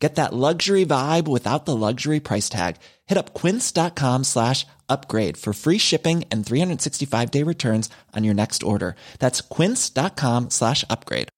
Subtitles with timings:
[0.00, 2.76] Get that luxury vibe without the luxury price tag.
[3.06, 8.62] Hit up quince.com slash upgrade for free shipping and 365 day returns on your next
[8.62, 8.96] order.
[9.18, 11.28] That's quince.com slash upgrade.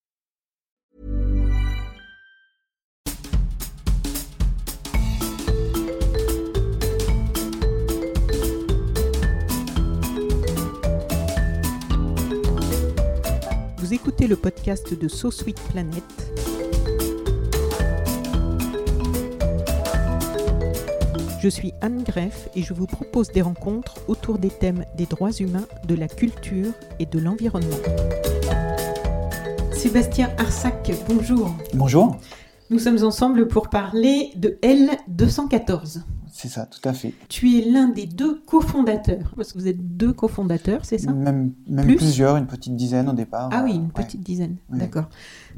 [13.79, 16.05] Vous écoutez le podcast de So Sweet Planet.
[21.43, 25.33] Je suis Anne Greff et je vous propose des rencontres autour des thèmes des droits
[25.33, 27.79] humains, de la culture et de l'environnement.
[29.73, 31.53] Sébastien Arsac, bonjour.
[31.75, 32.17] Bonjour.
[32.71, 36.03] Nous sommes ensemble pour parler de L214.
[36.43, 37.15] C'est ça, tout à fait.
[37.29, 41.13] Tu es l'un des deux cofondateurs, parce que vous êtes deux cofondateurs, c'est ça?
[41.13, 41.95] Même, même Plus?
[41.95, 43.49] plusieurs, une petite dizaine au départ.
[43.53, 43.91] Ah oui, une ouais.
[43.95, 44.81] petite dizaine, Oui.
[44.81, 45.09] d'accord.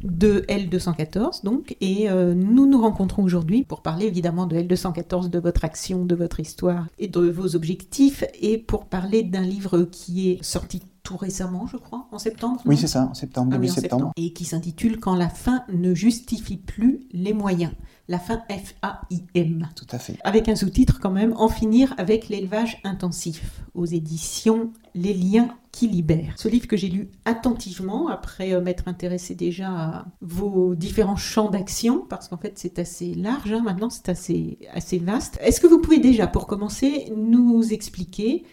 [0.03, 5.39] De L214, donc, et euh, nous nous rencontrons aujourd'hui pour parler évidemment de L214, de
[5.39, 10.29] votre action, de votre histoire et de vos objectifs, et pour parler d'un livre qui
[10.33, 13.69] est sorti tout récemment, je crois, en septembre Oui, c'est ça, en septembre, Ah oui,
[13.69, 14.13] septembre.
[14.17, 17.73] Et qui s'intitule Quand la fin ne justifie plus les moyens.
[18.09, 19.69] La fin F-A-I-M.
[19.77, 20.17] Tout à fait.
[20.25, 25.89] Avec un sous-titre quand même, En finir avec l'élevage intensif, aux éditions Les liens qui
[25.89, 26.35] libèrent.
[26.37, 31.51] Ce livre que j'ai lu attentivement, après euh, m'être intéressé déjà à vos différents champs
[31.51, 35.39] d'action, parce qu'en fait c'est assez large, hein, maintenant c'est assez, assez vaste.
[35.43, 38.45] Est-ce que vous pouvez déjà, pour commencer, nous expliquer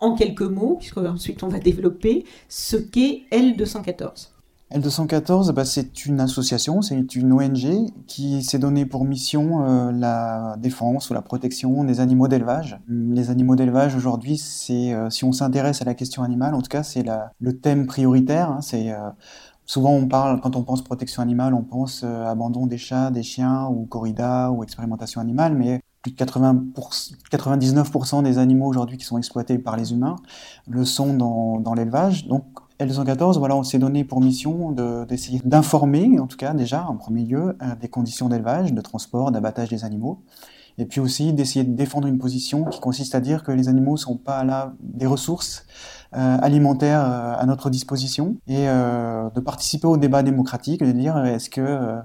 [0.00, 4.28] en quelques mots, puisque ensuite on va développer, ce qu'est L214
[4.72, 10.56] L214, bah, c'est une association, c'est une ONG qui s'est donnée pour mission euh, la
[10.58, 12.80] défense ou la protection des animaux d'élevage.
[12.88, 16.68] Les animaux d'élevage aujourd'hui, c'est euh, si on s'intéresse à la question animale, en tout
[16.68, 17.04] cas, c'est
[17.38, 18.50] le thème prioritaire.
[18.50, 19.10] hein, c'est euh,
[19.64, 23.68] souvent on parle quand on pense protection animale, on pense abandon des chats, des chiens
[23.68, 26.64] ou corrida ou expérimentation animale, mais plus de 80
[27.32, 30.16] 99% des animaux aujourd'hui qui sont exploités par les humains
[30.68, 32.26] le sont dans, dans l'élevage.
[32.28, 32.44] Donc
[32.78, 36.96] L214, voilà, on s'est donné pour mission de- d'essayer d'informer, en tout cas déjà en
[36.96, 40.22] premier lieu, euh, des conditions d'élevage, de transport, d'abattage des animaux,
[40.76, 43.96] et puis aussi d'essayer de défendre une position qui consiste à dire que les animaux
[43.96, 45.64] sont pas là des ressources
[46.16, 51.48] euh, alimentaires euh, à notre disposition, et de participer au débat démocratique, de dire est-ce
[51.48, 51.96] que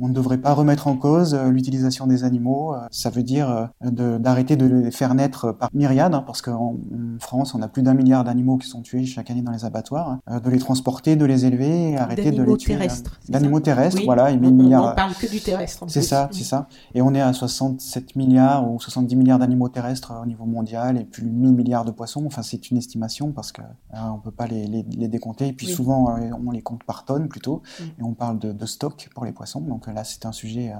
[0.00, 2.74] on ne devrait pas remettre en cause euh, l'utilisation des animaux.
[2.74, 6.42] euh, Ça veut dire euh, de- d'arrêter de les faire naître par myriades, hein, parce
[6.42, 6.76] qu'en en
[7.20, 10.18] France, on a plus d'un milliard d'animaux qui sont tués chaque année dans les abattoirs.
[10.26, 12.74] hein, de les transporter, de les élever, arrêter de D'animaux les tuer.
[12.74, 13.18] euh, terrestres.
[13.28, 14.04] D'animaux terrestres, Oui.
[14.04, 14.92] voilà, et On, 1000 on- milliards.
[14.92, 15.84] on parle que du terrestre.
[15.88, 16.68] C'est ça, c'est ça.
[16.94, 21.04] Et on est à 67 milliards ou 70 milliards d'animaux terrestres au niveau mondial et
[21.04, 22.24] plus de 1000 milliards de poissons.
[22.26, 23.62] Enfin, c'est une estimation parce que
[23.94, 25.48] on peut pas les, les, les décompter.
[25.48, 25.72] Et puis Oui.
[25.72, 26.14] souvent,
[26.46, 27.62] on les compte par tonnes plutôt.
[27.98, 29.60] Et on parle de, de stock pour les poissons.
[29.60, 30.76] Donc là, c'est un sujet euh,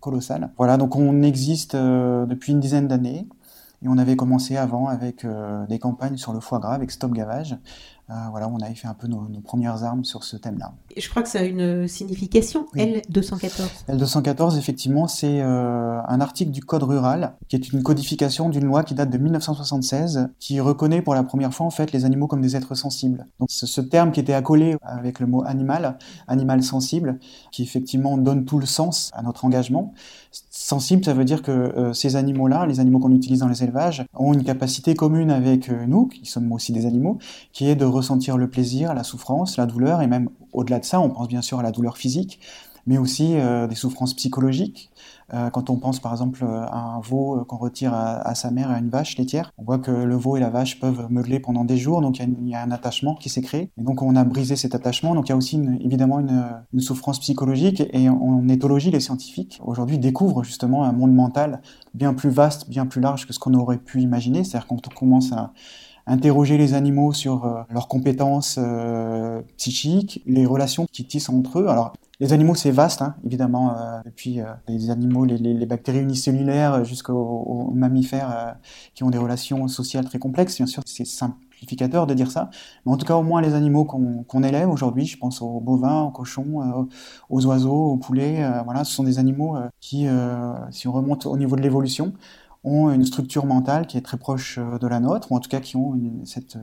[0.00, 0.50] colossal.
[0.56, 3.26] Voilà, donc on existe euh, depuis une dizaine d'années.
[3.84, 7.12] Et on avait commencé avant avec euh, des campagnes sur le foie gras avec Stop
[7.12, 7.56] Gavage.
[8.10, 10.72] Euh, voilà, on avait fait un peu nos, nos premières armes sur ce thème-là.
[10.96, 13.00] Je crois que ça a une signification, Oui.
[13.10, 13.86] L214.
[13.88, 18.82] L214, effectivement, c'est euh, un article du Code rural, qui est une codification d'une loi
[18.82, 22.42] qui date de 1976, qui reconnaît pour la première fois en fait les animaux comme
[22.42, 23.26] des êtres sensibles.
[23.38, 25.96] Donc ce, ce terme qui était accolé avec le mot animal,
[26.26, 27.18] animal sensible,
[27.50, 29.94] qui effectivement donne tout le sens à notre engagement.
[30.32, 34.06] Sensible, ça veut dire que euh, ces animaux-là, les animaux qu'on utilise dans les élevages,
[34.14, 37.18] ont une capacité commune avec euh, nous, qui sommes aussi des animaux,
[37.52, 41.00] qui est de ressentir le plaisir, la souffrance, la douleur, et même au-delà de ça,
[41.00, 42.40] on pense bien sûr à la douleur physique,
[42.86, 44.90] mais aussi euh, des souffrances psychologiques.
[45.34, 48.70] Euh, quand on pense par exemple à un veau euh, qu'on retire à, sa mère,
[48.70, 51.64] à une vache laitière, on voit que le veau et la vache peuvent meugler pendant
[51.64, 53.70] des jours, donc il y a un attachement qui s'est créé.
[53.78, 57.18] Et donc on a brisé cet attachement, donc il y a aussi évidemment une, souffrance
[57.20, 57.82] psychologique.
[57.92, 61.62] Et en, éthologie, les scientifiques aujourd'hui découvrent justement un monde mental
[61.94, 64.44] bien plus vaste, bien plus large que ce qu'on aurait pu imaginer.
[64.44, 65.52] C'est-à-dire quand on commence à
[66.06, 68.58] interroger les animaux sur euh, leurs compétences
[69.56, 71.66] psychiques, les relations qu'ils tissent entre eux.
[72.20, 77.14] Les animaux, c'est vaste, hein, évidemment, euh, depuis euh, les animaux, les, bactéries unicellulaires jusqu'aux
[77.14, 78.52] aux mammifères euh,
[78.94, 80.56] qui ont des relations sociales très complexes.
[80.56, 82.50] Bien sûr, c'est simplificateur de dire ça.
[82.84, 86.02] Mais en tout cas, au moins les animaux qu'on élève aujourd'hui, je pense aux bovins,
[86.02, 86.84] aux cochons, euh,
[87.30, 90.92] aux oiseaux, aux poulets, euh, voilà, ce sont des animaux euh, qui, euh, si on
[90.92, 92.12] remonte au niveau de l'évolution,
[92.64, 95.60] ont une structure mentale qui est très proche de la nôtre, ou en tout cas
[95.60, 96.56] qui ont cette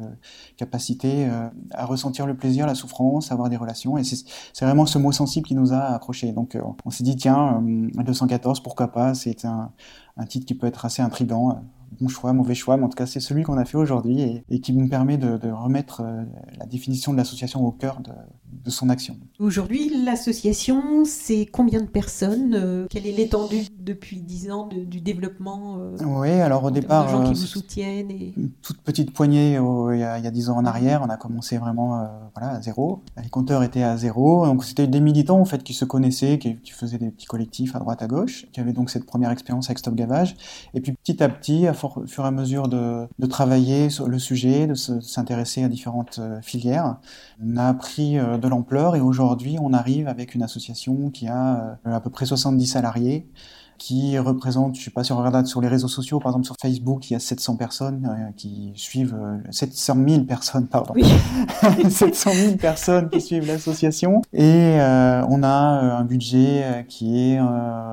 [0.56, 1.30] capacité
[1.72, 3.98] à ressentir le plaisir, la souffrance, à avoir des relations.
[3.98, 6.32] Et c'est vraiment ce mot sensible qui nous a accrochés.
[6.32, 9.72] Donc on s'est dit, tiens, 214, pourquoi pas C'est un,
[10.16, 11.62] un titre qui peut être assez intrigant
[12.00, 14.60] bon choix, mauvais choix, mais en tout cas c'est celui qu'on a fait aujourd'hui et,
[14.60, 16.24] qui nous permet de, remettre euh,
[16.58, 18.12] la définition de l'association au cœur de,
[18.70, 19.18] son action.
[19.40, 25.78] Aujourd'hui, l'association, c'est combien de personnes euh, Quelle est l'étendue depuis 10 ans du développement
[25.80, 28.34] euh, Oui, alors au départ, de gens qui vous soutiennent et...
[28.38, 31.58] une toute petite poignée il, y a, il, 10 ans en arrière, on a commencé
[31.58, 33.02] vraiment voilà, à zéro.
[33.24, 36.58] Les compteurs étaient à zéro, donc c'était des militants en fait qui se connaissaient, qui,
[36.58, 39.68] qui, faisaient des petits collectifs à droite à gauche, qui avaient donc cette première expérience
[39.68, 40.36] avec Stop Gavage,
[40.76, 44.20] et puis petit à petit, à au fur et à mesure de, travailler sur le
[44.20, 46.98] sujet, de s'intéresser à différentes euh, filières.
[47.44, 51.78] On a pris euh, de l'ampleur et aujourd'hui, on arrive avec une association qui a
[51.86, 53.28] euh, à peu près 70 salariés
[53.80, 56.56] qui représente, je sais pas si on regarde sur les réseaux sociaux, par exemple sur
[56.62, 59.18] Facebook, il y a 700 personnes euh, qui suivent,
[59.50, 61.06] 700 000 personnes, pardon, oui.
[61.90, 67.40] 700 000 personnes qui suivent l'association, et euh, on a euh, un budget qui est...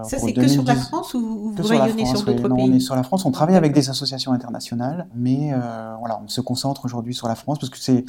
[0.03, 2.97] Ça c'est que sur la France ou vous rayonnez sur, d'autres pays On est sur
[2.97, 5.53] la France, on travaille avec des associations internationales, mais
[6.01, 8.05] voilà, on se concentre aujourd'hui sur la France parce que c'est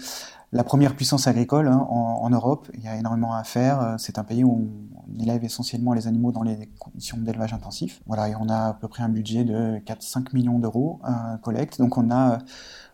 [0.54, 2.70] la première puissance agricole hein, en, Europe.
[2.74, 3.96] Il y a énormément à faire.
[3.98, 4.87] C'est un pays où on
[5.20, 8.02] élève essentiellement les animaux dans les conditions d'élevage intensif.
[8.08, 11.80] Voilà, et on a à peu près un budget de 4-5 millions d'euros à collecte.
[11.80, 12.40] Donc on a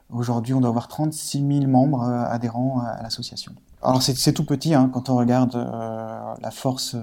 [0.10, 3.54] aujourd'hui, on doit avoir 36 000 membres euh, adhérents à l'association.
[3.82, 7.02] Alors c'est tout petit hein, quand on regarde euh, la force euh,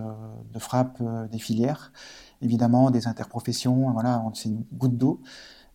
[0.55, 1.93] de frappe des filières,
[2.41, 5.21] évidemment des interprofessions, voilà, c'est une goutte d'eau.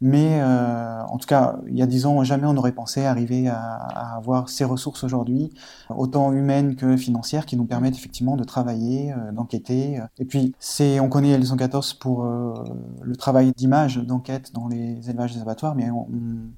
[0.06, 3.48] Mais euh, en tout cas, il y a dix ans, jamais on n'aurait pensé arriver
[3.48, 5.50] à, avoir ces ressources aujourd'hui,
[5.90, 10.00] autant humaines que financières, qui nous permettent effectivement de travailler, euh, d'enquêter.
[10.20, 10.54] Et puis,
[11.02, 12.54] on connaît les 114 pour euh,
[13.02, 16.08] le travail d'image, d'enquête dans les élevages des abattoirs, mais on,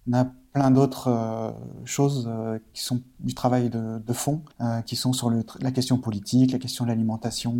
[0.09, 0.25] on a
[0.57, 1.51] plein d'autres euh,
[1.85, 6.51] choses euh, qui sont du travail de, fond, euh, qui sont sur la question politique,
[6.51, 7.55] la question de l'alimentation.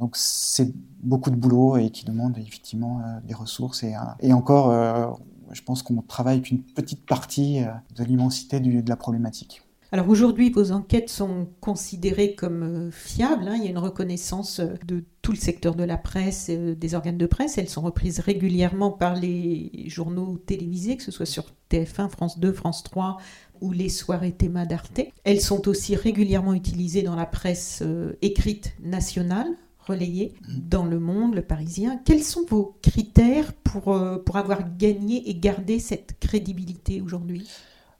[0.00, 3.84] donc c'est beaucoup de boulot et qui demande effectivement des ressources.
[4.20, 5.20] Et, encore,
[5.50, 7.60] je pense qu'on travaille qu'une petite partie
[7.96, 9.61] de l'immensité de la problématique.
[9.94, 13.46] Alors aujourd'hui, vos enquêtes sont considérées comme euh, fiables.
[13.46, 13.56] Hein.
[13.56, 16.94] Il y a une reconnaissance euh, de tout le secteur de la presse, euh, des
[16.94, 17.58] organes de presse.
[17.58, 22.54] Elles sont reprises régulièrement par les journaux télévisés, que ce soit sur TF1, France 2,
[22.54, 23.18] France 3
[23.60, 25.02] ou les soirées théma d'Arte.
[25.24, 27.82] Elles sont aussi régulièrement utilisées dans la presse
[28.22, 29.46] écrite nationale
[29.78, 32.00] relayée dans Le Monde, Le Parisien.
[32.04, 37.46] Quels sont vos critères pour, pour avoir gagné et gardé cette crédibilité aujourd'hui?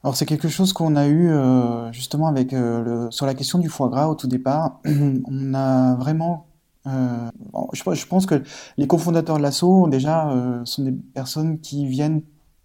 [0.05, 3.59] Alors c'est quelque chose qu'on a eu euh, justement avec euh, le, sur la question
[3.59, 4.81] du foie gras au tout départ.
[4.85, 6.47] on a vraiment
[6.87, 7.31] euh,
[7.73, 8.43] je, je, pense que
[8.77, 12.23] les cofondateurs de l'assaut déjà euh, sont des personnes qui viennent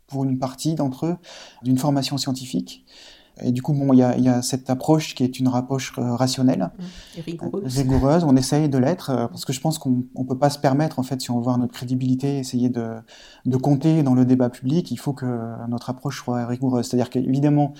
[0.07, 1.17] pour une partie d'entre eux
[1.61, 2.85] d'une formation scientifique
[3.41, 5.93] et du coup, bon, il y a, y a, cette approche qui est une approche
[5.97, 6.71] euh, rationnelle,
[7.17, 7.77] et rigoureuse.
[7.77, 8.23] rigoureuse.
[8.23, 10.99] On essaye de l'être euh, parce que je pense qu'on ne peut pas se permettre,
[10.99, 12.95] en fait, si on veut voir notre crédibilité, essayer de,
[13.45, 15.25] de compter dans le débat public, il faut que
[15.67, 16.87] notre approche soit rigoureuse.
[16.87, 17.73] C'est-à-dire qu'évidemment,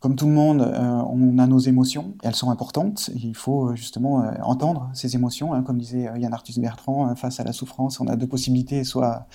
[0.00, 3.10] comme tout le monde, euh, on a nos émotions, elles sont importantes.
[3.14, 7.44] Et il faut justement entendre ces émotions, hein, comme disait Yann Arthus Bertrand, face à
[7.44, 9.26] la souffrance, on a deux possibilités, soit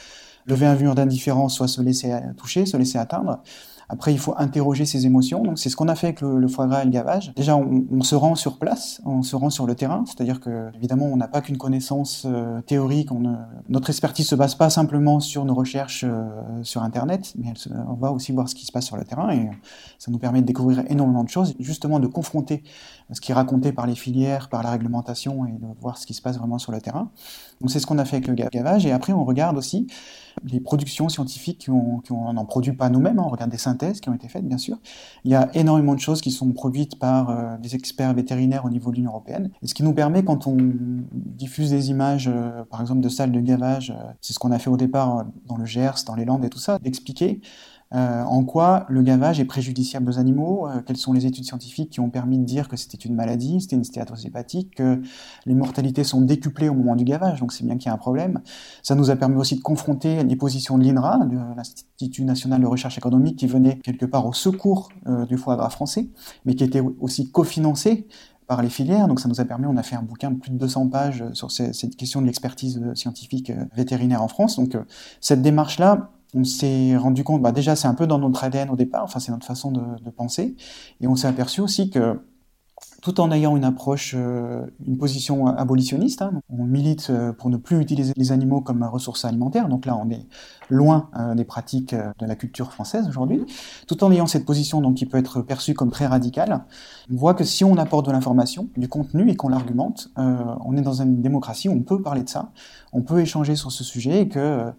[0.46, 3.42] lever un mur d'indifférence, soit se laisser toucher, se laisser atteindre.
[3.89, 5.44] Après, il faut interroger ses émotions.
[5.44, 7.34] Donc, c'est ce qu'on a fait avec le, foie gras et le gavage.
[7.36, 10.04] Déjà, on, se rend sur place, on se rend sur le terrain.
[10.06, 13.09] C'est-à-dire que, évidemment, on n'a pas qu'une connaissance euh, théorique.
[13.69, 16.28] Notre expertise se base pas simplement sur nos recherches euh,
[16.64, 17.54] sur Internet, mais
[17.88, 19.50] on va aussi voir ce qui se passe sur le terrain et
[20.00, 22.64] ça nous permet de découvrir énormément de choses, justement de confronter
[23.12, 26.14] ce qui est raconté par les filières, par la réglementation et de voir ce qui
[26.14, 27.09] se passe vraiment sur le terrain.
[27.61, 28.85] Donc, c'est ce qu'on a fait avec le gavage.
[28.85, 29.87] Et après, on regarde aussi
[30.44, 33.57] les productions scientifiques qui ont, qui on n'en produit pas nous-mêmes, hein, on regarde des
[33.57, 34.78] synthèses qui ont été faites bien sûr.
[35.23, 38.69] Il y a énormément de choses qui sont produites par euh, des experts vétérinaires au
[38.69, 39.52] niveau de l'Union européenne.
[39.61, 40.57] Et ce qui nous permet quand on
[41.14, 44.59] diffuse des images, euh, par exemple de salles de gavage, euh, c'est ce qu'on a
[44.59, 47.42] fait au départ dans le Gers, dans les Landes et tout ça, d'expliquer
[47.94, 51.90] euh, en quoi le gavage est préjudiciable aux animaux, euh, quelles sont les études scientifiques
[51.90, 55.02] qui ont permis de dire que c'était une maladie, c'était une stéatose hépatique, que
[55.46, 57.98] les mortalités sont décuplées au moment du gavage, donc c'est bien qu'il y a un
[57.98, 58.42] problème.
[58.84, 62.68] Ça nous a permis aussi de confronter les positions de l'INRA, de l'Institut national de
[62.68, 66.10] recherche économique, qui venait quelque part au secours euh, du foie gras français,
[66.46, 68.08] mais qui était aussi cofinancé
[68.48, 69.08] par les filières.
[69.08, 71.24] Donc ça nous a permis, on a fait un bouquin de plus de 200 pages
[71.34, 74.58] sur cette question de l'expertise scientifique vétérinaire en France.
[74.58, 74.78] Donc
[75.20, 78.76] cette démarche-là, on s'est rendu compte, bah déjà c'est un peu dans notre ADN au
[78.76, 80.56] départ, enfin c'est notre façon de, penser,
[81.02, 82.19] et on s'est aperçu aussi que
[83.02, 86.22] tout en ayant une approche, euh, une position abolitionniste.
[86.22, 86.42] Hein.
[86.50, 89.69] On milite euh, pour ne plus utiliser les animaux comme ressource alimentaire.
[89.69, 90.28] Donc là, on est
[90.69, 93.46] loin euh, des pratiques de la culture française aujourd'hui.
[93.88, 96.66] Tout en ayant cette position donc, qui peut être perçue comme très radicale,
[97.12, 100.81] on voit que si on apporte de l'information, du contenu et qu'on l'argumente, on est
[100.81, 102.52] dans une démocratie où on peut parler de ça,
[102.94, 104.72] on peut échanger sur ce sujet et que euh,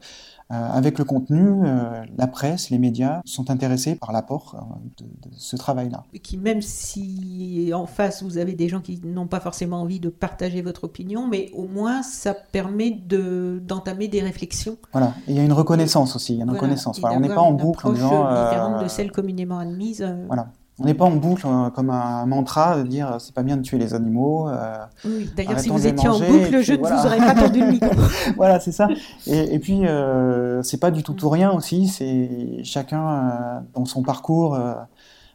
[0.50, 5.56] avec le contenu, euh, la presse, les médias sont intéressés par l'apport euh, de, ce
[5.56, 6.04] travail-là.
[6.22, 10.08] Qui même si en face vous avez des gens qui n'ont pas forcément envie de
[10.08, 14.76] partager votre opinion, mais au moins ça permet de d'entamer des réflexions.
[14.92, 16.98] Voilà, il y a une reconnaissance aussi, il y a une reconnaissance.
[17.02, 20.06] on n'est pas en boucle en disant différente de celle communément admise.
[20.28, 20.48] Voilà.
[20.80, 23.62] On n'est pas en boucle euh, comme un mantra de dire c'est pas bien de
[23.62, 24.48] tuer les animaux.
[24.48, 27.72] Euh, oui, d'ailleurs, si vous étiez en boucle, je ne vous aurais pas tendu le
[27.72, 27.90] micro.
[28.36, 28.88] voilà, c'est ça.
[29.26, 31.88] Et, et puis, euh, c'est pas du tout tout rien aussi.
[31.88, 34.58] C'est chacun euh, dans son parcours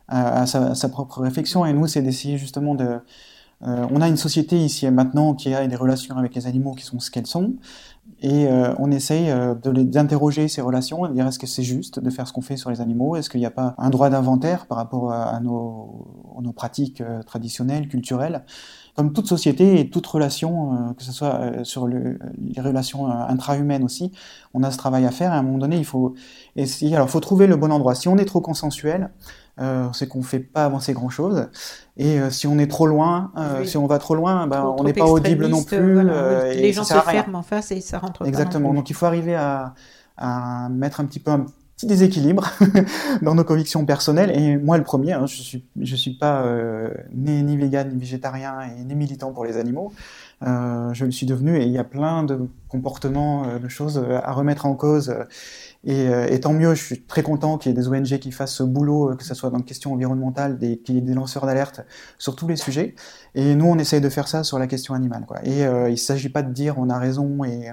[0.07, 1.65] a sa, sa, propre réflexion.
[1.65, 2.99] Et nous, c'est d'essayer justement de.
[3.61, 6.85] on a une société ici et maintenant qui a des relations avec les animaux qui
[6.85, 7.53] sont ce qu'elles sont.
[8.23, 12.09] Et euh, on essaye euh, d'interroger ces relations, de dire est-ce que c'est juste de
[12.09, 13.17] faire ce qu'on fait sur les animaux?
[13.17, 16.23] Est-ce qu'il n'y a pas un droit d'inventaire par rapport à, nos,
[16.55, 18.45] pratiques euh, traditionnelles, culturelles?
[18.95, 24.11] Comme toute société et toute relation, que ce soit sur le, les relations intra-humaines aussi,
[24.53, 25.31] on a ce travail à faire.
[25.31, 26.13] Et à un moment donné, il faut
[26.55, 26.95] essayer.
[26.95, 27.95] Alors, faut trouver le bon endroit.
[27.95, 29.09] Si on est trop consensuel,
[29.59, 31.47] euh, c'est qu'on fait pas avancer grand chose.
[31.95, 34.83] Et euh, si on est trop loin, euh, si on va trop loin, ben, on
[34.83, 36.03] n'est pas audible non plus.
[36.03, 38.69] les gens se ferment en face et ça rentre Exactement.
[38.69, 39.75] Pas Donc il faut arriver à,
[40.17, 41.45] à, mettre un petit peu un
[41.75, 42.49] petit déséquilibre
[43.21, 44.31] dans nos convictions personnelles.
[44.31, 46.45] Et moi le premier, hein, je suis je suis pas
[47.13, 49.93] né ni vegan ni végétarien et ni militant pour les animaux.
[50.41, 54.65] je le suis devenu et il y a plein de comportements, de choses à remettre
[54.65, 55.13] en cause
[55.85, 58.31] et, euh, et, tant mieux, je suis très content qu'il y ait des ONG qui
[58.31, 61.13] fassent ce boulot, euh, que ce soit dans les questions environnementales, qu'il y ait des
[61.13, 61.81] lanceurs d'alerte
[62.17, 62.95] sur tous les sujets.
[63.35, 65.25] Et nous, on essaye de faire ça sur la question animale.
[65.27, 65.43] Quoi.
[65.43, 67.69] Et euh, il ne s'agit pas de dire on a raison et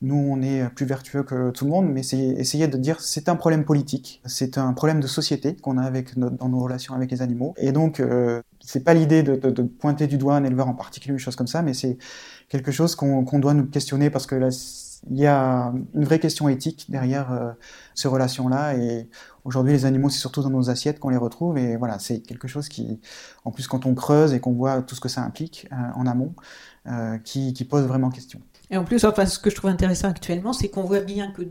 [0.00, 3.28] nous, on est plus vertueux que tout le monde, mais c'est essayer de dire c'est
[3.28, 7.12] un problème politique, c'est un problème de société qu'on a avec dans nos relations avec
[7.12, 7.54] les animaux.
[7.58, 10.74] Et donc, euh, c'est pas l'idée de, de, de, pointer du doigt un éleveur en
[10.74, 11.98] particulier, une chose comme ça, mais c'est
[12.48, 14.48] quelque chose qu'on doit nous questionner parce que là,
[15.10, 17.52] il y a une vraie question éthique derrière euh,
[17.94, 18.76] ces relations-là.
[18.76, 19.08] Et
[19.44, 21.58] aujourd'hui, les animaux, c'est surtout dans nos assiettes qu'on les retrouve.
[21.58, 23.00] Et voilà, c'est quelque chose qui,
[23.44, 26.06] en plus, quand on creuse et qu'on voit tout ce que ça implique euh, en
[26.06, 26.34] amont,
[26.86, 28.40] euh, qui, pose vraiment question.
[28.70, 31.42] Et en plus, enfin, ce que je trouve intéressant actuellement, c'est qu'on voit bien que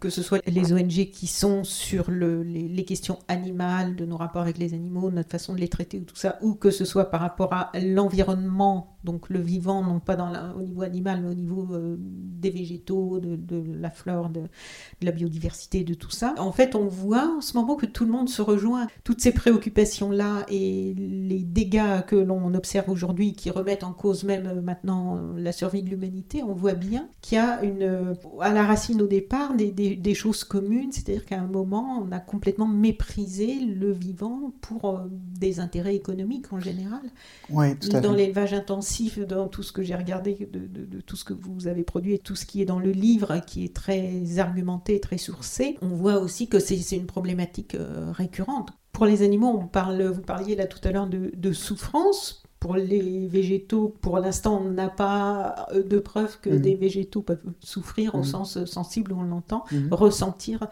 [0.00, 4.16] que ce soit les ONG qui sont sur le, les, les, questions animales, de nos
[4.16, 6.84] rapports avec les animaux, notre façon de les traiter ou tout ça, ou que ce
[6.84, 11.22] soit par rapport à l'environnement donc le vivant, non pas dans la, au niveau animal,
[11.22, 15.94] mais au niveau euh, des végétaux, de, de la flore, de, de, la biodiversité, de
[15.94, 16.34] tout ça.
[16.38, 18.88] En fait, on voit en ce moment que tout le monde se rejoint.
[19.04, 24.46] Toutes ces préoccupations-là et les dégâts que l'on observe aujourd'hui, qui remettent en cause même
[24.46, 28.52] euh, maintenant euh, la survie de l'humanité, on voit bien qu'il y a une, à
[28.52, 32.18] la racine au départ des, des, des choses communes, c'est-à-dire qu'à un moment, on a
[32.18, 35.00] complètement méprisé le vivant pour
[35.38, 37.02] des intérêts économiques en général.
[37.50, 38.95] Oui, tout à dans l'élevage intensif
[39.28, 42.34] dans tout ce que j'ai regardé, de, tout ce que vous avez produit et tout
[42.34, 46.48] ce qui est dans le livre, qui est très argumenté, très sourcé, on voit aussi
[46.48, 48.70] que c'est une problématique euh, récurrente.
[48.92, 53.28] Pour les animaux, on parle, vous parliez là tout à l'heure de souffrance pour les
[53.28, 56.58] végétaux, pour l'instant, on n'a pas euh, de preuve que mmh.
[56.58, 58.24] des végétaux peuvent souffrir au mmh.
[58.24, 59.92] sens sensible où on l'entend, mmh.
[59.92, 60.66] ressentir.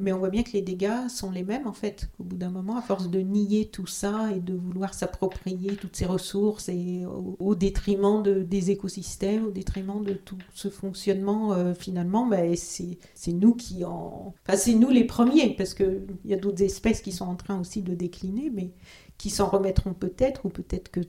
[0.00, 2.50] Mais on voit bien que les dégâts sont les mêmes, en fait, au bout d'un
[2.50, 7.06] moment, à force de nier tout ça et de vouloir s'approprier toutes ces ressources et
[7.06, 12.38] au, au détriment de, des écosystèmes, au détriment de tout ce fonctionnement, euh, finalement, bah,
[12.56, 14.34] c'est nous qui en...
[14.48, 17.60] Enfin, c'est nous les premiers, parce qu'il y a d'autres espèces qui sont en train
[17.60, 18.72] aussi de décliner, mais
[19.18, 21.00] qui s'en remettront peut-être, ou peut-être que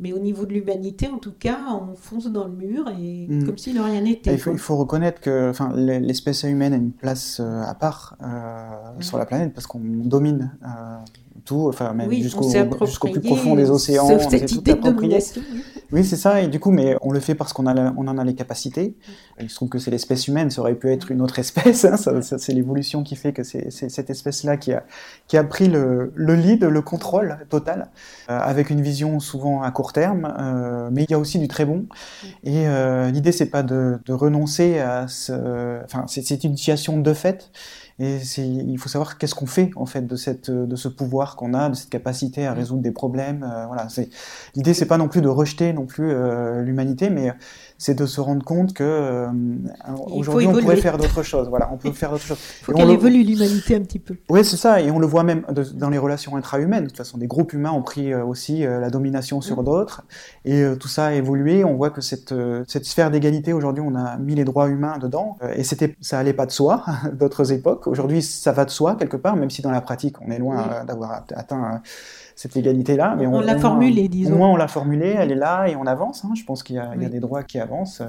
[0.00, 3.44] mais au niveau de l'humanité, en tout cas, on fonce dans le mur et mm.
[3.44, 4.32] comme si de rien n'était.
[4.32, 8.16] Il faut, il faut, reconnaître que enfin, l'espèce humaine a une place euh, à part
[8.22, 10.96] euh, sur la planète parce qu'on domine euh,
[11.40, 12.48] tout, enfin même oui, jusqu'au
[12.86, 14.06] jusqu plus profond des océans.
[14.08, 15.42] Sauf cette idée de domination.
[15.92, 16.40] Oui, c'est ça.
[16.40, 18.94] Et du coup, mais on le fait parce qu'on on en a les capacités.
[19.40, 20.50] Il se trouve que c'est l'espèce humaine.
[20.50, 21.84] Ça aurait pu être une autre espèce.
[21.84, 21.96] Hein.
[21.96, 24.84] Ça, ça, c'est l'évolution qui fait que c'est cette espèce-là qui a,
[25.26, 27.88] qui a pris le, le lead, le contrôle total,
[28.30, 30.32] euh, avec une vision souvent à court terme.
[30.38, 31.86] Euh, mais il y a aussi du très bon.
[32.44, 35.82] Et euh, l'idée, c'est pas de, de renoncer à ce.
[35.84, 37.50] Enfin, c'est une situation de fait
[38.02, 41.52] Et il faut savoir qu'est-ce qu'on fait en fait de cette de ce pouvoir qu'on
[41.52, 43.42] a, de cette capacité à résoudre des problèmes.
[43.42, 43.88] Euh, voilà,
[44.54, 47.30] l'idée, c'est pas non plus de rejeter non plus euh, l'humanité, mais
[47.76, 49.28] c'est de se rendre compte que euh,
[50.10, 51.48] aujourd'hui on pourrait faire d'autres choses.
[51.50, 52.38] Voilà, on peut faire d'autres choses.
[52.60, 54.16] Il faut qu'elle évolue l'humanité un petit peu.
[54.30, 56.84] Oui, c'est ça, et on le voit même dans les relations intra-humaines.
[56.84, 59.64] De toute façon, des groupes humains ont pris euh, aussi la domination sur mm.
[59.64, 60.02] d'autres,
[60.46, 61.64] et tout ça a évolué.
[61.64, 62.34] On voit que cette
[62.66, 66.32] cette sphère d'égalité aujourd'hui, on a mis les droits humains dedans, et c'était ça allait
[66.32, 67.89] pas de soi d'autres époques.
[67.90, 70.84] Aujourd'hui, ça va de soi quelque part, même si dans la pratique, on est loin
[70.84, 71.82] d'avoir atteint
[72.40, 73.16] cette égalité-là.
[73.18, 74.32] Mais on, l'a formulée, disons.
[74.32, 76.24] Au moins, on l'a formulée, elle est là et on avance.
[76.24, 76.30] Hein.
[76.34, 78.00] Je pense qu'il y, y, a des droits qui avancent.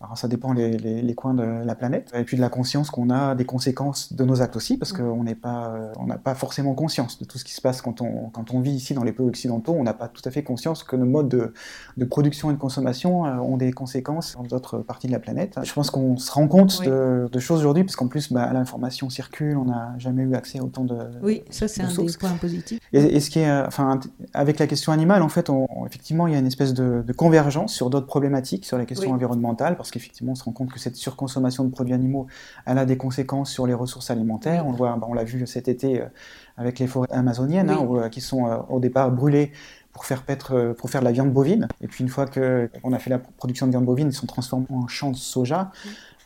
[0.00, 2.10] Alors, ça dépend les, les, les, coins de la planète.
[2.14, 5.22] Et puis de la conscience qu'on a des conséquences de nos actes aussi, parce qu'on
[5.22, 8.30] n'est pas, on n'a pas forcément conscience de tout ce qui se passe quand on,
[8.30, 9.74] quand on vit ici dans les pays occidentaux.
[9.78, 11.52] On n'a pas tout à fait conscience que nos modes de,
[11.98, 15.58] de production et de consommation euh, ont des conséquences dans d'autres parties de la planète.
[15.62, 19.10] Je pense qu'on se rend compte de, de, choses aujourd'hui, parce qu'en plus, bah, l'information
[19.10, 20.96] circule, on n'a jamais eu accès à autant de.
[21.22, 22.80] Oui, ça c'est un des points positifs.
[22.94, 23.98] Et, et, ce qui est, enfin,
[24.32, 27.12] avec la question animale, en fait, on, effectivement, il y a une espèce de, de
[27.12, 30.78] convergence sur d'autres problématiques, sur la question environnementale, parce qu'effectivement, on se rend compte que
[30.78, 32.26] cette surconsommation de produits animaux,
[32.66, 34.66] elle a des conséquences sur les ressources alimentaires.
[34.66, 36.06] On voit, bah, on l'a vu cet été euh,
[36.56, 39.52] avec les forêts amazoniennes, hein, euh, qui sont euh, au départ brûlées
[39.92, 41.68] pour faire paître, pour faire de la viande bovine.
[41.80, 44.66] Et puis une fois qu'on a fait la production de viande bovine, ils sont transformés
[44.70, 45.70] en champs de soja.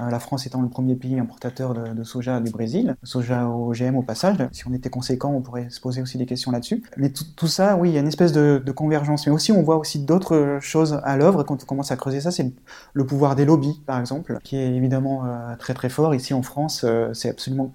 [0.00, 4.02] Euh, la France étant le premier pays importateur de, soja du Brésil, soja OGM au
[4.02, 4.36] passage.
[4.52, 6.82] Si on était conséquent, on pourrait se poser aussi des questions là-dessus.
[6.96, 9.26] Mais tout, ça, oui, il y a une espèce de, convergence.
[9.26, 12.30] Mais aussi, on voit aussi d'autres choses à l'œuvre quand on commence à creuser ça.
[12.30, 12.52] C'est
[12.92, 16.14] le pouvoir des lobbies, par exemple, qui est évidemment euh, très très fort.
[16.14, 17.72] Ici en France, euh, c'est absolument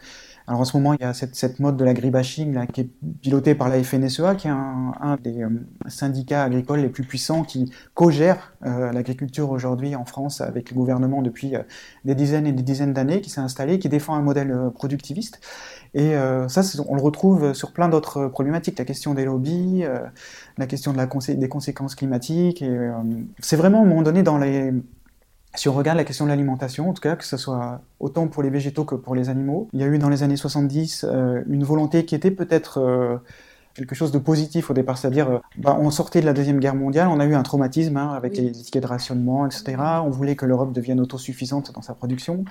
[0.48, 2.90] alors en ce moment, il y a cette, mode de l'agribashing qui est
[3.22, 5.50] pilotée par la FNSEA, qui est un, des euh,
[5.88, 11.22] syndicats agricoles les plus puissants qui co-gère euh, l'agriculture aujourd'hui en France avec le gouvernement
[11.22, 11.64] depuis euh,
[12.04, 15.40] des dizaines et des dizaines d'années, qui s'est installé, qui défend un modèle productiviste.
[15.94, 16.16] Et
[16.48, 19.84] ça, on le retrouve sur plein d'autres problématiques, la question des lobbies,
[20.58, 22.64] la question des conséquences climatiques.
[22.64, 22.90] Et
[23.40, 24.74] c'est vraiment à un moment donné dans les
[25.56, 28.42] si on regarde la question de l'alimentation, en tout cas, que ce soit autant pour
[28.42, 31.44] les végétaux que pour les animaux, il y a eu dans les années 70 euh,
[31.48, 33.18] une volonté qui était peut-être euh,
[33.76, 36.76] quelque chose de positif au départ, c'est-à-dire euh, bah, on sortait de la deuxième guerre
[36.76, 39.76] mondiale, on a eu un traumatisme hein, avec les tickets de rationnement, etc.
[40.04, 42.46] On voulait que l'Europe devienne autosuffisante dans sa production.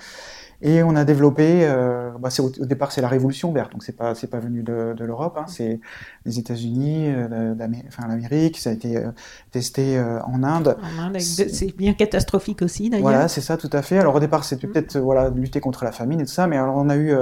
[0.65, 3.97] Et on a développé, euh, bah au, au, départ c'est la révolution verte, donc c'est
[3.97, 5.81] pas c'est pas venu de, de l'Europe, hein, c'est
[6.25, 7.55] les États-Unis, euh,
[7.89, 9.11] enfin l'Amérique, ça a été euh,
[9.51, 10.77] testé en Inde.
[10.81, 13.09] En Inde, c'est bien catastrophique aussi d'ailleurs.
[13.09, 13.99] Voilà, c'est ça tout à fait.
[13.99, 14.71] Alors au départ c'était mm.
[14.71, 17.13] peut-être voilà lutter contre la famine et tout ça, mais alors on a eu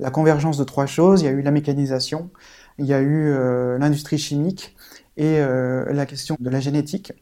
[0.00, 1.20] la convergence de trois choses.
[1.20, 2.30] Il y a eu la mécanisation,
[2.78, 3.30] il y a eu
[3.78, 4.74] l'industrie chimique
[5.18, 7.12] et la question de la génétique.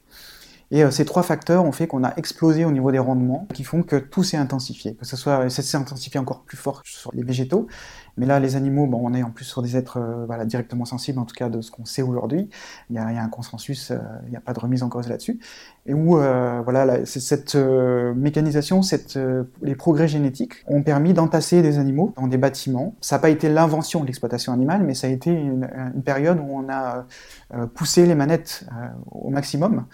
[0.71, 3.65] Et euh, ces trois facteurs ont fait qu'on a explosé au niveau des rendements, qui
[3.65, 4.95] font que tout s'est intensifié.
[4.95, 7.67] Que ce soit, ça s'est intensifié encore plus fort sur les végétaux,
[8.17, 10.85] mais là, les animaux, bon, on est en plus sur des êtres euh, voilà, directement
[10.85, 12.49] sensibles, en tout cas de ce qu'on sait aujourd'hui.
[12.91, 15.41] Il, y a un consensus, euh, il n'y a pas de remise en cause là-dessus.
[15.87, 19.19] Et où, voilà, cette mécanisation, cette,
[19.61, 22.95] les progrès génétiques ont permis d'entasser des animaux dans des bâtiments.
[23.03, 25.69] Ça n'a pas été l'invention de l'exploitation animale, mais ça a été une
[26.03, 27.05] période où on a
[27.75, 28.65] poussé les manettes
[29.11, 29.85] au maximum.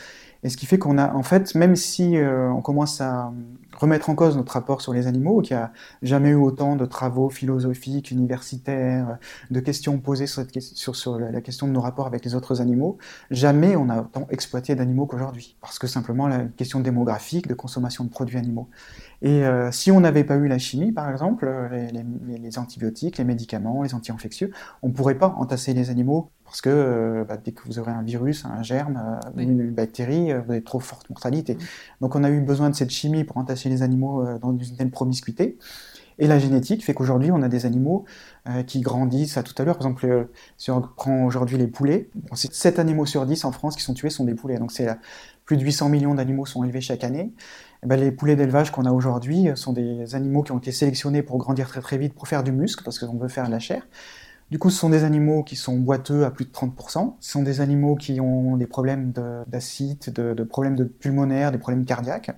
[0.42, 3.32] Et ce qui fait qu'on a, en fait, même si on commence à
[3.80, 5.72] remettre en cause notre rapport sur les animaux, qu'il n'y a
[6.02, 9.18] jamais eu autant de travaux philosophiques, universitaires,
[9.50, 12.98] de questions posées sur, sur, la question de nos rapports avec les autres animaux.
[13.30, 15.56] Jamais on a autant exploité d'animaux qu'aujourd'hui.
[15.60, 18.68] Parce que simplement la question démographique, de consommation de produits animaux.
[19.22, 23.18] Et euh, si on n'avait pas eu la chimie, par exemple, les, les, les antibiotiques,
[23.18, 24.50] les médicaments, les anti-infectieux,
[24.82, 27.92] on ne pourrait pas entasser les animaux parce que euh, bah, dès que vous aurez
[27.92, 31.56] un virus, un germe, euh, une, bactérie, euh, vous avez trop forte mortalité.
[32.00, 34.90] Donc on a eu besoin de cette chimie pour entacher les animaux dans une telle
[34.90, 35.58] promiscuité.
[36.18, 38.04] Et la génétique fait qu'aujourd'hui, on a des animaux
[38.66, 39.78] qui grandissent à tout à l'heure.
[39.78, 40.28] Par exemple,
[40.58, 43.94] si on prend aujourd'hui les poulets, bon, 7 animaux sur 10 en France qui sont
[43.94, 44.58] tués sont des poulets.
[44.58, 44.88] Donc c'est
[45.46, 47.32] plus de 800 millions d'animaux sont élevés chaque année.
[47.82, 51.22] Et ben, les poulets d'élevage qu'on a aujourd'hui sont des animaux qui ont été sélectionnés
[51.22, 53.58] pour grandir très très vite, pour faire du muscle, parce qu'on veut faire de la
[53.58, 53.86] chair.
[54.50, 57.14] Du coup, ce sont des animaux qui sont boiteux à plus de 30%.
[57.20, 59.12] Ce sont des animaux qui ont des problèmes
[59.46, 62.32] d'acide, de, de, problèmes de pulmonaires, des problèmes cardiaques.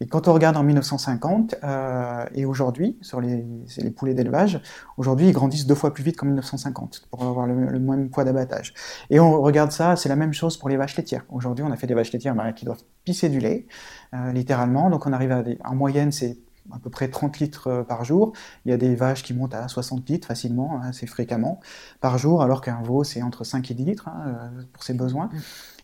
[0.00, 3.44] Et quand on regarde en 1950 euh, et aujourd'hui, sur les,
[3.78, 4.60] les poulets d'élevage,
[4.96, 8.74] aujourd'hui ils grandissent deux fois plus vite qu'en 1950 pour avoir le, même poids d'abattage.
[9.10, 11.24] Et on regarde ça, c'est la même chose pour les vaches laitières.
[11.30, 13.66] Aujourd'hui, on a fait des vaches laitières bah, qui doivent pisser du lait,
[14.14, 14.90] euh, littéralement.
[14.90, 16.38] Donc on arrive à des, en moyenne, c'est
[16.72, 18.32] à peu près 30 litres par jour.
[18.64, 21.60] Il y a des vaches qui montent à 60 litres facilement, hein, assez fréquemment,
[22.00, 25.28] par jour, alors qu'un veau, c'est entre 5 et 10 litres hein, pour ses besoins.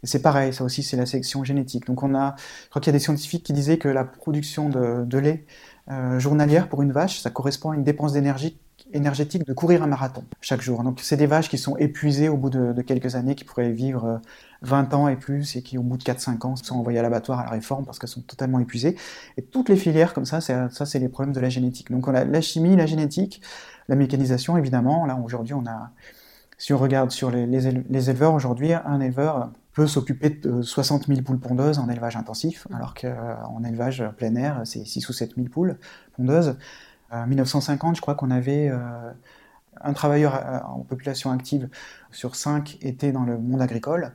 [0.02, 1.86] C'est pareil, ça aussi, c'est la sélection génétique.
[1.86, 2.34] Donc on a,
[2.64, 5.44] je crois qu'il y a des scientifiques qui disaient que la production de, lait
[6.18, 8.58] journalière pour une vache, ça correspond à une dépense d'énergie
[8.92, 10.82] énergétique de courir un marathon chaque jour.
[10.82, 14.20] Donc c'est des vaches qui sont épuisées au bout de, quelques années, qui pourraient vivre
[14.62, 17.02] 20 euh, ans et plus, et qui au bout de 4-5 ans sont envoyées à
[17.02, 18.96] l'abattoir à la réforme parce qu'elles sont totalement épuisées.
[19.36, 21.90] Et toutes les filières comme ça, ça c'est les problèmes de la génétique.
[21.90, 23.42] Donc on a la chimie, la génétique,
[23.88, 25.06] la mécanisation évidemment.
[25.06, 25.90] Là aujourd'hui on a,
[26.58, 29.50] si on regarde sur les éleveurs aujourd'hui, un éleveur
[29.81, 34.61] peut s'occuper de 60 000 poules pondeuses en élevage intensif, alors qu'en élevage plein air,
[34.64, 35.79] c'est 6 ou 7 000 poules
[36.19, 36.59] pondeuses.
[37.11, 38.79] En 1950, je crois qu'on avait euh,
[39.81, 41.71] un travailleur euh, en population active
[42.11, 44.12] sur 5 était dans le monde agricole.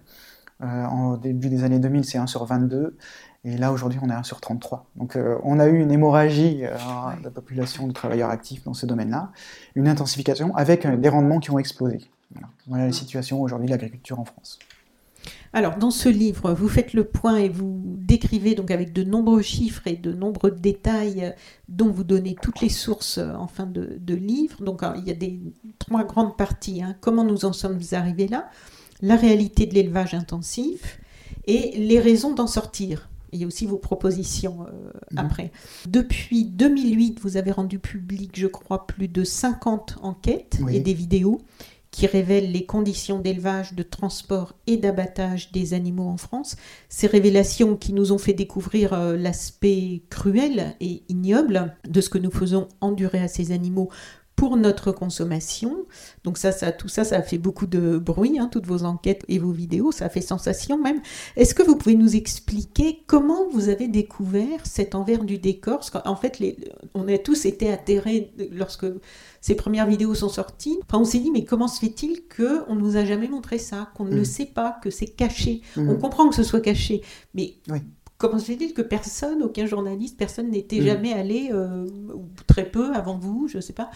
[0.62, 2.96] en euh, début des années 2000, c'est 1 sur 22.
[3.44, 4.86] Et là, aujourd'hui, on est 1 sur 33.
[4.98, 9.32] Donc, on a eu une hémorragie de la population de travailleurs actifs dans ce domaine-là,
[9.74, 12.02] une intensification avec des rendements qui ont explosé.
[12.32, 14.60] Voilà, voilà la situation aujourd'hui de l'agriculture en France.
[15.56, 19.42] Alors, dans ce livre, vous faites le point et vous décrivez donc avec de nombreux
[19.42, 21.34] chiffres et de nombreux détails
[21.70, 24.62] dont vous donnez toutes les sources en fin de, livre.
[24.62, 25.40] Donc, il y a des
[25.80, 26.84] trois grandes parties.
[26.84, 26.98] Hein.
[27.00, 28.50] Comment nous en sommes arrivés là?
[29.02, 31.00] La réalité de l'élevage intensif
[31.46, 33.08] et les raisons d'en sortir.
[33.32, 35.18] Il y a aussi vos propositions euh, mhm.
[35.18, 35.52] après.
[35.88, 41.40] Depuis 2008, vous avez rendu public, je crois, plus de 50 enquêtes et des vidéos
[41.96, 46.58] qui révèle les conditions d'élevage, de transport et d'abattage des animaux en France.
[46.90, 52.18] Ces révélations qui nous ont fait découvrir euh, l'aspect cruel et ignoble de ce que
[52.18, 53.90] nous faisons endurer à ces animaux
[54.36, 55.86] pour notre consommation.
[56.24, 59.24] Donc ça, ça, tout ça, ça a fait beaucoup de bruit, hein, toutes vos enquêtes
[59.28, 61.02] et vos vidéos, ça a fait sensation même.
[61.36, 65.78] Est-ce que vous pouvez nous expliquer comment vous avez découvert cet envers du décor?
[65.78, 66.58] Parce qu'en fait, les,
[66.94, 68.86] on a tous été atterrés lorsque
[69.42, 70.80] ces premières vidéos sont sorties.
[70.88, 73.92] Enfin, on s'est dit, mais comment se fait-il qu'on ne nous a jamais montré ça,
[73.96, 74.26] qu'on ne le mm.
[74.26, 75.62] sait pas, que c'est caché?
[75.76, 75.90] Mm.
[75.90, 77.02] On comprend que ce soit caché,
[77.34, 77.56] mais
[78.18, 80.86] comment se fait-il que personne, aucun journaliste, personne n'était mm.
[80.86, 83.92] jamais allé, euh, ou très peu avant vous, je ne sais pas,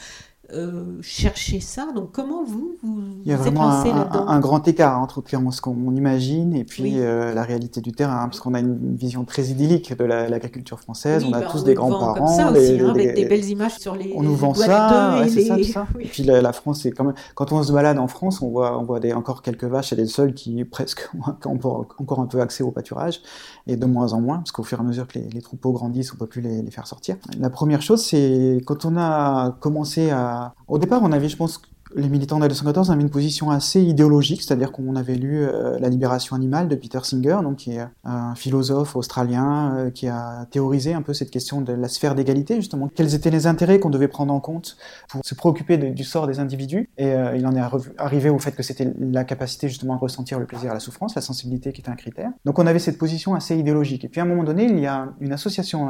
[0.53, 1.89] euh, chercher ça.
[1.93, 6.55] Donc comment vous vous, Il y a vraiment un, grand écart entre ce qu'on imagine
[6.55, 10.03] et puis euh, la réalité du terrain, parce qu'on a une vision très idyllique de
[10.03, 11.23] l'agriculture française.
[11.23, 14.11] on a bah, tous des grands-parents, ça aussi, hein, avec des belles images sur les.
[14.15, 15.87] On nous vend ça, c'est ça, ça.
[15.99, 18.79] Et puis la, France, c'est quand même quand on se balade en France, on voit
[18.79, 21.09] on voit des, encore quelques vaches et les seuls qui presque
[21.45, 21.59] ont
[21.97, 23.21] encore un peu accès au pâturage
[23.67, 26.13] et de moins en moins, parce qu'au fur et à mesure que les, troupeaux grandissent,
[26.13, 27.17] on peut plus les, les faire sortir.
[27.37, 31.61] La première chose, c'est quand on a commencé à au départ, on avait, je pense,
[31.95, 35.89] les militants de 214 avaient une position assez idéologique, c'est-à-dire qu'on avait lu euh, La
[35.89, 40.93] libération animale de Peter Singer, donc qui est un philosophe australien euh, qui a théorisé
[40.93, 42.89] un peu cette question de la sphère d'égalité, justement.
[42.93, 44.77] Quels étaient les intérêts qu'on devait prendre en compte
[45.09, 46.89] pour se préoccuper du sort des individus?
[46.97, 47.61] Et euh, il en est
[47.97, 51.15] arrivé au fait que c'était la capacité justement à ressentir le plaisir et la souffrance,
[51.15, 52.29] la sensibilité qui était un critère.
[52.45, 54.05] Donc on avait cette position assez idéologique.
[54.05, 55.89] Et puis à un moment donné, il y a une association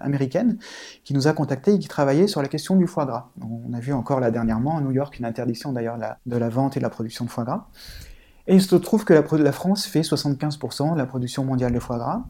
[0.00, 0.58] américaine
[1.04, 3.28] qui nous a contactés et qui travaillait sur la question du foie gras.
[3.40, 6.76] On a vu encore là dernièrement à New York une interdiction d'ailleurs de la vente
[6.76, 7.66] et de la production de foie gras.
[8.46, 11.98] Et il se trouve que la, France fait 75% de la production mondiale de foie
[11.98, 12.22] gras.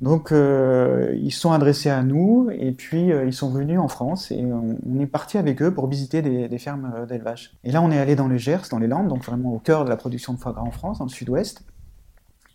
[0.00, 4.30] Donc euh, ils sont adressés à nous et puis euh, ils sont venus en France
[4.30, 7.52] et on, est parti avec eux pour visiter des, des fermes euh, d'élevage.
[7.64, 9.84] Et là on est allé dans le Gers, dans les Landes, donc vraiment au cœur
[9.84, 11.64] de la production de foie gras en France, dans le sud-ouest.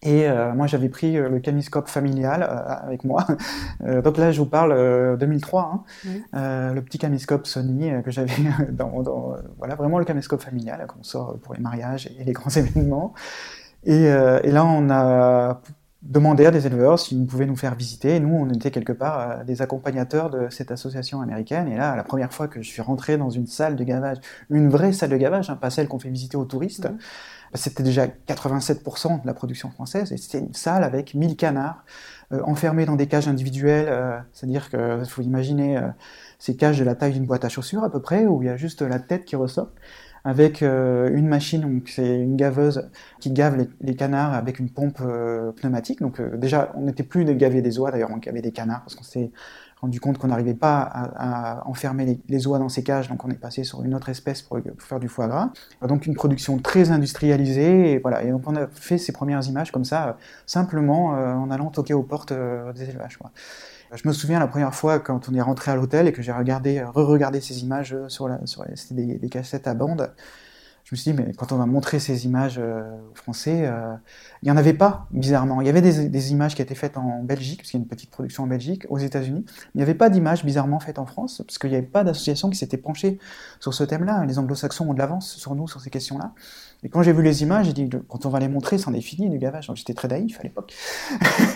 [0.01, 3.25] Et euh, moi, j'avais pris euh, le caméscope familial euh, avec moi.
[4.03, 5.83] donc là, je vous parle 2003,
[6.33, 6.73] hein.
[6.73, 8.33] le petit caméscope Sony que j'avais
[8.71, 13.13] dans, voilà, vraiment le caméscope familial qu'on sort pour les mariages et les grands événements.
[13.85, 15.61] Et, et, là, on a
[16.01, 18.19] demandé à des éleveurs s'ils pouvaient nous faire visiter.
[18.19, 21.67] nous, on était quelque part des accompagnateurs de cette association américaine.
[21.67, 24.17] Et là, la première fois que je suis rentré dans une salle de gavage,
[24.49, 26.87] une vraie salle de gavage, hein, pas celle qu'on fait visiter aux touristes,
[27.55, 31.83] c'était déjà 87% de la production française, et c'était une salle avec 1000 canards
[32.33, 35.87] euh, enfermés dans des cages individuelles, euh, c'est-à-dire qu'il faut imaginer euh,
[36.39, 38.49] ces cages de la taille d'une boîte à chaussures à peu près, où il y
[38.49, 39.69] a juste la tête qui ressort,
[40.23, 42.89] avec une machine, donc c'est une gaveuse
[43.19, 44.99] qui gave les, canards avec une pompe
[45.55, 46.01] pneumatique.
[46.01, 48.95] Donc déjà, on n'était plus de gaver des oies, d'ailleurs on gavait des canards, parce
[48.95, 49.29] qu'on s'est
[49.81, 53.39] rendu compte qu'on n'arrivait pas à, enfermer les, oies dans ces cages, donc on est
[53.39, 55.49] passé sur une autre espèce pour, faire du foie gras.
[55.87, 58.23] Donc une production très industrialisée, et voilà.
[58.23, 60.13] Et donc on a fait ces premières images comme ça, euh,
[60.45, 63.19] simplement euh, en allant toquer aux portes euh, des élevages.
[63.93, 66.31] Je me souviens la première fois quand on est rentré à l'hôtel et que j'ai
[66.31, 70.11] regardé, re-regardé ces images sur la, sur c'était des, cassettes à bande.
[70.85, 73.67] Je me suis dit, mais quand on va montrer ces images aux Français,
[74.43, 75.59] il n'y en avait pas, bizarrement.
[75.59, 77.83] Il y avait des, des, images qui étaient faites en Belgique, parce qu'il y a
[77.83, 79.45] une petite production en Belgique, aux États-Unis.
[79.73, 82.51] Il n'y avait pas d'images bizarrement faites en France, parce qu'il n'y avait pas d'association
[82.51, 83.17] qui s'était penchée
[83.59, 84.25] sur ce thème-là.
[84.25, 86.33] Les anglo-saxons ont de l'avance sur nous, sur ces questions-là.
[86.83, 89.01] Et quand j'ai vu les images, j'ai dit, quand on va les montrer, c'en est
[89.01, 89.71] fini du gavage.
[89.73, 90.71] J'étais très naïf à l'époque.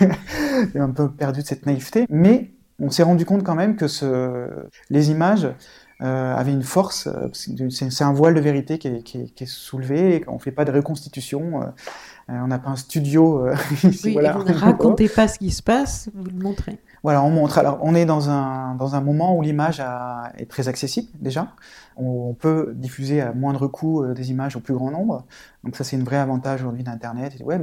[0.72, 2.04] j'ai un peu perdu de cette naïveté.
[2.10, 4.48] Mais on s'est rendu compte quand même que ce...
[4.88, 5.48] les images
[6.02, 7.06] euh, avaient une force.
[7.06, 10.24] Euh, c'est un voile de vérité qui est, qui est, qui est soulevé.
[10.28, 11.72] On ne fait pas de reconstitution.
[12.30, 13.48] Euh, on n'a pas un studio
[13.84, 14.00] ici.
[14.04, 14.32] Oui, voilà.
[14.32, 16.78] Vous ne racontez pas ce qui se passe, vous le montrez.
[17.02, 17.58] Voilà, on montre.
[17.58, 19.82] Alors, on est dans un, dans un moment où l'image
[20.36, 21.54] est très accessible déjà.
[21.96, 25.26] On, peut diffuser à moindre coût euh, des images au plus grand nombre.
[25.64, 27.62] Donc ça, c'est un vrai avantage aujourd'hui d'Internet et web.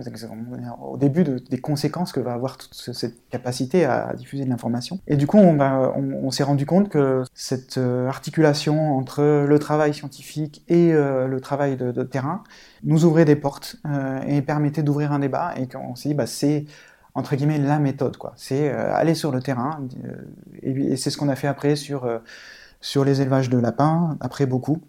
[0.80, 5.00] Au début des conséquences que va avoir toute cette capacité à, diffuser de l'information.
[5.08, 9.96] Et du coup, on, on, s'est rendu compte que cette euh, articulation entre le travail
[9.96, 12.44] scientifique et euh, le travail de, de, terrain
[12.84, 13.78] nous ouvrait des portes
[14.28, 15.54] et permettait d'ouvrir un débat.
[15.58, 16.66] Et qu'on s'est dit, bah, c'est
[17.18, 18.34] entre guillemets la méthode quoi.
[18.38, 22.06] C'est euh, aller sur le terrain euh, et, c'est ce qu'on a fait après sur
[22.06, 22.20] euh,
[22.80, 24.82] sur les élevages de lapins, après beaucoup.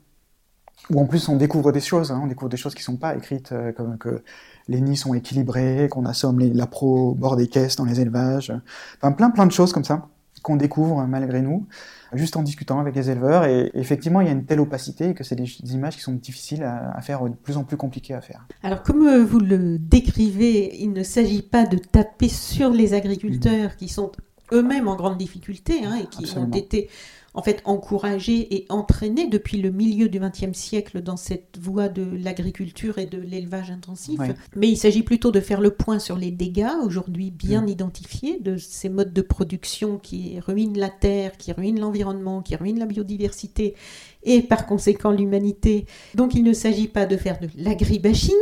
[0.91, 3.17] Où en plus on découvre des choses, hein, on découvre des choses qui sont pas
[3.17, 4.23] écrites, comme que
[4.69, 8.01] les nids sont équilibrés, qu'on assomme les, la pro au bord des caisses dans les
[8.01, 8.53] élevages,
[8.99, 10.07] enfin plein plein de choses comme ça
[10.43, 11.67] qu'on découvre malgré nous,
[12.15, 13.45] juste en discutant avec les éleveurs.
[13.45, 16.63] Et effectivement, il y a une telle opacité que c'est des, images qui sont difficiles
[16.63, 18.47] à, faire, de plus en plus compliquées à faire.
[18.63, 23.77] Alors, comme euh, vous le décrivez, il ne s'agit pas de taper sur les agriculteurs
[23.77, 24.13] qui sont
[24.53, 26.89] eux-mêmes en grande difficulté hein, et qui ont été
[27.35, 32.03] en fait encouragé et entraîné depuis le milieu du XXe siècle dans cette voie de
[32.03, 34.19] l'agriculture et de l'élevage intensif.
[34.57, 37.69] Mais il s'agit plutôt de faire le point sur les dégâts aujourd'hui bien mm.
[37.69, 42.79] identifiés de ces modes de production qui ruinent la terre, qui ruinent l'environnement, qui ruinent
[42.79, 43.75] la biodiversité
[44.23, 45.87] et par conséquent l'humanité.
[46.15, 48.35] Donc il ne s'agit pas de faire de l'agribashing,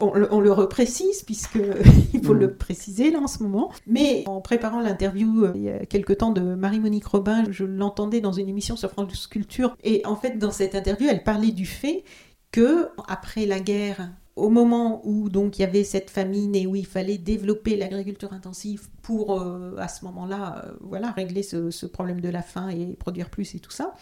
[0.00, 1.58] on, on, le reprécise puisque
[2.14, 2.56] il faut le mm.
[2.56, 3.72] préciser là en ce moment.
[3.86, 8.20] Mais en préparant l'interview euh, il y a quelque temps de Marie-Monique Robin, je l'entendais
[8.20, 11.66] dans une émission sur France Culture et en fait dans cette interview elle parlait du
[11.66, 12.04] fait
[12.50, 16.74] que après la guerre au moment où donc il y avait cette famine et où
[16.74, 21.86] il fallait développer l'agriculture intensive pour euh, à ce moment-là euh, voilà régler ce, ce,
[21.86, 23.94] problème de la faim et produire plus et tout ça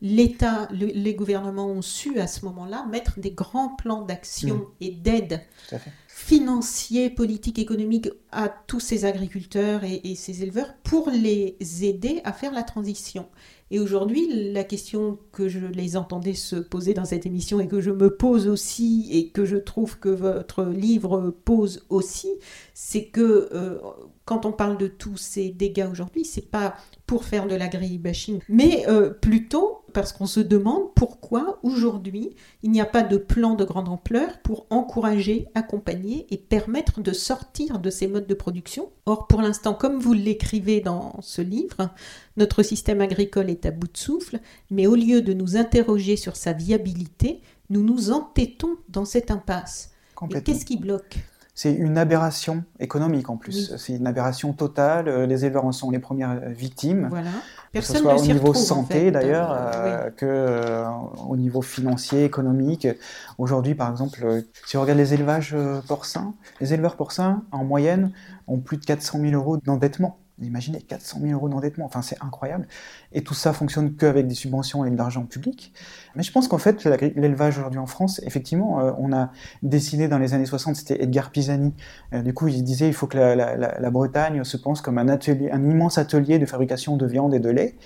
[0.00, 4.66] l'État, les gouvernements ont su à ce moment-là mettre des grands plans d'action mmh.
[4.80, 5.40] et d'aide
[6.08, 12.52] financiers, politiques, économiques à tous ces agriculteurs et, ces éleveurs pour les aider à faire
[12.52, 13.28] la transition.
[13.70, 17.80] Et aujourd'hui, la question que je les entendais se poser dans cette émission et que
[17.80, 22.30] je me pose aussi et que je trouve que votre livre pose aussi,
[22.72, 23.78] c'est que euh,
[24.24, 26.74] quand on parle de tous ces dégâts aujourd'hui, c'est pas
[27.06, 32.80] pour faire de l'agribashing, mais euh, plutôt parce qu'on se demande pourquoi aujourd'hui il n'y
[32.80, 37.90] a pas de plan de grande ampleur pour encourager, accompagner et permettre de sortir de
[37.90, 38.90] ces modes de production.
[39.06, 41.90] Or, pour l'instant, comme vous l'écrivez dans ce livre,
[42.38, 46.36] notre système agricole est à bout de souffle, mais au lieu de nous interroger sur
[46.36, 49.90] sa viabilité, nous nous entêtons dans cette impasse.
[50.44, 51.18] Qu'est-ce qui bloque?
[51.58, 53.74] C'est une aberration économique en plus.
[53.78, 55.08] C'est une aberration totale.
[55.08, 57.08] Euh, les éleveurs en sont les premières victimes.
[57.10, 57.30] Voilà.
[57.72, 60.86] Personne que ce soit au niveau santé d'ailleurs, euh, que euh,
[61.28, 62.86] au niveau financier, économique.
[63.38, 65.56] Aujourd'hui, par exemple, si on regarde les élevages
[65.88, 68.12] porcins, les éleveurs porcins en moyenne
[68.46, 70.16] ont plus de 400 000 euros d'endettement.
[70.42, 72.66] Imaginez 400 000 euros d'endettement, enfin c'est incroyable.
[73.12, 75.72] Et tout ça fonctionne qu'avec des subventions et de l'argent public.
[76.14, 79.30] Mais je pense qu'en fait, l'élevage aujourd'hui en France, effectivement, euh, on a
[79.62, 81.74] dessiné dans les années 60, c'était Edgar Pisani.
[82.12, 85.50] Euh, du coup, il disait il faut que la, Bretagne se pense comme un atelier,
[85.50, 87.76] un immense atelier de fabrication de viande et de lait.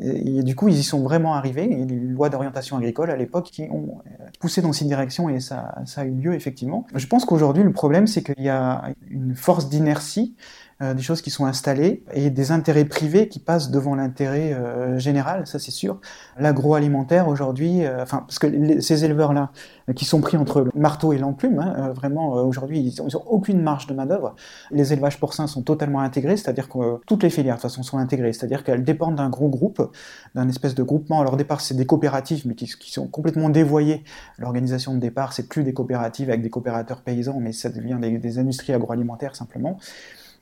[0.00, 1.70] Et, du coup, ils y sont vraiment arrivés.
[1.70, 5.40] Et les lois d'orientation agricole à l'époque qui ont euh, poussé dans cette direction et
[5.40, 6.86] ça a eu lieu effectivement.
[6.94, 10.34] Je pense qu'aujourd'hui, le problème, c'est qu'il y a une force d'inertie
[10.82, 14.98] euh, des choses qui sont installées et des intérêts privés qui passent devant l'intérêt euh,
[14.98, 16.00] général, ça c'est sûr.
[16.38, 19.50] L'agroalimentaire aujourd'hui, euh, enfin parce que ces éleveurs-là
[19.94, 23.86] qui sont pris entre le marteau et l'enclume, hein, vraiment aujourd'hui ils n'ont aucune marge
[23.86, 24.34] de main d'œuvre.
[24.72, 27.98] Les élevages porcins sont totalement intégrés, c'est-à-dire que toutes les filières de toute façon sont
[27.98, 29.88] intégrées, c'est-à-dire qu'elles dépendent d'un gros groupe,
[30.34, 31.20] d'un espèce de groupement.
[31.20, 34.02] Alors au départ c'est des coopératives, mais qui, sont complètement dévoyées.
[34.38, 38.38] L'organisation de départ c'est plus des coopératives avec des coopérateurs paysans, mais ça devient des
[38.38, 39.78] industries agroalimentaires simplement.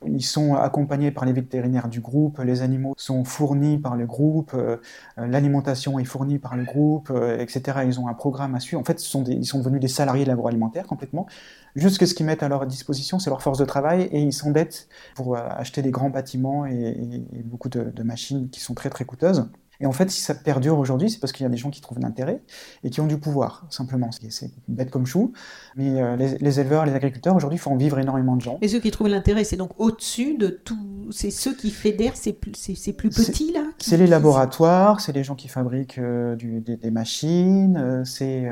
[0.05, 4.51] Ils sont accompagnés par les vétérinaires du groupe, les animaux sont fournis par le groupe,
[4.55, 4.77] euh,
[5.17, 7.79] l'alimentation est fournie par le groupe, euh, etc.
[7.85, 8.81] Ils ont un programme à suivre.
[8.81, 11.27] En fait, ils sont devenus des salariés de l'agroalimentaire complètement.
[11.75, 14.33] Juste que ce qu'ils mettent à leur disposition, c'est leur force de travail et ils
[14.33, 19.05] s'endettent pour euh, acheter des grands bâtiments et, beaucoup de, machines qui sont très très
[19.05, 19.49] coûteuses.
[19.81, 21.81] Et en fait, si ça perdure aujourd'hui, c'est parce qu'il y a des gens qui
[21.81, 22.41] trouvent l'intérêt
[22.83, 24.09] et qui ont du pouvoir, simplement.
[24.11, 25.33] C'est bête comme chou,
[25.75, 28.59] mais euh, les, éleveurs, les agriculteurs aujourd'hui font vivre énormément de gens.
[28.61, 32.33] Et ceux qui trouvent l'intérêt, c'est donc au-dessus de tout, c'est ceux qui fédèrent ces
[32.33, 32.51] plus,
[32.93, 33.63] plus petits là?
[33.81, 38.49] C'est les laboratoires, c'est les gens qui fabriquent euh, des, machines, euh, c'est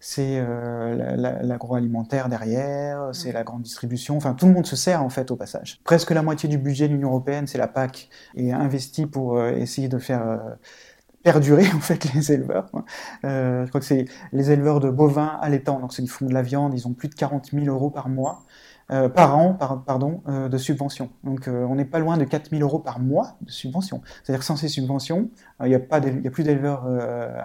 [0.00, 0.44] c'est
[1.42, 5.36] l'agroalimentaire derrière, c'est la grande distribution, enfin tout le monde se sert en fait au
[5.36, 5.80] passage.
[5.84, 9.88] Presque la moitié du budget de l'Union européenne, c'est la PAC, et investi pour essayer
[9.88, 10.40] de faire
[11.22, 12.70] perdurer en fait les éleveurs.
[13.24, 16.42] Euh, je crois que c'est les éleveurs de bovins allaitants, donc ils font de la
[16.42, 18.42] viande, ils ont plus de 40 000 euros par mois.
[18.92, 21.08] Euh, par an par, pardon, euh, de subventions.
[21.24, 24.02] Donc euh, on n'est pas loin de 4 000 euros par mois de subventions.
[24.22, 26.84] C'est-à-dire que sans ces subventions, il n'y a, a plus d'éleveurs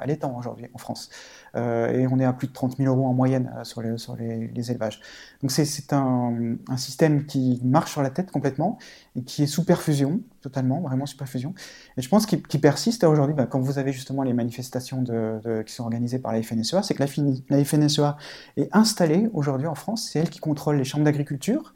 [0.01, 1.09] allaitants aujourd'hui en France.
[1.55, 4.71] Euh, et on est à plus de 30 000 euros en moyenne euh, sur, les,
[4.71, 4.99] élevages.
[5.41, 8.77] Donc c'est un, système qui marche sur la tête complètement
[9.15, 11.53] et qui est sous perfusion, totalement, vraiment sous perfusion.
[11.97, 15.03] Et je pense qu'il persiste aujourd'hui, bah, quand vous avez justement les manifestations
[15.65, 17.03] qui sont organisées par la FNSEA, c'est que
[17.49, 18.17] la, FNSEA
[18.57, 21.73] est installée aujourd'hui en France, c'est elle qui contrôle les chambres d'agriculture.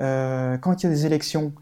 [0.00, 1.52] Euh, quand il y a des élections,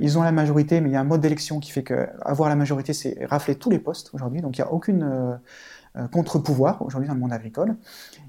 [0.00, 2.48] ils ont la majorité, mais il y a un mode d'élection qui fait que avoir
[2.48, 4.42] la majorité, c'est rafler tous les postes aujourd'hui.
[4.42, 5.38] Donc il n'y a aucune
[6.12, 7.76] contre-pouvoir aujourd'hui dans le monde agricole.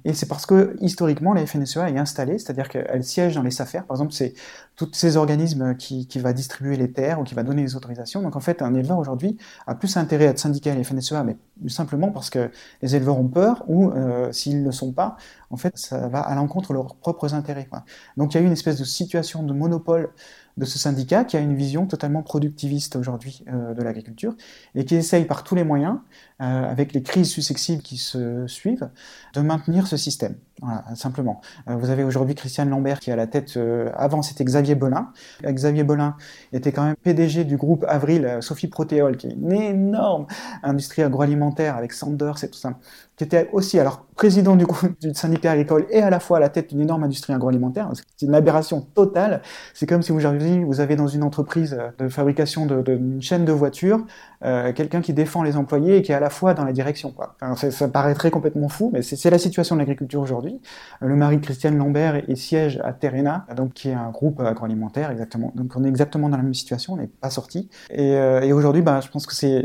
[0.04, 3.82] Et c'est parce que historiquement la FNSEA est installée, c'est-à-dire qu'elle siège dans les SAFER.
[3.88, 4.34] Par exemple, c'est
[4.76, 8.22] tous ces organismes qui, qui va distribuer les terres ou qui va donner les autorisations.
[8.22, 11.24] Donc en fait, un éleveur aujourd'hui a plus intérêt à être syndiqué à la FNSEA,
[11.24, 12.50] mais simplement parce que
[12.82, 15.18] les éleveurs ont peur ou euh, s'ils ne le sont pas,
[15.52, 17.70] en fait, ça va à l'encontre de leurs propres intérêts.
[18.18, 20.10] Donc il y a eu une espèce de situation de monopole
[20.58, 24.36] de ce syndicat qui a une vision totalement productiviste aujourd'hui euh, de l'agriculture
[24.76, 25.98] et qui essaye par tous les moyens,
[26.42, 28.90] euh, avec les crises successives qui se suivent,
[29.34, 30.36] de maintenir ce système.
[30.62, 31.42] Voilà, simplement.
[31.70, 33.58] Euh, vous avez aujourd'hui Christiane Lambert qui est à la tête,
[33.96, 35.12] avant c'était Xavier Belin.
[35.44, 36.16] Xavier Belin
[36.54, 40.28] était quand même PDG du groupe Avril, Sophie Protéol, qui est une énorme
[40.64, 42.78] industrie agroalimentaire avec Sanders et tout ça,
[43.22, 44.66] qui était aussi alors président du,
[45.00, 47.88] du syndicat agricole et à la fois à la tête d'une énorme industrie agroalimentaire.
[48.18, 49.44] C'est une aberration totale.
[49.76, 50.20] C'est comme si vous,
[50.66, 54.04] vous avez dans une entreprise de fabrication d'une chaîne de voitures
[54.44, 57.12] euh, quelqu'un qui défend les employés et qui est à la fois dans la direction.
[57.12, 57.36] Quoi.
[57.42, 60.60] Enfin, ça paraîtrait complètement fou, mais c'est la situation de l'agriculture aujourd'hui.
[61.04, 64.40] Euh, le mari de Christiane Lambert est, siège à Terena, donc qui est un groupe
[64.40, 65.52] agroalimentaire exactement.
[65.56, 67.70] Donc on est exactement dans la même situation, on n'est pas sorti.
[67.92, 69.62] Et, euh, aujourd'hui, bah, je pense que c'est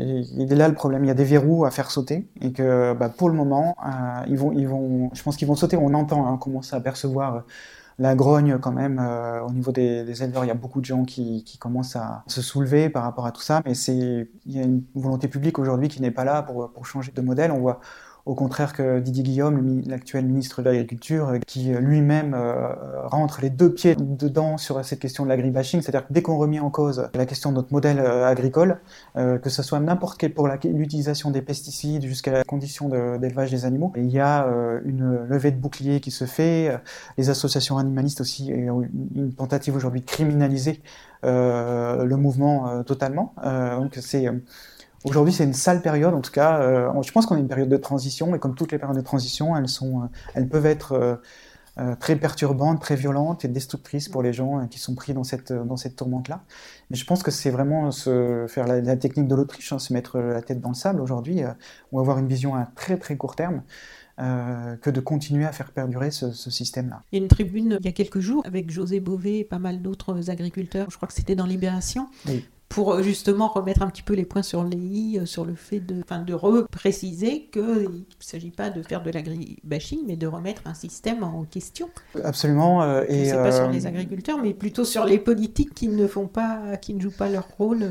[0.50, 1.04] là le problème.
[1.04, 5.08] Il y a des verrous à faire sauter et que bah, pour le moment, euh,
[5.12, 5.76] je pense qu'ils vont sauter.
[5.76, 7.44] On entend hein, commencer à percevoir
[7.98, 10.44] la grogne quand même euh, au niveau des, éleveurs.
[10.44, 13.32] Il y a beaucoup de gens qui, qui, commencent à se soulever par rapport à
[13.32, 16.42] tout ça, mais c'est il y a une volonté publique aujourd'hui qui n'est pas là
[16.42, 17.52] pour, pour changer de modèle.
[17.52, 17.80] On voit
[18.26, 22.74] au contraire que Didier Guillaume, l'actuel ministre de l'Agriculture, euh, qui euh, lui-même euh,
[23.06, 26.58] rentre les deux pieds dedans sur cette question de l'agribashing, c'est-à-dire que dès qu'on remet
[26.58, 28.80] en cause la question de notre modèle agricole,
[29.14, 33.92] que ce soit n'importe quel pour l'utilisation des pesticides jusqu'à la condition d'élevage des animaux,
[33.96, 34.46] il y a
[34.84, 36.76] une levée de bouclier qui se fait,
[37.16, 38.82] les associations animalistes aussi ont
[39.14, 40.80] une tentative aujourd'hui de criminaliser
[41.22, 43.34] le mouvement totalement.
[43.78, 44.28] donc c'est
[45.06, 46.60] Aujourd'hui, c'est une sale période, en tout cas.
[46.60, 49.04] Euh, je pense qu'on est une période de transition, et comme toutes les périodes de
[49.04, 51.20] transition, elles, sont, euh, elles peuvent être
[51.78, 55.52] euh, très perturbantes, très violentes et destructrices pour les gens qui sont pris dans cette,
[55.52, 56.42] dans cette tourmente-là.
[56.90, 60.18] Mais je pense que c'est vraiment se faire la, technique de l'Autriche, hein, se mettre
[60.18, 61.42] la tête dans le sable aujourd'hui,
[61.92, 63.62] ou avoir une vision à très très court terme.
[64.18, 67.02] que de continuer à faire perdurer ce, ce système-là.
[67.12, 69.58] Il y a une tribune il y a quelques jours avec José Bové et pas
[69.58, 73.88] mal d'autres agriculteurs, je crois que c'était dans Libération, oui pour euh, justement remettre un
[73.88, 77.48] petit peu les points sur les i, euh, sur le fait de, enfin, de repréciser
[77.52, 81.88] qu'il ne s'agit pas de faire de l'agribashing, mais de remettre un système en question.
[82.24, 82.82] Absolument.
[82.82, 86.76] Euh, et pas sur les agriculteurs, mais plutôt sur les politiques qui ne font pas,
[86.76, 87.86] qui ne jouent pas leur rôle.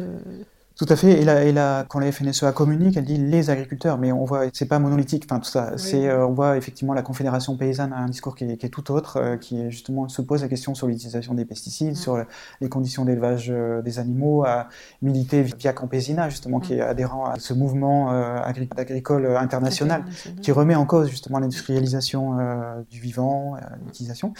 [0.77, 1.21] Tout à fait.
[1.21, 4.47] Et là, et là, quand la FNSEA communique, elle dit les agriculteurs, mais on voit,
[4.51, 5.23] c'est pas monolithique.
[5.25, 8.43] Enfin, tout ça, c'est, euh, on voit effectivement la Confédération paysanne a un discours qui
[8.43, 11.45] est, qui est tout autre, euh, qui justement se pose la question sur l'utilisation des
[11.45, 12.21] pesticides, sur
[12.59, 14.67] les conditions d'élevage euh, des animaux, à
[15.01, 20.03] militer via Campesina, justement, qui est adhérent à ce mouvement agricole international,
[20.41, 22.37] qui remet en cause justement l'industrialisation
[22.89, 24.33] du vivant, l'utilisation.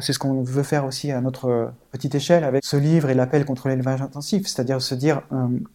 [0.00, 3.44] c'est ce qu'on veut faire aussi à notre petite échelle avec ce livre et l'appel
[3.44, 5.22] contre l'élevage intensif, c'est-à-dire se dire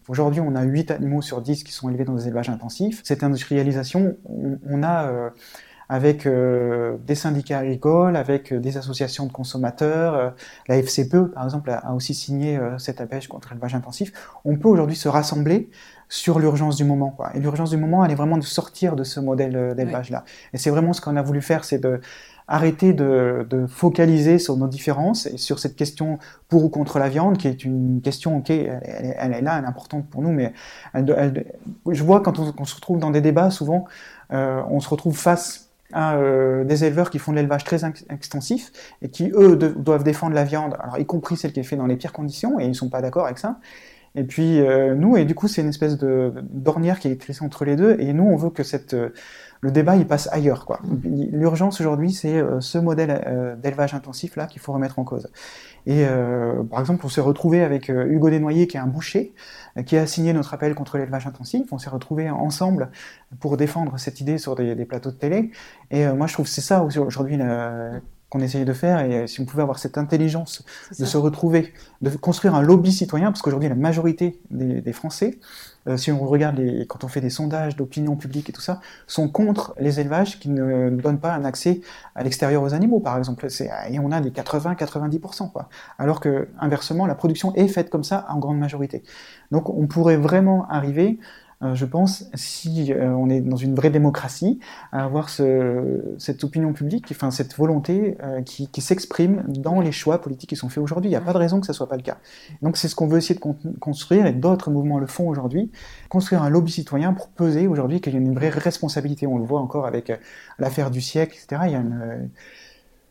[0.08, 3.00] Aujourd'hui, on a 8 animaux sur 10 qui sont élevés dans des élevages intensifs.
[3.04, 5.30] Cette industrialisation, on, a euh,
[5.88, 10.34] avec des syndicats agricoles, avec des associations de consommateurs.
[10.68, 14.12] la FCPE, par exemple, a, aussi signé cette appel contre l'élevage intensif.
[14.44, 15.70] On peut aujourd'hui se rassembler
[16.08, 17.10] sur l'urgence du moment.
[17.10, 17.30] Quoi.
[17.34, 20.24] Et l'urgence du moment, elle est vraiment de sortir de ce modèle d'élevage-là.
[20.52, 22.00] Et c'est vraiment ce qu'on a voulu faire, c'est de
[22.48, 27.36] arrêter de, focaliser sur nos différences et sur cette question pour ou contre la viande,
[27.36, 30.52] qui est une question, ok, elle, est là, elle est importante pour nous, mais
[30.94, 33.84] je vois quand on, se retrouve dans des débats, souvent,
[34.32, 38.72] euh, on se retrouve face à euh, des éleveurs qui font de l'élevage très extensif
[39.02, 41.86] et qui, eux, doivent défendre la viande, alors y compris celle qui est faite dans
[41.86, 43.58] les pires conditions, et ils ne sont pas d'accord avec ça.
[44.18, 47.44] Et puis euh, nous, et du coup, c'est une espèce de d'ornière qui est tressée
[47.44, 48.94] entre les deux, et nous, on veut que cette
[49.60, 50.64] le débat il passe ailleurs.
[50.64, 50.80] quoi.
[51.04, 55.30] L'urgence aujourd'hui, c'est euh, ce modèle euh, d'élevage intensif là qu'il faut remettre en cause.
[55.86, 59.34] Et euh, par exemple, on s'est retrouvé avec Hugo Desnoyers, qui est un boucher,
[59.86, 61.66] qui a signé notre appel contre l'élevage intensif.
[61.72, 62.90] On s'est retrouvé ensemble
[63.40, 65.50] pour défendre cette idée sur des, plateaux de télé.
[65.90, 67.38] Et moi, je trouve que c'est ça aujourd'hui
[68.30, 70.64] qu'on essaye de faire, et si on pouvait avoir cette intelligence
[70.98, 71.72] de se retrouver,
[72.02, 75.38] de construire un lobby citoyen, parce qu'aujourd'hui la majorité des, des Français
[75.88, 78.80] euh, si on regarde les, quand on fait des sondages d'opinion publique et tout ça,
[79.06, 81.80] sont contre les élevages qui ne donnent pas un accès
[82.14, 83.46] à l'extérieur aux animaux, par exemple.
[83.90, 85.68] Et on a des 80-90%, quoi.
[85.98, 89.02] Alors que, inversement, la production est faite comme ça en grande majorité.
[89.50, 93.90] Donc, on pourrait vraiment arriver euh, je pense, si euh, on est dans une vraie
[93.90, 94.60] démocratie,
[94.92, 99.90] à avoir ce, cette opinion publique, enfin cette volonté euh, qui, qui s'exprime dans les
[99.90, 101.08] choix politiques qui sont faits aujourd'hui.
[101.08, 102.18] Il n'y a pas de raison que ce soit pas le cas.
[102.62, 105.72] Donc c'est ce qu'on veut essayer de construire, et d'autres mouvements le font aujourd'hui,
[106.08, 109.26] construire un lobby citoyen pour peser aujourd'hui qu'il y a une vraie responsabilité.
[109.26, 110.12] On le voit encore avec
[110.60, 111.62] l'affaire du siècle, etc.
[111.66, 112.30] Il y a une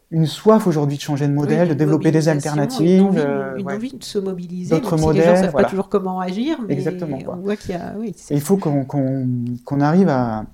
[0.09, 4.03] une soif aujourd'hui de changer de modèle, de développer des alternatives, une envie, euh, de
[4.03, 4.75] se mobiliser.
[4.75, 5.21] D'autres modèles.
[5.21, 7.93] Les gens savent pas toujours comment agir, mais Exactement, on voit qu'il y a.
[7.97, 10.45] Oui, il faut qu'on arrive à,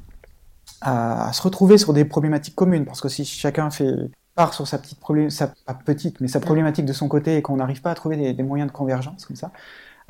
[0.81, 3.93] à, se retrouver sur des problématiques communes, parce que si chacun fait
[4.35, 7.41] part sur sa petite problématique, sa pas petite, mais sa problématique de son côté, et
[7.43, 9.51] qu'on n'arrive pas à trouver des, des, moyens de convergence comme ça,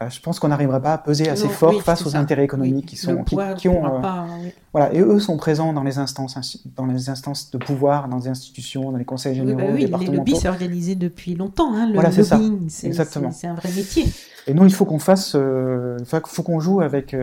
[0.01, 2.95] euh, je pense qu'on n'arrivera pas à peser assez fort face aux intérêts économiques qui
[2.95, 6.35] sont qui, ont euh, voilà et eux sont présents dans les instances
[6.75, 10.07] dans les instances de pouvoir dans les institutions dans les conseils généraux bah oui, les
[10.07, 14.05] lobbies s'est organisé depuis longtemps hein, le voilà, lobbying c'est un vrai métier.
[14.47, 17.15] Et nous il faut qu'on fasse euh, faut qu'on joue avec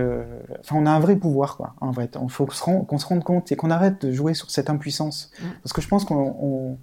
[0.60, 2.08] enfin on a un vrai pouvoir quoi en vrai.
[2.22, 5.30] Il faut qu'on se, rende compte et qu'on arrête de jouer sur cette impuissance.
[5.40, 5.44] Mm.
[5.62, 6.78] parce que je pense qu'on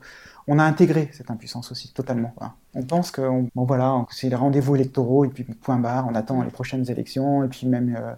[0.48, 2.34] on a intégré cette impuissance aussi totalement.
[2.74, 3.22] On pense que
[3.54, 7.44] bon, voilà, c'est les rendez-vous électoraux et puis point barre, on attend les prochaines élections
[7.44, 8.14] et puis même euh,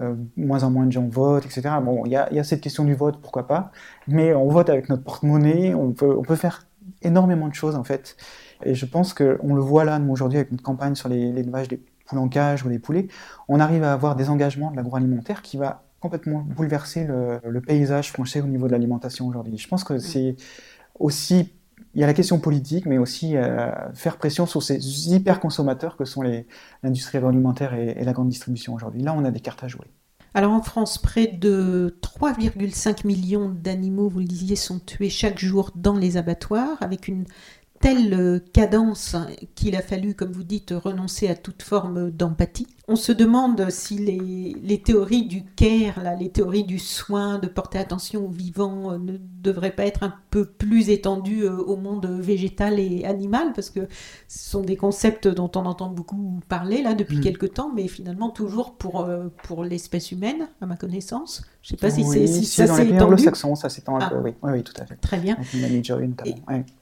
[0.00, 1.62] euh, moins en moins de gens votent, etc.
[1.82, 3.72] Bon, il y a, cette question du vote, pourquoi pas,
[4.06, 6.66] mais on vote avec notre porte-monnaie, on peut, on peut faire
[7.02, 8.16] énormément de choses en fait.
[8.64, 11.80] Et je pense qu'on le voit là, nous aujourd'hui, avec notre campagne sur l'élevage des
[12.06, 13.08] poules en cage ou des poulets,
[13.48, 18.12] on arrive à avoir des engagements de l'agroalimentaire qui va complètement bouleverser le, le paysage
[18.12, 19.58] français au niveau de l'alimentation aujourd'hui.
[19.58, 20.36] Je pense que c'est
[20.98, 21.52] aussi
[21.96, 25.96] il y a la question politique, mais aussi euh, faire pression sur ces hyper consommateurs
[25.96, 26.22] que sont
[26.82, 29.00] l'industrie agroalimentaire et, et, la grande distribution aujourd'hui.
[29.00, 29.86] Là, on a des cartes à jouer.
[30.34, 35.70] Alors en France, près de 3,5 millions d'animaux, vous le disiez, sont tués chaque jour
[35.74, 37.24] dans les abattoirs, avec une
[37.80, 39.16] telle cadence
[39.54, 43.96] qu'il a fallu, comme vous dites, renoncer à toute forme d'empathie on se demande si
[43.96, 48.98] les, théories du care, là, les théories du soin, de porter attention aux vivants, euh,
[48.98, 53.70] ne devraient pas être un peu plus étendues euh, au monde végétal et animal, parce
[53.70, 53.88] que
[54.28, 57.22] ce sont des concepts dont on entend beaucoup parler là depuis mm.
[57.22, 61.42] quelques temps, mais finalement toujours pour, euh, pour l'espèce humaine, à ma connaissance.
[61.62, 63.24] Je ne sais pas si, c'est si ça s'est étendu.
[63.56, 64.10] ça s'étend un ah.
[64.10, 64.30] peu, oui.
[64.44, 64.62] oui.
[64.62, 64.94] tout à fait.
[64.94, 65.36] Très bien.
[66.24, 66.34] Et,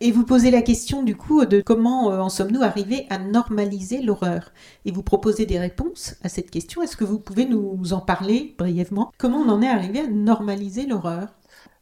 [0.02, 4.52] et, vous posez la question du coup de comment en sommes-nous arrivés à normaliser l'horreur?
[4.84, 6.82] Et vous proposez des réponses à cette question.
[6.82, 9.12] Est-ce que vous pouvez nous en parler brièvement?
[9.18, 11.28] Comment on en est arrivé à normaliser l'horreur?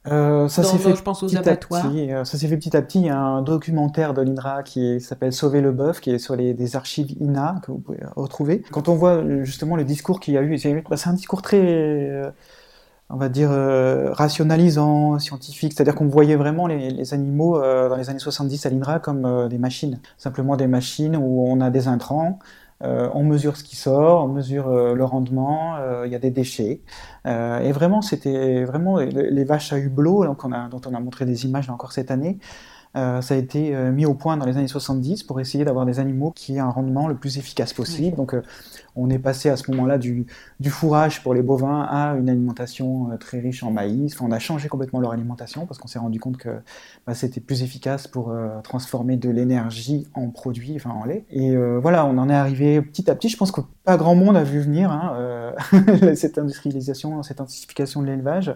[0.08, 1.86] Euh, ça s'est fait, je pense aux abattoirs.
[1.94, 2.98] Euh, ça s'est fait petit à petit.
[2.98, 6.34] Il y a un documentaire de l'INRA qui s'appelle Sauver le bœuf, qui est sur
[6.34, 8.62] les des archives INA que vous pouvez retrouver.
[8.72, 10.58] Quand on voit justement le discours qu'il y a eu,
[10.88, 12.30] bah, c'est un discours très, euh,
[13.10, 15.72] on va dire, rationalisant, scientifique.
[15.72, 19.58] C'est-à-dire qu'on voyait vraiment les, les animaux dans les années 70 à l'INRA comme des
[19.58, 22.40] machines, simplement des machines où on a des intrants.
[22.82, 26.18] Euh, on mesure ce qui sort, on mesure euh, le rendement, euh, il y a
[26.18, 26.82] des déchets.
[27.24, 31.92] et vraiment, c'était vraiment les, vaches à hublot dont on a montré des images encore
[31.92, 32.38] cette année.
[32.94, 36.30] Ça a été mis au point dans les années 70 pour essayer d'avoir des animaux
[36.30, 38.16] qui aient un rendement le plus efficace possible.
[38.16, 38.34] Donc
[38.94, 40.26] on est passé à ce moment-là du,
[40.68, 44.20] fourrage pour les bovins à une alimentation euh, très riche en maïs.
[44.20, 46.60] on a changé complètement leur alimentation parce qu'on s'est rendu compte que
[47.06, 51.24] bah, c'était plus efficace pour euh, transformer de l'énergie en produit, enfin en lait.
[51.30, 53.28] Et euh, voilà, on en est arrivé petit à petit.
[53.28, 55.54] Je pense que pas grand monde a vu venir hein,
[56.14, 58.54] cette industrialisation, cette intensification de l'élevage.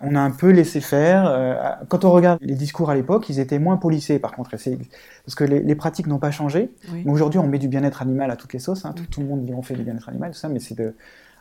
[0.00, 1.26] On a un peu laissé faire.
[1.26, 1.54] Euh,
[1.88, 5.44] quand on regarde les discours à l'époque, ils étaient moins polissés par contre, parce que
[5.44, 6.70] les, pratiques n'ont pas changé.
[7.06, 8.84] Aujourd'hui, on met du bien-être animal à toutes les sauces.
[8.84, 8.94] Hein.
[9.10, 10.94] Tout, le monde dit on fait du bien-être animal, tout ça, mais c'est de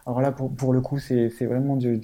[0.06, 1.98] alors là, pour, le coup, c'est vraiment du,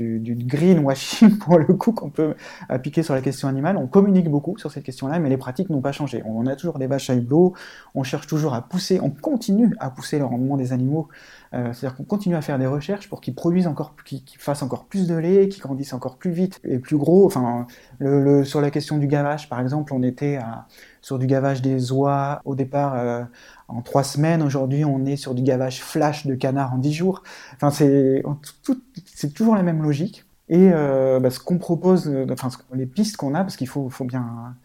[0.45, 2.35] greenwashing pour le coup qu'on peut
[2.69, 3.75] appliquer sur la question animale.
[3.75, 6.23] On communique beaucoup sur cette question-là, mais les pratiques n'ont pas changé.
[6.25, 7.53] On a toujours des vaches à hublot,
[7.95, 11.09] on cherche toujours à pousser, on continue à pousser le rendement des animaux.
[11.53, 14.85] Euh, C'est-à-dire qu'on continue à faire des recherches pour qu'ils produisent encore, qu'ils fassent encore
[14.85, 17.25] plus de lait, qu'ils grandissent encore plus vite et plus gros.
[17.25, 17.67] Enfin,
[18.45, 20.39] sur la question du gavage, par exemple, on était
[21.01, 23.23] sur du gavage des oies au départ euh,
[23.69, 24.41] en trois semaines.
[24.41, 27.23] Aujourd'hui, on est sur du gavage flash de canard en dix jours.
[27.55, 30.25] Enfin, c'est toujours la même logique.
[30.49, 33.89] Et euh, bah, ce qu'on propose, euh, enfin les pistes qu'on a, parce qu'il faut,
[33.89, 34.55] faut bien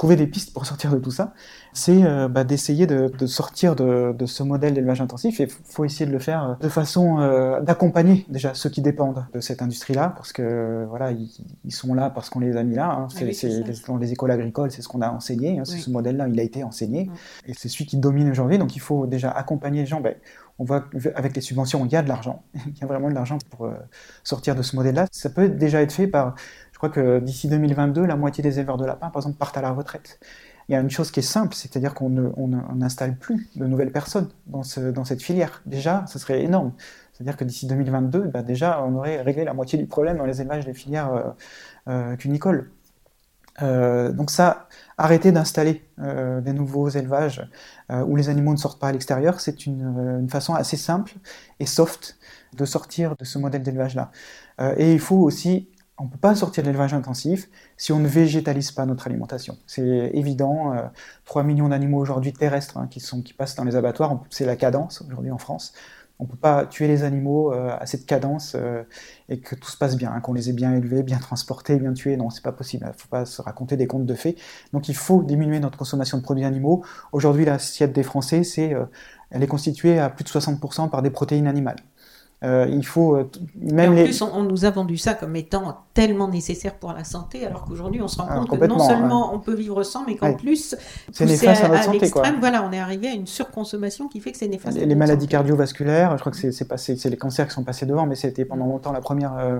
[0.00, 1.34] trouver des pistes pour sortir de tout ça,
[1.74, 6.06] c'est euh, bah, d'essayer de, sortir de, ce modèle d'élevage intensif et il faut essayer
[6.06, 10.14] de le faire euh, de façon euh, d'accompagner déjà ceux qui dépendent de cette industrie-là
[10.16, 12.90] parce que voilà ils, sont là parce qu'on les a mis là.
[12.90, 13.08] Hein.
[13.14, 15.58] Ah c'est, dans les écoles agricoles, c'est ce qu'on a enseigné.
[15.58, 15.66] Hein.
[15.66, 17.10] C'est ce modèle-là, il a été enseigné
[17.44, 18.56] et c'est celui qui domine aujourd'hui.
[18.56, 20.00] Donc il faut déjà accompagner les gens.
[20.00, 20.14] Ben,
[20.58, 22.42] on voit qu'avec les subventions, il y a de l'argent.
[22.54, 23.70] il y a vraiment de l'argent pour
[24.24, 25.08] sortir de ce modèle-là.
[25.12, 26.36] Ça peut déjà être fait par
[26.80, 29.70] crois que d'ici 2022, la moitié des éleveurs de lapins, par exemple, partent à la
[29.70, 30.18] retraite.
[30.68, 34.30] Il y a une chose qui est simple, c'est-à-dire qu'on n'installe plus de nouvelles personnes
[34.46, 35.62] dans, cette filière.
[35.66, 36.72] Déjà, ce serait énorme.
[37.12, 40.40] C'est-à-dire que d'ici 2022, bah, déjà, on aurait réglé la moitié du problème dans les
[40.40, 41.22] élevages des filières euh,
[41.88, 42.70] euh, cunicoles.
[43.60, 47.46] Euh, donc ça, arrêter d'installer des nouveaux élevages
[47.90, 51.12] où les animaux ne sortent pas à l'extérieur, c'est une, façon assez simple
[51.58, 52.16] et soft
[52.54, 54.10] de sortir de ce modèle d'élevage-là.
[54.78, 55.68] et il faut aussi
[56.00, 59.58] on ne peut pas sortir de l'élevage intensif si on ne végétalise pas notre alimentation.
[59.66, 60.72] C'est évident.
[61.26, 64.46] 3 euh, millions d'animaux aujourd'hui terrestres hein, qui, sont, qui passent dans les abattoirs, c'est
[64.46, 65.74] la cadence aujourd'hui en France.
[66.18, 68.82] On ne peut pas tuer les animaux euh, à cette cadence euh,
[69.28, 71.92] et que tout se passe bien, hein, qu'on les ait bien élevés, bien transportés, bien
[71.92, 72.16] tués.
[72.16, 72.86] Non, c'est pas possible.
[72.86, 74.36] Il ne faut pas se raconter des contes de fées.
[74.72, 76.82] Donc il faut diminuer notre consommation de produits animaux.
[77.12, 78.74] Aujourd'hui, l'assiette des Français, c'est,
[79.30, 81.76] elle est constituée à plus de 60% par des protéines animales.
[82.42, 83.30] Euh, il faut euh,
[83.60, 87.04] même et en plus, on, nous a vendu ça comme étant tellement nécessaire pour la
[87.04, 90.06] santé, alors qu'aujourd'hui, on se rend ah, compte que non seulement on peut vivre sans,
[90.06, 90.74] mais qu'en plus,
[91.12, 92.10] c'est néfaste à, notre santé.
[92.10, 92.22] Quoi.
[92.38, 94.78] Voilà, on est arrivé à une surconsommation qui fait que c'est néfaste.
[94.78, 98.06] Les, maladies cardiovasculaires, je crois que c'est passé, c'est les cancers qui sont passés devant,
[98.06, 99.58] mais c'était pendant longtemps la première euh,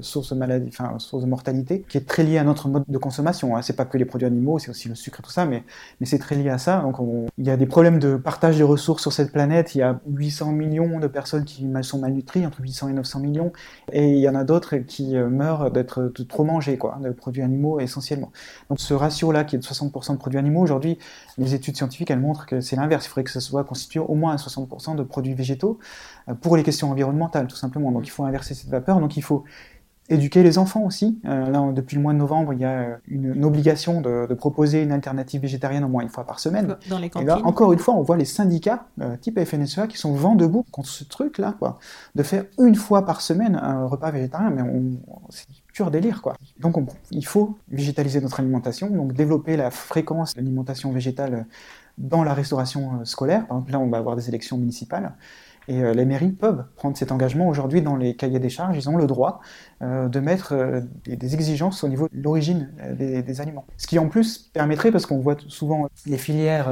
[0.00, 2.98] source de maladie, enfin source de mortalité, qui est très liée à notre mode de
[2.98, 3.56] consommation.
[3.56, 3.60] Hein.
[3.60, 5.64] C'est pas que les produits animaux, c'est aussi le sucre et tout ça, mais
[6.00, 6.78] mais c'est très lié à ça.
[6.78, 6.96] Donc
[7.36, 9.74] il y a des problèmes de partage des ressources sur cette planète.
[9.74, 13.52] Il y a 800 millions de personnes qui sont malnutries entre 800 et 900 millions,
[13.92, 17.42] et il y en a d'autres qui euh, meurent d'être trop mangés, quoi, de produits
[17.42, 18.32] animaux essentiellement.
[18.68, 20.98] Donc ce ratio-là, qui est de 60% de produits animaux, aujourd'hui,
[21.38, 23.06] les études scientifiques, elles montrent que c'est l'inverse.
[23.06, 25.78] Il faudrait que ce soit constitué au moins à 60% de produits végétaux
[26.28, 27.92] euh, pour les questions environnementales, tout simplement.
[27.92, 29.00] Donc il faut inverser cette vapeur.
[29.00, 29.44] Donc il faut
[30.08, 31.20] Éduquer les enfants aussi.
[31.24, 34.82] Euh, là, depuis le mois de novembre, il y a euh, une, obligation de, proposer
[34.82, 36.76] une alternative végétarienne au moins une fois par semaine.
[36.90, 39.96] Dans les Et là, encore une fois, on voit les syndicats euh, type FNSEA qui
[39.96, 41.78] sont vent debout contre ce truc-là, quoi,
[42.16, 44.50] de faire une fois par semaine un repas végétarien.
[44.50, 44.62] Mais
[45.30, 46.34] c'est pur délire, quoi.
[46.58, 46.76] Donc,
[47.12, 51.46] il faut végétaliser notre alimentation, donc développer la fréquence d'alimentation végétale
[51.96, 53.46] dans la restauration scolaire.
[53.46, 55.12] Par exemple, là, on va avoir des élections municipales.
[55.68, 57.48] Et euh, les mairies peuvent prendre cet engagement.
[57.48, 59.40] Aujourd'hui, dans les cahiers des charges, ils ont le droit
[59.82, 63.64] euh, de mettre euh, des, exigences au niveau de l'origine des, aliments.
[63.76, 66.68] Ce qui en plus permettrait, parce qu'on voit souvent les filières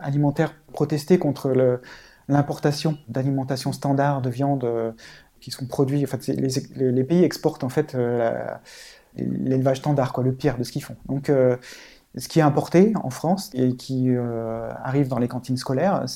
[0.00, 1.80] alimentaires protester contre
[2.28, 4.94] l'importation d'alimentation standard de viande
[5.40, 6.04] qui sont produits.
[6.04, 7.96] En fait, les, les, pays exportent en fait
[9.16, 10.96] l'élevage standard, quoi, le pire de ce qu'ils font.
[11.08, 11.32] Donc
[12.16, 14.10] ce qui est importé en France et qui
[14.84, 16.06] arrive dans les cantines scolaires,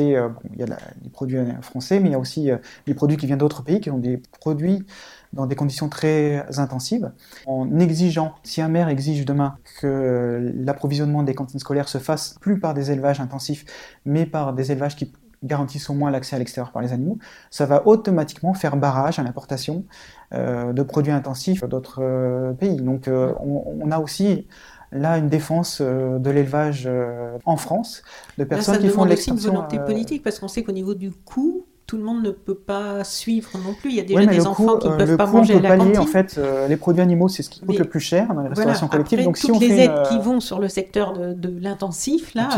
[0.00, 0.66] euh, il y a
[1.02, 3.80] les produits français, mais il y a aussi euh, les produits qui viennent d'autres pays,
[3.80, 4.84] qui ont des produits
[5.32, 7.10] dans des conditions très intensives,
[7.46, 12.58] en exigeant, si un maire exige demain que l'approvisionnement des cantines scolaires se fasse plus
[12.58, 13.64] par des élevages intensifs,
[14.06, 15.12] mais par des élevages qui
[15.44, 17.18] garantissent au moins l'accès à l'extérieur par les animaux,
[17.50, 19.84] ça va automatiquement faire barrage à l'importation
[20.32, 22.76] euh, de produits intensifs d'autres pays.
[22.76, 24.46] Donc on, a aussi
[24.92, 28.02] là une défense euh, de l'élevage euh, en France
[28.38, 29.50] de personnes qui font de l'extinction.
[29.50, 32.30] une volonté euh, politique parce qu'on sait qu'au niveau du coût, tout le monde ne
[32.30, 33.90] peut pas suivre non plus.
[33.90, 35.98] Il y a déjà des enfants qui ne peuvent pas manger à la cantine.
[35.98, 38.88] En fait, les produits animaux, c'est ce qui coûte le plus cher dans les restaurations
[38.88, 39.22] collectives.
[39.24, 42.48] Donc, toutes si on les aides qui vont sur le secteur de, l'intensif, là,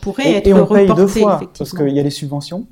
[0.00, 2.66] pourraient être et on paye deux fois parce qu'il y a les subventions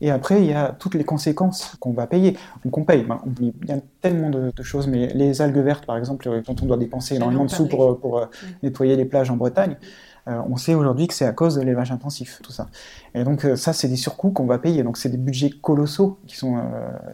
[0.00, 2.36] et après il y a toutes les conséquences qu'on va payer.
[2.64, 3.04] Donc on paye.
[3.40, 6.76] il y a tellement de, choses, mais les algues vertes, par exemple, dont on doit
[6.76, 8.28] dépenser énormément de sous pour, pour
[8.62, 9.76] nettoyer les plages en Bretagne.
[10.28, 12.66] Euh, on sait aujourd'hui que c'est à cause de l'élevage intensif, tout ça.
[13.14, 14.82] Et donc euh, ça, c'est des surcoûts qu'on va payer.
[14.82, 16.60] Donc c'est des budgets colossaux qui sont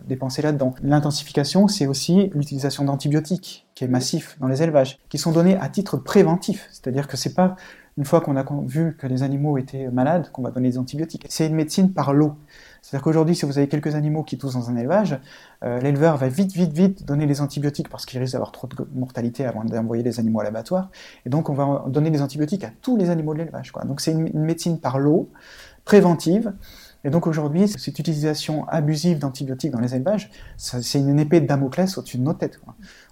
[0.07, 0.75] dépensés là-dedans.
[0.83, 5.69] L'intensification, c'est aussi l'utilisation d'antibiotiques, qui est massif dans les élevages, qui sont donnés à
[5.69, 6.69] titre préventif.
[6.71, 7.57] C'est-à-dire que c'est pas
[7.99, 11.27] une fois qu'on a vu que les animaux étaient malades qu'on va donner des antibiotiques.
[11.29, 12.37] C'est une médecine par l'eau.
[12.81, 15.19] C'est-à-dire qu'aujourd'hui, si vous avez quelques animaux qui toussent dans un élevage,
[15.63, 18.75] euh, l'éleveur va vite, vite, vite donner les antibiotiques parce qu'il risque d'avoir trop de
[18.95, 20.91] mortalité avant d'envoyer les animaux à l'abattoir.
[21.27, 23.73] Et donc, on va donner des antibiotiques à tous les animaux de l'élevage.
[23.85, 25.31] Donc, c'est une, médecine par l'eau,
[25.85, 26.53] préventive,
[27.05, 31.99] et donc aujourd'hui, cette utilisation abusive d'antibiotiques dans les élevages, c'est une épée de Damoclès
[31.99, 32.61] au-dessus de nos têtes.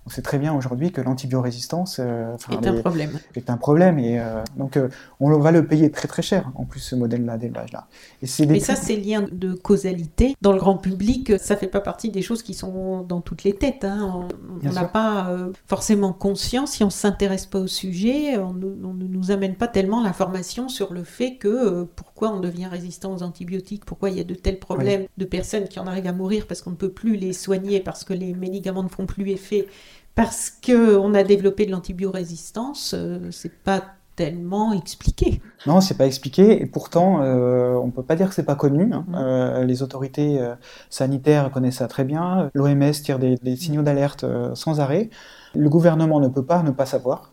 [0.07, 3.19] On sait très bien aujourd'hui que l'antibiorésistance euh, est un problème.
[3.35, 4.89] Est un problème et euh, donc euh,
[5.21, 7.87] on va le payer très très cher en plus ce modèle-là d'élevage là.
[8.23, 12.11] Et Mais ça, ces liens de causalité dans le grand public, ça fait pas partie
[12.11, 13.85] des choses qui sont dans toutes les têtes.
[13.85, 14.29] Hein.
[14.65, 15.37] On n'a pas
[15.67, 20.69] forcément conscience si on s'intéresse pas au sujet, on, ne nous amène pas tellement l'information
[20.69, 24.35] sur le fait que pourquoi on devient résistant aux antibiotiques, pourquoi il y a de
[24.35, 27.33] tels problèmes de personnes qui en arrivent à mourir parce qu'on ne peut plus les
[27.33, 29.67] soigner parce que les médicaments ne font plus effet
[30.15, 33.83] parce qu'on a développé de l'antibiorésistance, euh, c'est pas
[34.21, 35.41] tellement expliqué.
[35.67, 38.93] Non, c'est pas expliqué, et pourtant, euh, on peut pas dire que c'est pas connu.
[38.93, 39.07] Hein.
[39.09, 39.15] Mm.
[39.15, 40.55] Euh, les autorités euh,
[40.91, 42.51] sanitaires connaissent ça très bien.
[42.53, 45.09] L'OMS tire des, signaux d'alerte sans arrêt.
[45.55, 47.33] Le gouvernement ne peut pas ne pas savoir.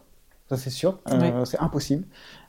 [0.49, 0.99] Ça, c'est sûr.
[1.43, 2.05] C'est impossible.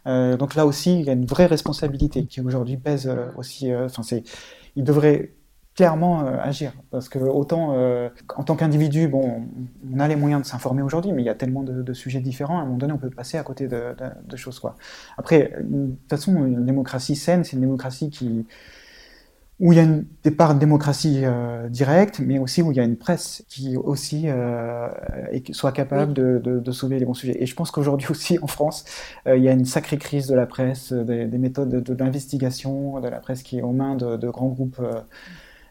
[0.06, 3.74] donc là aussi, il y a une vraie responsabilité qui aujourd'hui pèse aussi.
[3.74, 4.22] Enfin, c'est,
[4.76, 5.32] il devrait
[5.78, 6.72] clairement euh, agir.
[6.90, 9.42] Parce que autant euh, en tant qu'individu, bon,
[9.94, 12.58] on a les moyens de s'informer aujourd'hui, mais il y a tellement de, sujets différents,
[12.58, 13.94] à un moment donné, on peut passer à côté de,
[14.34, 14.58] choses.
[14.58, 14.74] Quoi.
[15.18, 18.44] Après, de toute façon, une démocratie saine, c'est une démocratie qui
[19.60, 22.76] où il y a une, des parts de démocratie euh, directe, mais aussi où il
[22.76, 24.26] y a une presse qui aussi
[25.52, 27.40] soit capable de, sauver les bons sujets.
[27.40, 28.84] Et je pense qu'aujourd'hui aussi en France,
[29.26, 33.20] il y a une sacrée crise de la presse, des, méthodes de, l'investigation, de la
[33.20, 34.80] presse qui est aux mains de, grands groupes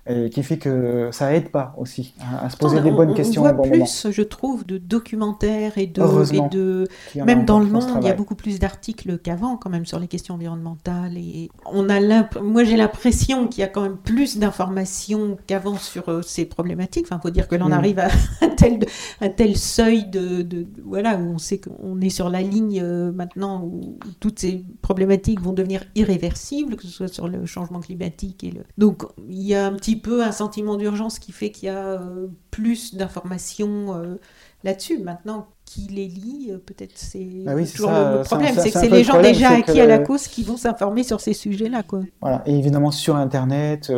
[0.09, 3.43] et qui fait que ça aide pas aussi à, se poser des bonnes questions.
[3.43, 7.85] On voit plus, je trouve, de documentaires et de, et de même dans le monde,
[8.01, 11.89] il y a beaucoup plus d'articles qu'avant quand même sur les questions environnementales et on
[11.89, 11.97] a
[12.41, 17.05] moi j'ai l'impression qu'il y a quand même plus d'informations qu'avant sur euh, ces problématiques.
[17.09, 17.73] Enfin, faut dire que l'on mm.
[17.73, 18.07] arrive à
[18.41, 18.79] un tel,
[19.21, 23.11] un tel seuil de, de, voilà où on sait qu'on est sur la ligne euh,
[23.11, 28.43] maintenant où toutes ces problématiques vont devenir irréversibles, que ce soit sur le changement climatique
[28.43, 31.67] et le donc il y a un petit peu un sentiment d'urgence qui fait qu'il
[31.67, 34.15] y a euh, plus d'informations euh,
[34.63, 34.99] là-dessus.
[34.99, 38.89] Maintenant, qui les lit, euh, peut-être c'est ah oui, toujours le, problème, c'est que c'est
[38.89, 41.83] les gens déjà acquis à la cause qui vont s'informer sur ces sujets-là.
[41.83, 42.01] Quoi.
[42.21, 42.41] Voilà.
[42.45, 43.91] Et évidemment, sur Internet,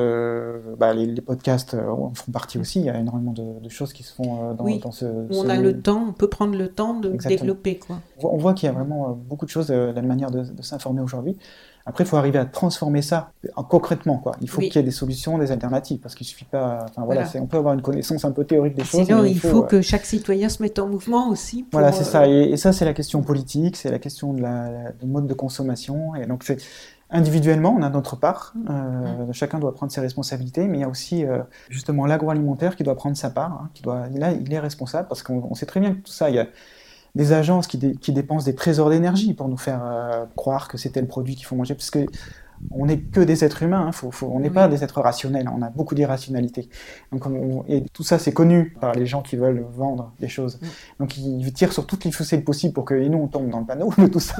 [0.77, 2.79] bah, les, podcasts en font partie aussi.
[2.79, 4.79] Il y a énormément de, choses qui se font dans, oui.
[4.79, 7.77] dans ce, On a le temps, on peut prendre le temps de développer.
[7.77, 7.99] Quoi.
[8.23, 11.37] On voit qu'il y a vraiment beaucoup de choses, la manière de s'informer aujourd'hui.
[11.85, 13.31] Après, il faut arriver à transformer ça
[13.69, 14.17] concrètement.
[14.19, 14.35] Quoi.
[14.41, 16.85] Il faut qu'il y ait des solutions, des alternatives, parce qu'il suffit pas.
[16.89, 19.05] Enfin voilà, on peut avoir une connaissance un peu théorique des choses.
[19.05, 21.65] Sinon, il faut, euh, que chaque citoyen se mette en mouvement aussi.
[21.71, 22.23] Voilà, c'est ça.
[22.23, 24.69] Euh, et, ça, c'est la question politique, c'est la question de la,
[25.03, 26.15] mode de consommation.
[26.15, 26.57] Et donc, c'est
[27.09, 28.53] individuellement, on a notre part.
[28.69, 29.33] Euh, mm.
[29.33, 31.25] Chacun doit prendre ses responsabilités, mais il y a aussi
[31.69, 33.51] justement l'agroalimentaire qui doit prendre sa part.
[33.51, 36.29] Hein, qui doit, là, il est responsable parce qu'on sait très bien que tout ça,
[36.29, 36.47] il y a
[37.19, 41.07] des agences qui, dépensent des trésors d'énergie pour nous faire euh, croire que c'était le
[41.07, 41.75] produit qu'il faut manger.
[41.75, 41.91] Parce
[42.71, 43.91] on n'est que des êtres humains, hein.
[43.91, 46.69] faut, on n'est pas des êtres rationnels, on a beaucoup d'irrationalité.
[47.11, 47.23] Donc
[47.67, 50.59] et tout ça c'est connu par les gens qui veulent vendre des choses.
[50.99, 53.65] Donc ils tirent sur toutes les ficelles possibles pour que nous on tombe dans le
[53.65, 54.35] panneau de tout ça.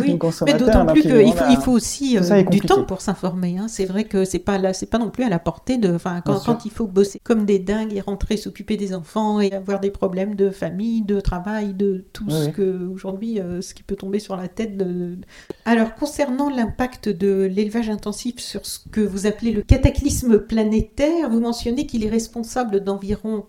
[0.00, 3.58] Oui, mais d'autant plus qu'il faut, il faut aussi euh, du temps pour s'informer.
[3.58, 3.66] Hein.
[3.68, 5.94] C'est vrai que c'est pas là, c'est pas non plus à la portée de.
[5.94, 9.52] Enfin, quand, quand il faut bosser comme des dingues et rentrer s'occuper des enfants et
[9.52, 13.82] avoir des problèmes de famille, de travail, de tout ce que aujourd'hui, euh, ce qui
[13.82, 14.76] peut tomber sur la tête.
[14.76, 15.18] De...
[15.64, 21.40] Alors concernant l'impact de l'élevage intensif sur ce que vous appelez le cataclysme planétaire, vous
[21.40, 23.44] mentionnez qu'il est responsable d'environ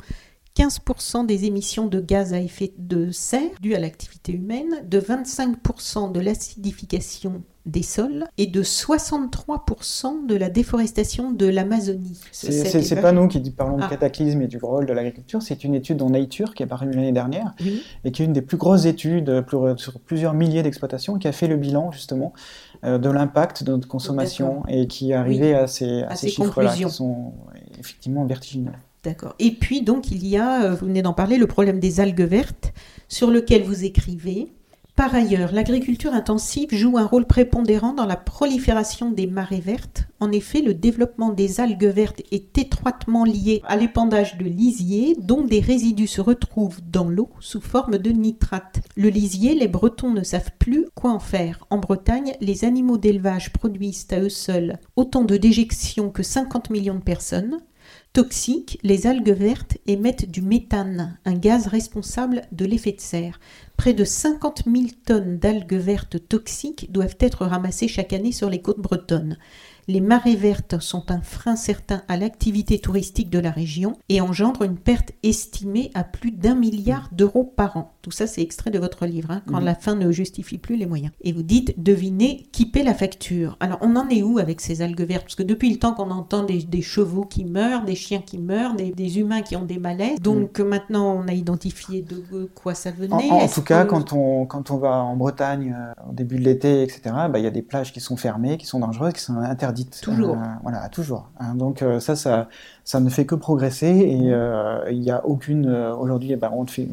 [0.58, 6.12] 15% des émissions de gaz à effet de serre dues à l'activité humaine, de 25%
[6.12, 12.20] de l'acidification des sols et de 63% de la déforestation de l'Amazonie.
[12.32, 13.90] C'est pas nous qui parlons de ah.
[13.90, 17.12] cataclysme et du rôle de l'agriculture, c'est une étude en Nature qui est parue l'année
[17.12, 17.54] dernière
[18.04, 19.46] et qui est une des plus grosses études
[19.78, 22.34] sur plusieurs milliers d'exploitations qui a fait le bilan justement
[22.84, 27.34] de l'impact de notre consommation et qui est arrivé à ces, ces chiffres-là qui sont
[27.80, 28.72] effectivement vertigineux.
[29.04, 29.34] D'accord.
[29.40, 32.22] Et puis donc il y a, euh, vous venez d'en parler, le problème des algues
[32.22, 32.74] vertes
[33.08, 34.52] sur lequel vous écrivez
[35.00, 40.10] Par ailleurs, l'agriculture intensive joue un rôle prépondérant dans la prolifération des marées vertes.
[40.20, 45.46] En effet, le développement des algues vertes est étroitement lié à l'épandage de lisier, dont
[45.46, 48.82] des résidus se retrouvent dans l'eau sous forme de nitrate.
[48.98, 51.66] Le lisier, les Bretons ne savent plus quoi en faire.
[51.70, 56.96] En Bretagne, les animaux d'élevage produisent à eux seuls autant de déjections que 50 millions
[56.96, 57.60] de personnes.
[58.12, 63.40] Toxiques, les algues vertes émettent du méthane, un gaz responsable de l'effet de serre.
[63.76, 68.62] Près de 50 000 tonnes d'algues vertes toxiques doivent être ramassées chaque année sur les
[68.62, 69.38] côtes bretonnes.
[69.90, 74.62] Les marées vertes sont un frein certain à l'activité touristique de la région et engendrent
[74.62, 77.96] une perte estimée à plus d'un milliard d'euros par an.
[78.04, 80.86] Tout ça, c'est extrait de votre livre, hein, quand la fin ne justifie plus les
[80.86, 81.12] moyens.
[81.22, 83.58] Et vous dites, devinez qui paie la facture.
[83.60, 85.24] Alors, on en est où avec ces algues vertes?
[85.24, 88.38] Parce que depuis le temps qu'on entend des, des chevaux qui meurent, des chiens qui
[88.38, 92.74] meurent, des, des humains qui ont des malaises, donc maintenant on a identifié de quoi
[92.74, 93.32] ça venait.
[93.32, 96.44] En, tout cas, que- quand on, quand on va en Bretagne euh, au début de
[96.44, 99.22] l'été, etc., bah, il y a des plages qui sont fermées, qui sont dangereuses, qui
[99.22, 100.00] sont interdites.
[100.02, 100.36] Toujours.
[100.36, 101.30] Euh, voilà, toujours.
[101.40, 102.48] Hein, donc euh, ça, ça,
[102.84, 105.70] ça ne fait que progresser et euh, il n'y a aucune...
[105.70, 106.88] Aujourd'hui, eh ben, on, fait,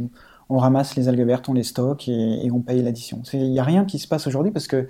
[0.48, 3.22] on, ramasse les algues vertes, on les stocke et, et on paye l'addition.
[3.32, 4.86] Il n'y a rien qui se passe aujourd'hui parce que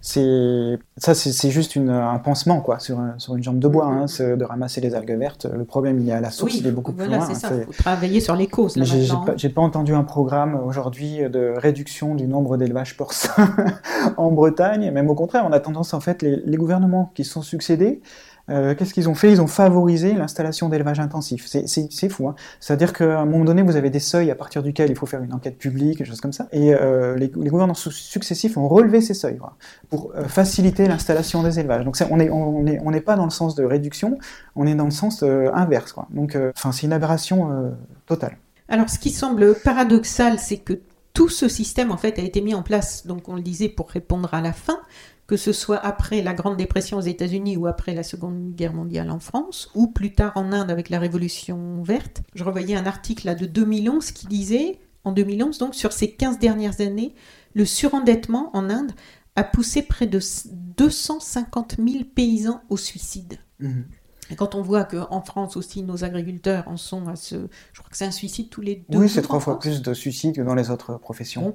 [0.00, 4.06] c'est ça, c'est juste une, un pansement quoi, sur, sur une jambe de bois, hein,
[4.06, 5.46] c'est de ramasser les algues vertes.
[5.52, 7.34] Le problème, il est à la source, oui, il est beaucoup voilà, plus loin.
[7.34, 7.48] ça.
[7.48, 11.18] hein, Il faut travailler sur les causes J'ai pas, j'ai pas entendu un programme aujourd'hui
[11.28, 13.54] de réduction du nombre d'élevages porcins
[14.16, 14.90] en Bretagne.
[14.92, 18.00] Même au contraire, on a tendance en fait les, les gouvernements qui se sont succédés.
[18.48, 19.30] Euh, Qu'est-ce qu'ils ont fait?
[19.32, 21.46] Ils ont favorisé l'installation d'élevage intensif.
[21.46, 22.28] C'est- fou.
[22.28, 25.06] Hein C'est-à-dire qu'à un moment donné, vous avez des seuils à partir duquel il faut
[25.06, 26.46] faire une enquête publique, des choses comme ça.
[26.52, 29.38] Et euh, les, les gouvernements su- successifs ont relevé ces seuils
[29.88, 31.84] pour euh, faciliter l'installation des élevages.
[31.84, 32.16] Donc on
[32.90, 34.18] n'est pas dans le sens de réduction,
[34.54, 35.94] on est dans le sens inverse.
[36.10, 37.74] Donc c'est une aberration
[38.06, 38.36] totale.
[38.68, 40.80] Alors, ce qui semble paradoxal, c'est que
[41.12, 43.88] tout ce système, en fait, a été mis en place, donc on le disait, pour
[43.88, 44.78] répondre à la faim,
[45.26, 49.10] que ce soit après la Grande Dépression aux États-Unis ou après la Seconde Guerre mondiale
[49.10, 52.22] en France, ou plus tard en Inde avec la Révolution verte.
[52.34, 56.38] Je revoyais un article là, de 2011 qui disait, en 2011, donc sur ces 15
[56.38, 57.14] dernières années,
[57.54, 58.92] le surendettement en Inde
[59.34, 60.20] a poussé près de
[60.76, 63.38] 250 000 paysans au suicide.
[64.30, 67.48] Et quand on voit qu'en France aussi, nos agriculteurs en sont à ce...
[67.72, 69.64] Je crois que c'est un suicide tous les deux Oui, c'est trois fois France.
[69.64, 71.54] plus de suicides que dans les autres professions.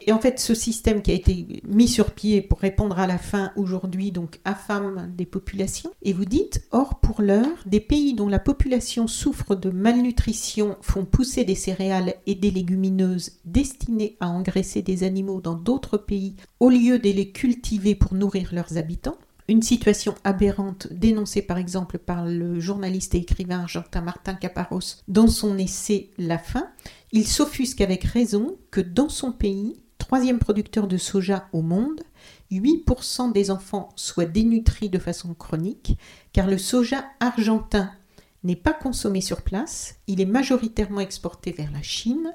[0.00, 3.16] Et en fait, ce système qui a été mis sur pied pour répondre à la
[3.16, 5.92] faim aujourd'hui, donc affame des populations.
[6.02, 11.04] Et vous dites, or pour l'heure, des pays dont la population souffre de malnutrition font
[11.04, 16.68] pousser des céréales et des légumineuses destinées à engraisser des animaux dans d'autres pays au
[16.68, 19.16] lieu de les cultiver pour nourrir leurs habitants.
[19.46, 25.28] Une situation aberrante dénoncée par exemple par le journaliste et écrivain argentin Martin Caparros dans
[25.28, 26.66] son essai La faim.
[27.12, 32.02] Il s'offusque avec raison que dans son pays, troisième producteur de soja au monde,
[32.52, 35.96] 8% des enfants soient dénutris de façon chronique,
[36.34, 37.90] car le soja argentin
[38.42, 42.34] n'est pas consommé sur place, il est majoritairement exporté vers la Chine,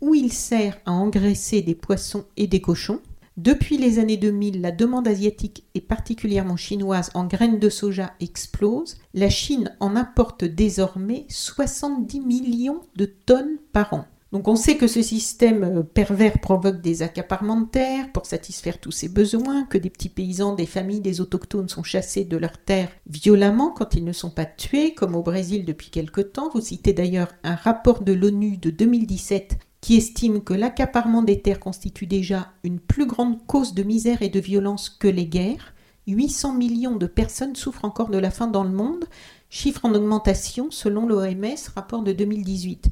[0.00, 3.00] où il sert à engraisser des poissons et des cochons.
[3.36, 8.96] Depuis les années 2000, la demande asiatique et particulièrement chinoise en graines de soja explose.
[9.14, 14.04] La Chine en importe désormais 70 millions de tonnes par an.
[14.34, 18.80] Donc on sait que ce système euh, pervers provoque des accaparements de terres pour satisfaire
[18.80, 22.58] tous ses besoins, que des petits paysans, des familles, des autochtones sont chassés de leurs
[22.58, 26.50] terres violemment quand ils ne sont pas tués, comme au Brésil depuis quelque temps.
[26.52, 31.60] Vous citez d'ailleurs un rapport de l'ONU de 2017 qui estime que l'accaparement des terres
[31.60, 35.74] constitue déjà une plus grande cause de misère et de violence que les guerres.
[36.08, 39.04] 800 millions de personnes souffrent encore de la faim dans le monde,
[39.48, 42.90] chiffre en augmentation selon l'OMS, rapport de 2018.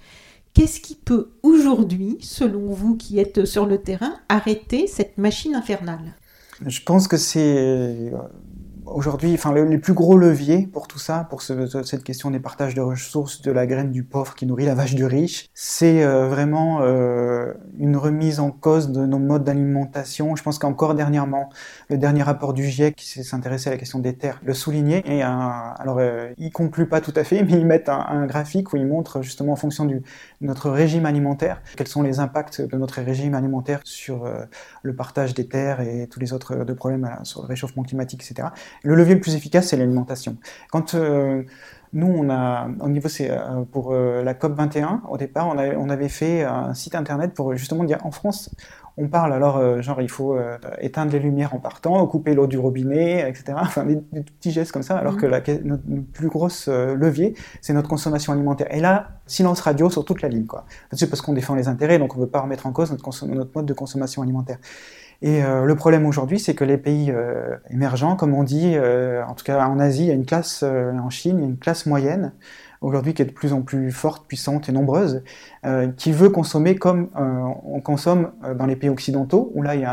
[0.55, 6.15] Qu'est-ce qui peut aujourd'hui, selon vous qui êtes sur le terrain, arrêter cette machine infernale?
[6.67, 8.11] Je pense que c'est euh,
[8.85, 12.31] aujourd'hui, enfin, le- les plus gros leviers pour tout ça, pour ce- ce- cette question
[12.31, 15.49] des partages de ressources, de la graine du pauvre qui nourrit la vache du riche,
[15.55, 20.37] c'est euh, vraiment euh, une remise en cause de nos modes d'alimentation.
[20.37, 21.49] Je pense qu'encore dernièrement,
[21.91, 25.03] le dernier rapport du GIEC qui s'est intéressé à la question des terres le soulignait.
[25.07, 28.73] Et un- alors, euh, il conclut pas tout à fait, mais ils mettent un, graphique
[28.73, 30.01] où ils montrent justement en fonction de
[30.41, 34.45] notre régime alimentaire quels sont les impacts de notre régime alimentaire sur euh,
[34.83, 38.23] le partage des terres et tous les autres euh, problèmes euh, sur le réchauffement climatique,
[38.29, 38.49] etc.
[38.83, 40.37] Le levier le plus efficace, c'est l'alimentation.
[40.71, 40.95] Quand
[41.95, 43.31] nous, on a, au niveau, c'est
[43.71, 47.85] pour la COP 21, au départ, on, on avait fait un site internet pour justement
[47.85, 48.51] dire en France,
[48.99, 52.47] on parle alors, euh, genre, il faut euh, éteindre les lumières en partant, couper l'eau
[52.47, 53.55] du robinet, etc.
[53.57, 55.33] Enfin, des, petits gestes comme ça, alors que mhm.
[55.33, 55.83] la, notre,
[56.13, 58.67] plus grosse euh, levier, c'est notre consommation alimentaire.
[58.71, 60.67] Et là, silence radio sur toute la ligne, quoi.
[60.93, 63.27] C'est parce qu'on défend les intérêts, donc on ne veut pas remettre en cause notre,
[63.27, 64.59] notre mode de consommation alimentaire.
[65.25, 67.15] Et le problème aujourd'hui, c'est que les pays
[67.71, 71.11] émergents, comme on dit, en tout cas en Asie, il y a une classe, en
[71.11, 72.33] Chine, il y a une classe moyenne
[72.83, 75.23] aujourd'hui qui est de plus en plus forte, puissante et nombreuse,
[75.65, 79.75] euh, qui veut consommer comme euh, on consomme euh, dans les pays occidentaux, où là
[79.75, 79.89] il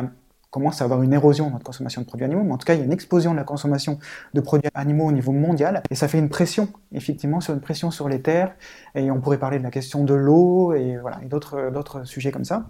[0.49, 2.73] commence à avoir une érosion dans notre consommation de produits animaux, mais en tout cas,
[2.73, 3.99] il y a une explosion de la consommation
[4.33, 7.91] de produits animaux au niveau mondial, et ça fait une pression, effectivement, sur une pression
[7.91, 8.55] sur les terres,
[8.95, 12.45] et on pourrait parler de la question de l'eau, et voilà, d'autres, d'autres sujets comme
[12.45, 12.65] ça.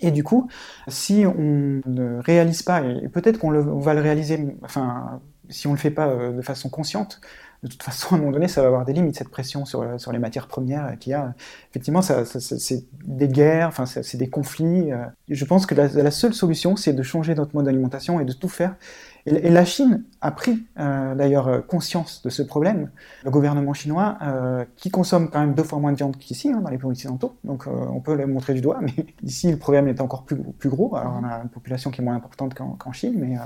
[0.00, 0.48] Et du coup,
[0.86, 5.76] si on ne réalise pas, et peut-être qu'on va le réaliser, enfin, si on ne
[5.76, 7.20] le fait pas de façon consciente,
[7.64, 9.98] de toute façon, à un moment donné, ça va avoir des limites, cette pression sur,
[9.98, 11.32] sur les matières premières qu'il y a.
[11.70, 14.92] Effectivement, c'est des guerres, enfin, c'est des conflits.
[14.92, 15.06] Euh.
[15.30, 18.50] Je pense que la, seule solution, c'est de changer notre mode d'alimentation et de tout
[18.50, 18.76] faire.
[19.24, 22.90] Et, la Chine a pris euh, d'ailleurs conscience de ce problème.
[23.24, 26.60] Le gouvernement chinois, euh, qui consomme quand même deux fois moins de viande qu'ici, hein,
[26.60, 28.92] dans les pays occidentaux, donc on peut le montrer du doigt, mais
[29.22, 30.94] ici, le problème est encore plus, plus gros.
[30.96, 33.38] Alors, on a une population qui est moins importante qu'en Chine, mais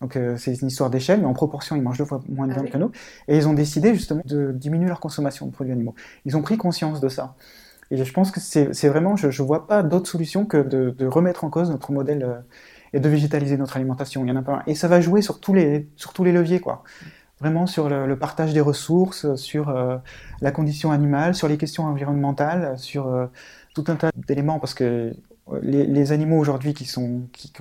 [0.00, 2.52] donc euh, c'est une histoire d'échelle, mais en proportion, ils mangent deux fois moins de
[2.52, 2.90] ah viande que nous.
[3.28, 5.94] Et ils ont décidé justement de diminuer leur consommation de produits animaux.
[6.24, 7.34] Ils ont pris conscience de ça.
[7.90, 11.44] Et je pense que c'est vraiment, je ne vois pas d'autre solution que de, remettre
[11.44, 12.40] en cause notre modèle euh,
[12.92, 14.24] et de végétaliser notre alimentation.
[14.24, 14.62] Il y en a pas un.
[14.66, 16.82] Et ça va jouer sur tous les, sur tous les leviers, quoi.
[17.40, 19.98] Vraiment sur le, partage des ressources, sur euh,
[20.40, 23.28] la condition animale, sur les questions environnementales, sur
[23.74, 25.12] tout un tas d'éléments, parce que
[25.62, 27.52] les, animaux aujourd'hui qui sont, qui,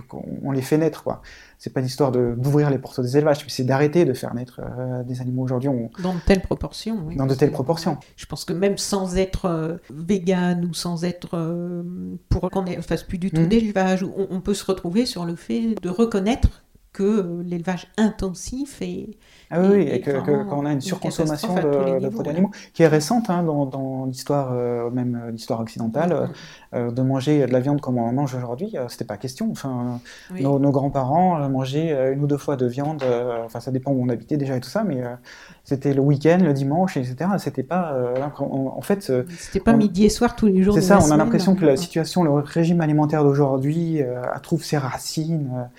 [0.43, 1.21] on les fait naître, quoi.
[1.57, 5.03] C'est pas l'histoire d'ouvrir les portes des élevages, mais c'est d'arrêter de faire naître euh,
[5.03, 5.69] des animaux aujourd'hui.
[6.01, 6.97] Dans de telles proportions.
[7.05, 7.97] Oui, dans de telles proportions.
[8.15, 11.83] Je pense que même sans être euh, vegan ou sans être euh,
[12.29, 13.47] pour qu'on ne fasse plus du tout mmh.
[13.47, 19.17] d'élevage, on, on, peut se retrouver sur le fait de reconnaître que l'élevage intensif est,
[19.51, 23.29] ah oui, et, que, quand on a une surconsommation de, produits animaux, qui est récente
[23.29, 26.27] hein, dans, l'histoire, euh, même euh, l'histoire occidentale, euh,
[26.75, 29.49] de manger de la viande comme on en mange aujourd'hui, c'était pas question.
[29.51, 29.99] Enfin,
[30.31, 33.03] nos, grands-parents mangeaient une ou deux fois de viande,
[33.45, 35.01] enfin ça dépend où on habitait déjà et tout ça, mais
[35.63, 37.15] c'était le week-end, le dimanche, etc.
[37.37, 37.95] C'était pas,
[38.39, 40.75] en, fait, c'était pas midi et soir tous les jours.
[40.75, 44.01] C'est ça, on a l'impression que la situation, le régime alimentaire d'aujourd'hui,
[44.43, 45.69] trouve ses racines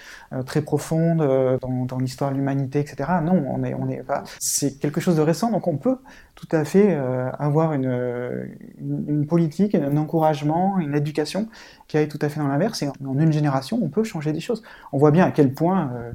[0.46, 1.18] très profondes
[1.60, 3.10] dans, dans l'histoire de l'humanité, etc.
[3.22, 4.24] Non, on est, on est pas.
[4.38, 5.98] C'est quelque chose de récent, donc on peut
[6.36, 11.48] tout à fait euh, avoir une, une, politique, un encouragement, une éducation
[11.88, 12.82] qui aille tout à fait dans l'inverse.
[12.82, 14.62] Et en une génération, on peut changer des choses.
[14.92, 16.12] On voit bien à quel point euh,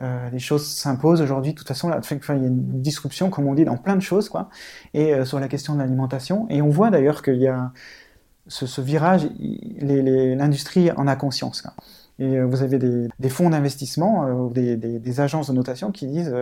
[0.00, 1.52] euh, les choses s'imposent aujourd'hui.
[1.52, 4.30] De toute façon, il y a une disruption, comme on dit, dans plein de choses,
[4.30, 4.48] quoi.
[4.94, 6.46] Et sur la question de l'alimentation.
[6.48, 7.72] Et on voit d'ailleurs qu'il y a
[8.46, 9.28] ce, virage,
[9.80, 11.66] l'industrie en a conscience.
[12.18, 16.34] Et vous avez des, fonds d'investissement ou des, des, agences de notation qui disent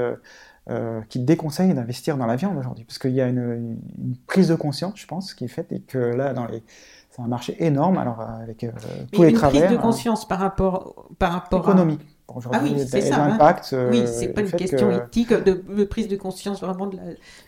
[0.69, 3.79] euh, qui déconseille d'investir dans la viande aujourd'hui, parce qu'il y a une,
[4.27, 6.63] prise de conscience, je pense, qui est faite, et que là, dans les,
[7.11, 8.73] c'est un marché énorme, alors avec euh,
[9.13, 9.63] tous les travers.
[9.63, 13.29] Une prise de conscience par rapport, par rapport économique ah oui, c'est ça.
[13.29, 13.73] L'impact.
[13.73, 13.89] Hein.
[13.91, 16.99] oui, c'est pas une question éthique de, prise de conscience vraiment de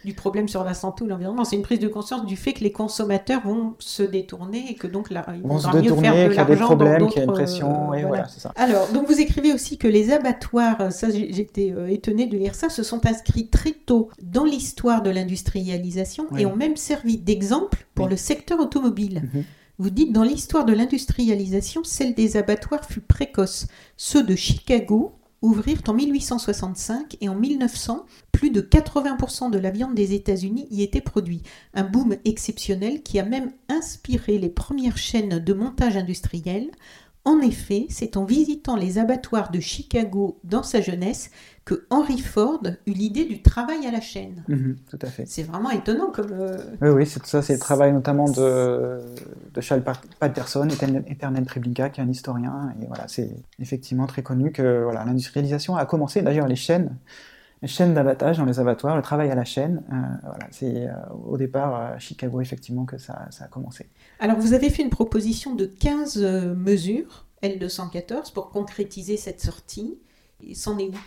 [0.04, 1.44] du problème sur la santé ou l'environnement.
[1.44, 4.86] C'est une prise de conscience du fait que les consommateurs vont se détourner et que
[4.86, 7.32] donc là, ils vont se détourner, qu'il y a des problèmes, qu'il y a une
[7.32, 7.92] pression.
[7.94, 8.28] et voilà.
[8.28, 8.52] c'est ça.
[8.56, 12.68] Alors, donc vous écrivez aussi que les abattoirs, ça j'étais euh, étonnée de lire ça,
[12.68, 18.08] se sont inscrits très tôt dans l'histoire de l'industrialisation et ont même servi d'exemple pour
[18.08, 19.22] le secteur automobile.
[19.34, 19.44] Mhm.
[19.80, 23.68] Vous dites dans l'histoire de l'industrialisation, celle des abattoirs fut précoce.
[23.96, 29.94] Ceux de Chicago ouvrirent en 1865 et en 1900, plus de 80% de la viande
[29.94, 31.46] des États-Unis y était produite.
[31.74, 36.72] Un boom exceptionnel qui a même inspiré les premières chaînes de montage industriel.
[37.24, 41.30] En effet, c'est en visitant les abattoirs de Chicago dans sa jeunesse
[41.64, 44.42] que Henry Ford eut l'idée du travail à la chaîne.
[44.48, 45.24] Mhm, tout à fait.
[45.26, 46.32] C'est vraiment étonnant comme.
[46.32, 49.00] Euh, oui, oui, c'est ça, c'est le travail notamment de,
[49.52, 49.82] de Charles
[50.18, 50.66] Patterson,
[51.06, 55.76] Eternel Treblinka, qui est un historien, et voilà, c'est effectivement très connu que voilà, l'industrialisation
[55.76, 56.22] a commencé.
[56.22, 56.96] D'ailleurs, les chaînes,
[57.62, 60.92] les chaînes d'abattage dans les abattoirs, le travail à la chaîne, euh, voilà, c'est euh,
[61.26, 63.88] au départ à Chicago effectivement que ça, ça, a commencé.
[64.20, 66.18] Alors, vous avez fait une proposition de 15
[66.56, 69.98] mesures L214 pour concrétiser cette sortie.
[70.54, 70.98] C'en est où?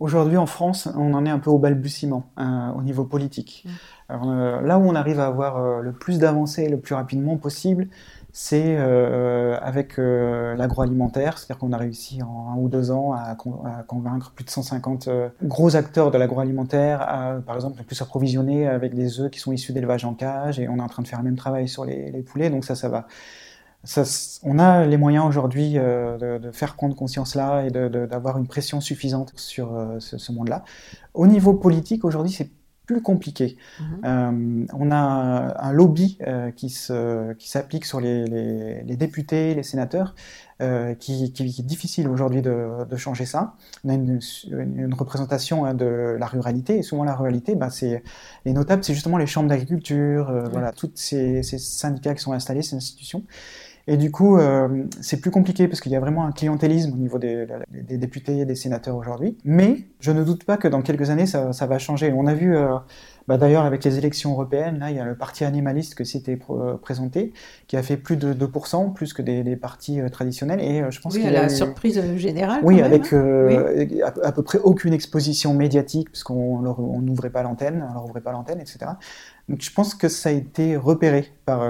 [0.00, 3.66] Aujourd'hui, en France, on en est un peu au balbutiement euh, au niveau politique.
[3.66, 3.70] Mm.
[4.08, 7.36] Alors, euh, là où on arrive à avoir euh, le plus d'avancées le plus rapidement
[7.36, 7.86] possible,
[8.32, 13.34] c'est euh, avec euh, l'agroalimentaire, c'est-à-dire qu'on a réussi en un ou deux ans à,
[13.86, 18.66] convaincre plus de 150 euh, gros acteurs de l'agroalimentaire à, par exemple, ne plus s'approvisionner
[18.66, 21.08] avec des œufs qui sont issus d'élevage en cage, et on est en train de
[21.08, 23.06] faire le même travail sur les, poulets, donc ça, ça va.
[24.42, 28.82] On a les moyens aujourd'hui de, de, faire prendre conscience là et d'avoir une pression
[28.82, 29.70] suffisante sur
[30.00, 30.64] ce, ce monde-là.
[31.14, 32.50] Au niveau politique, aujourd'hui, c'est
[32.90, 33.56] plus compliqué.
[33.78, 33.86] Mhm.
[34.04, 40.16] Euh, on a un lobby euh, qui s'applique sur les, députés, les sénateurs,
[40.60, 43.54] euh, qui, est difficile aujourd'hui de, changer ça.
[43.84, 48.02] On a une, représentation hein, de la ruralité, et souvent la ruralité, bah, c'est
[48.44, 52.62] les notables, c'est justement les chambres d'agriculture, voilà, tous ces, ces, syndicats qui sont installés,
[52.62, 53.22] ces institutions.
[53.90, 56.96] Et du coup, euh, c'est plus compliqué parce qu'il y a vraiment un clientélisme au
[56.96, 57.44] niveau des,
[57.98, 59.36] députés et des sénateurs aujourd'hui.
[59.44, 62.14] Mais je ne doute pas que dans quelques années, ça, va changer.
[62.16, 62.68] On a vu, euh,
[63.26, 66.38] bah, d'ailleurs, avec les élections européennes, là, il y a le parti animaliste que s'était
[66.50, 67.32] euh, présenté,
[67.66, 70.60] qui a fait plus de 2%, plus que des, partis traditionnels.
[70.60, 72.60] Et je pense oui, à la surprise générale.
[72.62, 73.72] Oui, avec hein.
[74.22, 76.60] À, peu près aucune exposition médiatique, puisqu'on
[77.02, 78.92] n'ouvrait pas l'antenne, on leur ouvrait pas l'antenne, etc.
[79.48, 81.68] Donc je pense que ça a été repéré par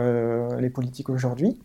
[0.58, 1.58] les politiques aujourd'hui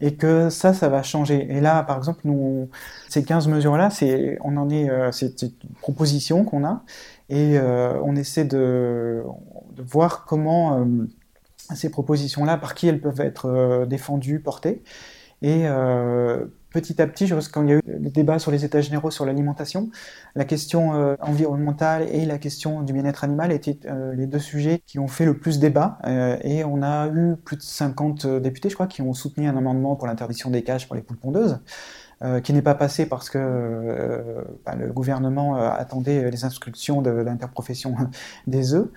[0.00, 1.46] et que ça, ça va changer.
[1.50, 2.68] Et là, par exemple, nous,
[3.08, 6.84] ces 15 mesures-là, c'est, on en est, euh, c'est une proposition qu'on a,
[7.28, 9.22] et euh, on essaie de,
[9.78, 10.84] voir comment euh,
[11.74, 14.82] ces propositions-là, par qui elles peuvent être défendues, portées,
[15.42, 15.66] et
[16.70, 19.10] petit à petit, je quand il y a eu le débat sur les états généraux
[19.10, 19.90] sur l'alimentation,
[20.34, 24.82] la question euh, environnementale et la question du bien-être animal étaient euh, les deux sujets
[24.86, 25.98] qui ont fait le plus débat.
[26.06, 29.56] Euh, et on a eu plus de 50 députés, je crois, qui ont soutenu un
[29.56, 31.60] amendement pour l'interdiction des cages pour les poules pondeuses.
[32.42, 37.94] qui n'est pas passé parce que bah, le gouvernement attendait les instructions de, l'interprofession
[38.48, 38.88] des œufs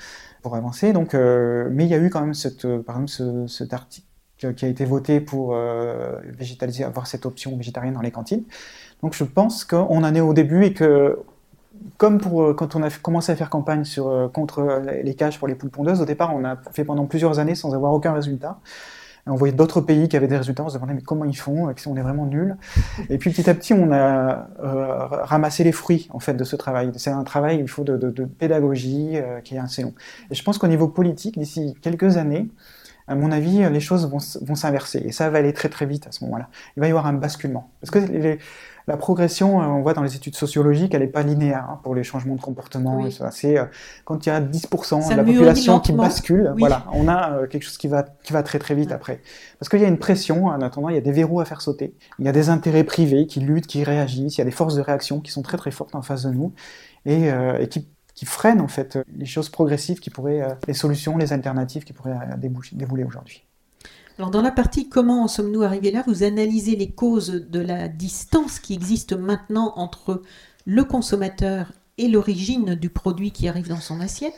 [0.41, 0.91] pour avancer.
[0.91, 4.10] Donc, mais il y a eu quand même cette, par exemple ce, cet article
[4.49, 8.43] qui a été voté pour euh, végétaliser, avoir cette option végétarienne dans les cantines.
[9.03, 11.19] Donc je pense qu'on en est au début et que,
[11.97, 15.37] comme pour, euh, quand on a commencé à faire campagne sur, euh, contre les cages
[15.37, 18.13] pour les poules pondeuses, au départ on a fait pendant plusieurs années sans avoir aucun
[18.13, 18.59] résultat.
[19.27, 21.71] On voyait d'autres pays qui avaient des résultats, on se demandait mais comment ils font,
[21.85, 22.57] on est vraiment nuls.
[23.11, 26.91] Et puis petit à petit, on a ramassé les fruits en fait de ce travail.
[26.95, 29.93] C'est un travail, il faut de, de, pédagogie qui est assez long.
[30.31, 32.49] Et je pense qu'au niveau politique, d'ici quelques années,
[33.07, 35.03] à mon avis, les choses vont, s'inverser.
[35.05, 36.49] Et ça va aller très très vite à ce moment-là.
[36.77, 37.71] Il va y avoir un basculement.
[37.81, 38.37] Parce que
[38.87, 41.95] la progression, euh, on voit dans les études sociologiques, elle n'est pas linéaire hein, pour
[41.95, 43.05] les changements de comportement.
[43.31, 43.65] C'est euh,
[44.05, 47.63] quand il y a 10% de la population qui bascule, voilà, on a euh, quelque
[47.63, 49.21] chose qui va, qui va très très vite après.
[49.59, 51.61] Parce qu'il y a une pression, en attendant, il y a des verrous à faire
[51.61, 51.95] sauter.
[52.19, 54.37] Il y a des intérêts privés qui luttent, qui réagissent.
[54.37, 56.31] Il y a des forces de réaction qui sont très très fortes en face de
[56.31, 56.53] nous
[57.05, 57.29] et,
[57.59, 57.87] et qui
[58.21, 61.91] qui freinent en fait les choses progressives qui pourraient, euh, les solutions, les alternatives qui
[61.91, 63.43] pourraient euh, dévouler aujourd'hui.
[64.19, 67.87] Alors dans la partie comment en sommes-nous arrivés là, vous analysez les causes de la
[67.87, 70.21] distance qui existe maintenant entre
[70.67, 74.37] le consommateur et l'origine du produit qui arrive dans son assiette.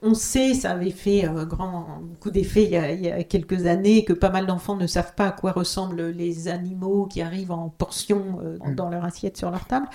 [0.00, 4.04] On sait, ça avait fait un euh, grand, beaucoup d'effets il, y a quelques années,
[4.04, 7.68] que pas mal d'enfants ne savent pas à quoi ressemblent les animaux qui arrivent en
[7.68, 8.76] portions mm.
[8.76, 9.88] dans leur assiette sur leur table.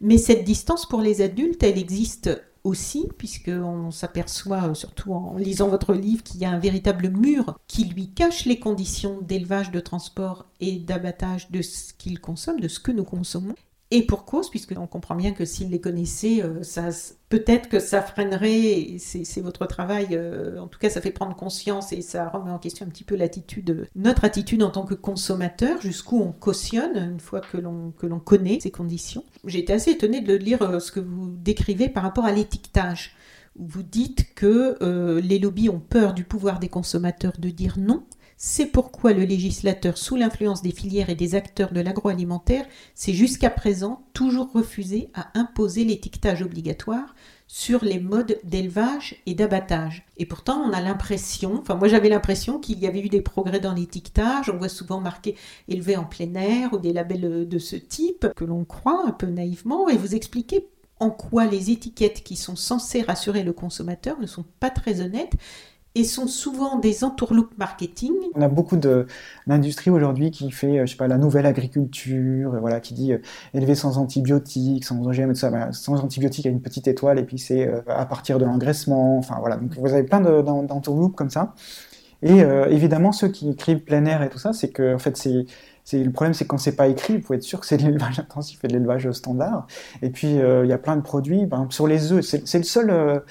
[0.00, 5.68] Mais cette distance pour les adultes, elle existe aussi, puisqu'on s'aperçoit, euh, surtout en lisant
[5.68, 9.80] votre livre, qu'il y a un véritable mur qui lui cache les conditions d'élevage, de
[9.80, 13.54] transport et d'abattage de ce qu'il consomme, de ce que nous consommons.
[13.90, 16.90] Et pour cause, puisque on comprend bien que s'il les connaissait, euh, ça,
[17.30, 21.90] peut-être que ça freinerait, c'est votre travail, euh, en tout cas ça fait prendre conscience
[21.94, 25.80] et ça remet en question un petit peu l'attitude, notre attitude en tant que consommateur,
[25.80, 29.24] jusqu'où on cautionne une fois que l'on connaît ces conditions.
[29.46, 33.16] J'ai été assez étonnée de lire euh, ce que vous décrivez par rapport à l'étiquetage.
[33.56, 38.04] Vous dites que les lobbies ont peur du pouvoir des consommateurs de dire non,
[38.40, 42.64] c'est pourquoi le législateur, sous l'influence des filières et des acteurs de l'agroalimentaire,
[42.94, 47.16] s'est jusqu'à présent toujours refusé à imposer l'étiquetage obligatoire
[47.48, 50.06] sur les modes d'élevage et d'abattage.
[50.18, 53.58] Et pourtant, on a l'impression, enfin moi j'avais l'impression qu'il y avait eu des progrès
[53.58, 55.34] dans l'étiquetage, on voit souvent marqué
[55.66, 59.26] élevé en plein air ou des labels de ce type que l'on croit un peu
[59.26, 60.68] naïvement, et vous expliquez
[61.00, 65.34] en quoi les étiquettes qui sont censées rassurer le consommateur ne sont pas très honnêtes
[65.94, 68.12] et sont souvent des entourloupes marketing.
[68.34, 68.76] On a beaucoup
[69.46, 73.12] d'industries aujourd'hui qui fait, euh, je sais pas, la nouvelle agriculture, euh, voilà, qui dit
[73.12, 73.18] euh,
[73.54, 75.50] élever sans antibiotiques, sans OGM et tout ça.
[75.50, 78.44] Ben, sans antibiotiques, il y a une petite étoile et puis c'est à partir de
[78.44, 79.18] l'engraissement.
[79.18, 81.54] Enfin voilà, donc vous avez plein d'entourloupes comme ça.
[82.22, 82.38] Et
[82.70, 86.10] évidemment, ceux qui écrivent plein air et tout ça, c'est que en fait c'est le
[86.10, 88.64] problème, c'est quand c'est pas écrit, vous pouvez être sûr que c'est de l'élevage intensif
[88.64, 89.66] et de l'élevage standard.
[90.02, 91.46] Et puis, il y a plein de produits.
[91.46, 93.22] Ben, sur les œufs, c'est le seul,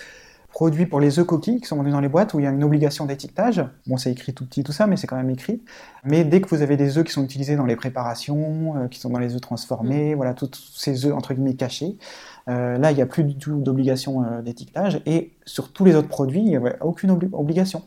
[0.49, 2.49] produits pour les œufs coquilles qui sont vendus dans les boîtes où il y a
[2.49, 3.63] une obligation d'étiquetage.
[3.85, 5.61] Bon, c'est écrit tout petit, tout ça, mais c'est quand même écrit.
[6.03, 8.99] Mais dès que vous avez des œufs qui sont utilisés dans les préparations, euh, qui
[8.99, 11.97] sont dans les œufs transformés, voilà, tous ces œufs entre guillemets cachés,
[12.49, 15.01] euh, là, il n'y a plus du tout d'obligation euh, d'étiquetage.
[15.05, 17.83] Et sur tous les autres produits, il n'y a aucune obligation.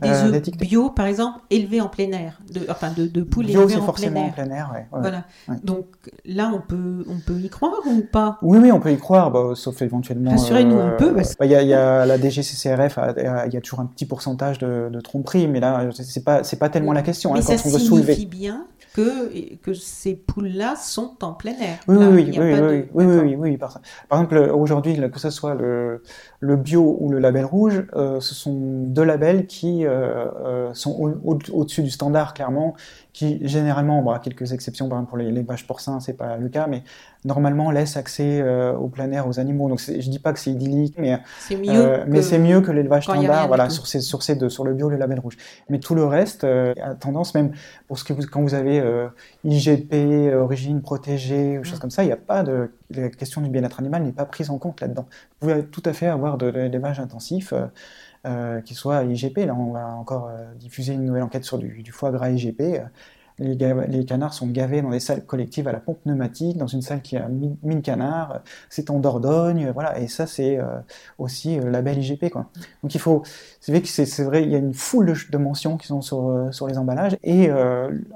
[0.00, 3.62] Des œufs bio, par exemple, élevés en plein air, de, enfin de, de poules bio,
[3.62, 4.68] élevées en forcément plein air.
[4.70, 5.24] en plein air.
[5.48, 5.58] voilà.
[5.62, 5.86] Donc
[6.24, 8.38] là, on peut, on peut y croire ou pas?
[8.42, 10.30] Oui, oui, on peut y croire, bah, sauf éventuellement.
[10.30, 11.12] Rassurez-nous un peu.
[11.12, 12.98] Bah, il y, a, la DGCCRF,
[13.46, 16.68] il y a toujours un petit pourcentage de, de tromperie, mais là, c'est pas, pas
[16.68, 17.32] tellement la question.
[17.32, 21.52] Mais hein, ça quand on veut signifie bien que, que ces poules-là sont en plein
[21.58, 21.78] air.
[21.88, 25.54] Oui, oui, oui, oui, oui, oui, oui, oui, Par, par exemple, aujourd'hui, que ce soit
[25.54, 26.02] le,
[26.40, 31.16] le bio ou le label rouge, euh, ce sont deux labels qui euh, euh, sont
[31.24, 32.74] au-dessus du standard, clairement,
[33.12, 36.38] qui généralement, bon, à quelques exceptions, par exemple pour les, les vaches porcins, c'est pas
[36.38, 36.82] le cas, mais
[37.24, 39.68] normalement laissent accès euh, au plein air aux animaux.
[39.68, 42.70] Donc je dis pas que c'est idyllique, mais c'est mieux, euh, mais c'est mieux que
[42.72, 45.36] l'élevage standard, voilà, sur ces sur ces deux, sur le bio, le label rouge.
[45.68, 47.52] Mais tout le reste euh, a tendance même
[47.86, 49.08] pour ce que vous, quand vous avez euh,
[49.44, 53.50] IGP, origine protégée, ou choses comme ça, il n'y a pas de la question du
[53.50, 55.06] bien-être animal n'est pas prise en compte là-dedans.
[55.40, 57.52] Vous pouvez tout à fait avoir de, de l'élevage intensif.
[58.24, 59.38] Euh, qui soit IGP.
[59.46, 62.80] Là, on va encore euh, diffuser une nouvelle enquête sur du, foie gras IGP.
[63.40, 63.56] Les,
[63.88, 67.02] les, canards sont gavés dans des salles collectives à la pompe pneumatique, dans une salle
[67.02, 70.66] qui a 1000 canards, c'est en Dordogne, voilà, et ça c'est euh,
[71.18, 72.30] aussi le label IGP.
[72.30, 72.46] Quoi.
[72.84, 73.24] Donc il faut,
[73.58, 77.16] c'est vrai que il y a une foule de, mentions qui sont sur, les emballages,
[77.24, 77.50] et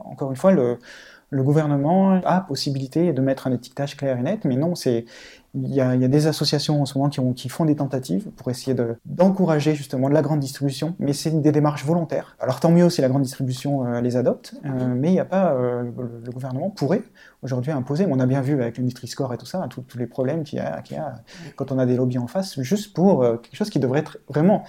[0.04, 4.56] encore une fois, le gouvernement a possibilité de mettre un étiquetage clair et net, mais
[4.56, 5.06] non, c'est
[5.54, 7.64] il y, a, il y, a, des associations en ce moment qui, ont, qui font
[7.64, 12.36] des tentatives pour essayer d'encourager justement de la grande distribution, mais c'est des démarches volontaires.
[12.40, 15.24] Alors tant mieux si la grande distribution euh, les adopte, euh, mais il n'y a
[15.24, 15.82] pas, euh,
[16.24, 17.02] le, gouvernement pourrait
[17.42, 20.44] aujourd'hui imposer, on a bien vu avec le Nutri-Score et tout ça, tous les problèmes
[20.44, 21.22] qu'il y, qu y, a
[21.56, 24.64] quand on a des lobbies en face, juste pour quelque chose qui devrait être vraiment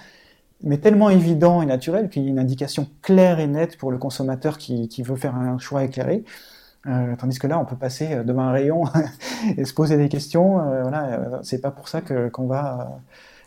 [0.62, 3.98] mais tellement évident et naturel qu'il y a une indication claire et nette pour le
[3.98, 6.24] consommateur qui, qui veut faire un choix éclairé.
[6.88, 8.84] Euh, tandis que là, on peut passer euh, devant un rayon
[9.56, 10.60] et se poser des questions.
[10.60, 13.00] Euh, voilà, euh, c'est pas pour ça que qu'on va.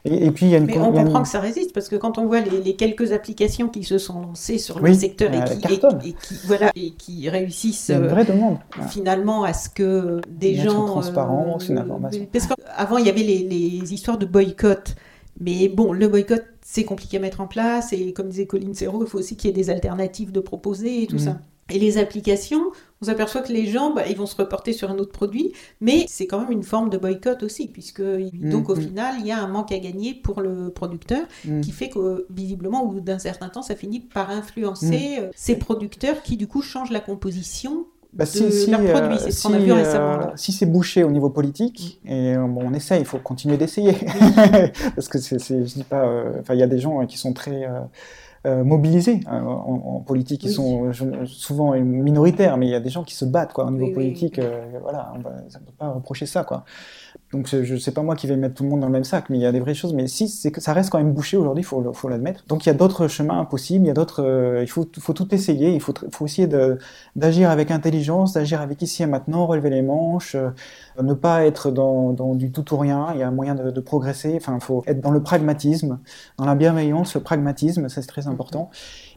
[0.04, 0.66] Et, et, puis il y a une.
[0.66, 1.24] Mais on comprend une...
[1.24, 4.22] que ça résiste parce que quand on voit les, les, quelques applications qui se sont
[4.22, 8.08] lancées sur le oui, secteur et qui, et, et, qui, voilà et qui réussissent une
[8.08, 8.58] vraie demande.
[8.90, 10.86] finalement à ce que des gens.
[10.86, 12.28] transparence, une information.
[12.32, 14.96] Parce qu'avant il y avait les, les histoires de boycott.
[15.40, 17.94] Mais bon, le boycott, c'est compliqué à mettre en place.
[17.94, 21.04] Et comme disait Colline Serrault, il faut aussi qu'il y ait des alternatives de proposer
[21.04, 21.20] et tout mmh.
[21.20, 21.40] ça.
[21.70, 22.62] Et les applications,
[23.02, 26.06] on s'aperçoit que les gens, bah, ils vont se reporter sur un autre produit, mais
[26.08, 29.42] c'est quand même une forme de boycott aussi, puisque donc au final, il y a
[29.42, 31.62] un manque à gagner pour le producteur, mmh.
[31.62, 35.30] qui fait que visiblement, au bout d'un certain temps, ça finit par influencer mmh.
[35.36, 39.54] ces producteurs qui du coup changent la composition bah, si, si, euh, c'est ce qu'on
[39.54, 40.18] a vu récemment.
[40.18, 40.34] Là.
[40.36, 43.96] Si c'est bouché au niveau politique, et bon, on essaye, il faut continuer d'essayer,
[44.96, 46.06] parce que c'est, je dis pas,
[46.40, 47.80] enfin, il y a des gens qui sont très euh,
[48.46, 50.52] mobilisés hein, en, en, politique, oui.
[50.52, 50.92] sont
[51.26, 53.94] souvent minoritaires, mais il y a des gens qui se battent quoi, au niveau oui,
[53.94, 54.36] politique.
[54.38, 56.44] Oui, euh, voilà, on va, ça ne peut pas reprocher ça.
[56.44, 56.64] Quoi.
[57.32, 59.30] Donc je sais pas moi qui vais mettre tout le monde dans le même sac,
[59.30, 59.94] mais il y a des vraies choses.
[59.94, 62.44] Mais si c'est que ça reste quand même bouché aujourd'hui, faut faut l'admettre.
[62.48, 64.22] Donc il y a d'autres chemins possibles, il y a d'autres.
[64.24, 65.74] Euh, il faut faut tout essayer.
[65.74, 66.50] Il faut faut essayer
[67.16, 70.50] d'agir avec intelligence, d'agir avec ici et maintenant, relever les manches, euh,
[71.00, 73.10] ne pas être dans, dans, du tout ou rien.
[73.14, 74.34] Il y a moyen de, de progresser.
[74.36, 76.00] Enfin, il faut être dans le pragmatisme,
[76.38, 78.70] dans la bienveillance, le pragmatisme, c'est très important.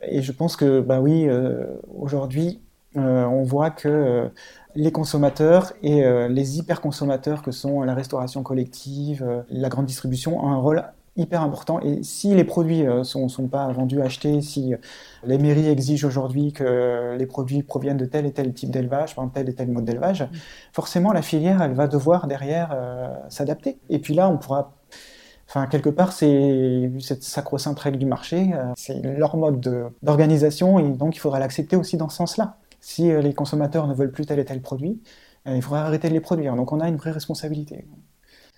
[0.03, 1.67] Et je pense que bah oui, euh,
[1.97, 2.61] aujourd'hui,
[2.97, 4.29] euh, on voit que euh,
[4.75, 10.57] les consommateurs et les hyper-consommateurs que sont la restauration collective, la grande distribution ont un
[10.57, 10.83] rôle
[11.17, 11.81] hyper important.
[11.81, 14.75] Et si les produits ne sont, sont, pas vendus, achetés, si
[15.25, 19.31] les mairies exigent aujourd'hui que les produits proviennent de tel et tel type d'élevage, par
[19.33, 20.29] tel et tel mode d'élevage, mmh.
[20.73, 22.77] forcément la filière, elle va devoir derrière
[23.29, 23.79] s'adapter.
[23.91, 24.75] Et puis là, on pourra
[25.49, 29.61] Enfin, quelque part, c'est cette sacro-sainte règle du marché, euh, c'est leur mode
[30.03, 32.57] d'organisation et donc il faudra l'accepter aussi dans ce sens-là.
[32.81, 35.01] Si euh, les consommateurs ne veulent plus tel et tel produit,
[35.47, 36.57] euh, il faudra arrêter de les produire.
[36.57, 37.87] Donc on a une vraie responsabilité.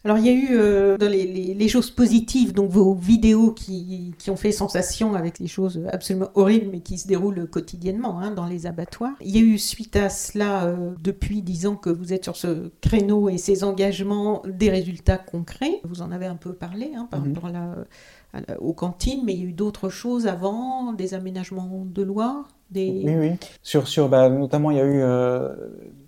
[0.06, 3.50] Alors il y a eu euh, dans les, les, les, choses positives, donc vos vidéos
[3.50, 8.20] qui, qui, ont fait sensation avec les choses absolument horribles mais qui se déroulent quotidiennement
[8.20, 9.14] hein, dans les abattoirs.
[9.20, 12.36] Il y a eu suite à cela, euh, depuis dix ans que vous êtes sur
[12.36, 15.80] ce créneau et ces engagements, des résultats concrets.
[15.82, 17.34] Vous en avez un peu parlé hein, par -hmm.
[17.34, 21.84] rapport à la, aux cantines, mais il y a eu d'autres choses avant, des aménagements
[21.84, 23.02] de loi des...
[23.04, 23.30] Oui, oui.
[23.62, 25.54] Sur, sur, bah, notamment, il y a eu, euh,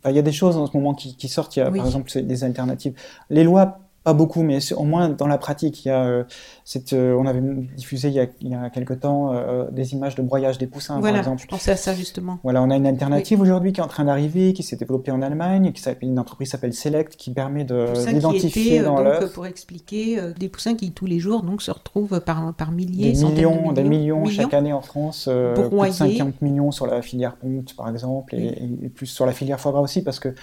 [0.02, 1.56] bah, il y a des choses en ce moment qui, qui sortent.
[1.56, 1.78] Il y a, oui.
[1.78, 2.94] par exemple, des alternatives.
[3.30, 6.24] Les lois pas beaucoup, mais au moins dans la pratique, il y a
[6.68, 7.40] cette, on avait
[7.76, 9.32] diffusé il y a, il y a quelque temps
[9.72, 11.42] des images de broyage des poussins, voilà, par exemple.
[11.42, 12.38] je pensais à ça justement.
[12.42, 15.22] Voilà, on a une alternative aujourd'hui qui est en train d'arriver, qui s'est développée en
[15.22, 19.32] Allemagne, qui une entreprise s'appelle Select, qui permet de d'identifier dans l'œuf.
[19.32, 23.24] Pour expliquer, des poussins qui tous les jours donc se retrouvent par par milliers, des
[23.24, 27.36] millions, des millions, chaque année en France, euh, plus de 50 millions sur la filière
[27.36, 30.34] ponte par exemple, et, plus sur la filière foie gras aussi, parce que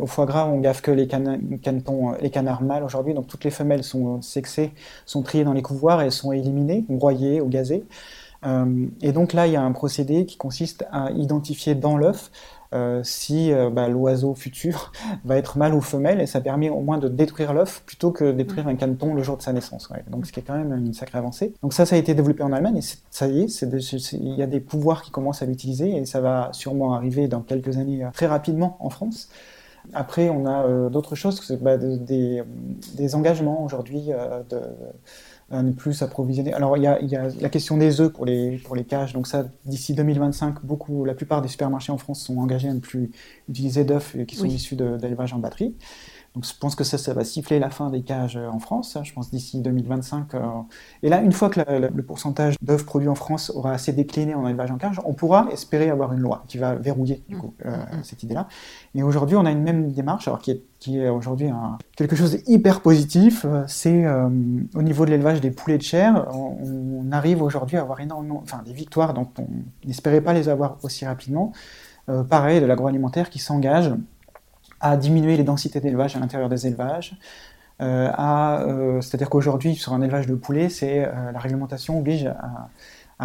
[0.00, 3.50] au foie gras on gaffe que les, canetons, les canards mâles aujourd'hui, donc toutes les
[3.50, 4.72] femelles sont sexées,
[5.06, 7.84] sont triées dans les couvoirs et sont éliminées, broyées ou gazées.
[8.44, 12.30] Euh, et donc là, il y a un procédé qui consiste à identifier dans l'œuf
[12.74, 14.92] euh, si euh, bah, l'oiseau futur
[15.24, 18.32] va être mâle ou femelle, et ça permet au moins de détruire l'œuf plutôt que
[18.32, 19.90] détruire un caneton le jour de sa naissance.
[20.08, 21.52] Donc ce qui est quand même une sacrée avancée.
[21.62, 23.62] Donc ça, ça a été développé en Allemagne, et ça y est,
[24.12, 27.42] il y a des pouvoirs qui commencent à l'utiliser, et ça va sûrement arriver dans
[27.42, 29.28] quelques années très rapidement en France.
[29.92, 34.10] Après, on a d'autres choses, bah, des, engagements aujourd'hui
[34.48, 34.60] de
[35.60, 36.54] ne plus s'approvisionner.
[36.54, 36.98] Alors il y, a,
[37.40, 41.14] la question des œufs pour les, pour les cages, donc ça d'ici 2025, beaucoup, la
[41.14, 43.10] plupart des supermarchés en France sont engagés à ne plus
[43.48, 45.74] utiliser d'œufs qui sont issus d'élevage en batterie.
[46.34, 48.96] Donc je pense que ça, ça va siffler la fin des cages euh, en France,
[48.96, 50.34] hein, je pense d'ici 2025.
[50.34, 50.40] Euh.
[51.02, 54.48] Et là, une fois que le pourcentage d'œufs produits en France aura assez décliné en
[54.48, 57.70] élevage en cage, on pourra espérer avoir une loi qui va verrouiller du coup, euh,
[57.70, 58.04] mm, mm, mm.
[58.04, 58.48] cette idée-là.
[58.94, 61.50] Et aujourd'hui, on a une même démarche, alors qui est, qui est aujourd'hui
[61.96, 63.44] quelque chose d'hyper positif.
[63.68, 64.04] C'est
[64.74, 68.40] au niveau de l'élevage des poulets de chair, on, on arrive aujourd'hui à avoir énormément,
[68.42, 69.46] enfin des victoires dont on
[69.86, 71.52] n'espérait pas les avoir aussi rapidement.
[72.28, 73.92] pareil, de l'agroalimentaire qui s'engage
[74.82, 77.16] à diminuer les densités d'élevage à l'intérieur des élevages.
[77.80, 82.68] Euh, euh, c'est-à-dire qu'aujourd'hui, sur un élevage de poulets, c'est euh, la réglementation oblige à,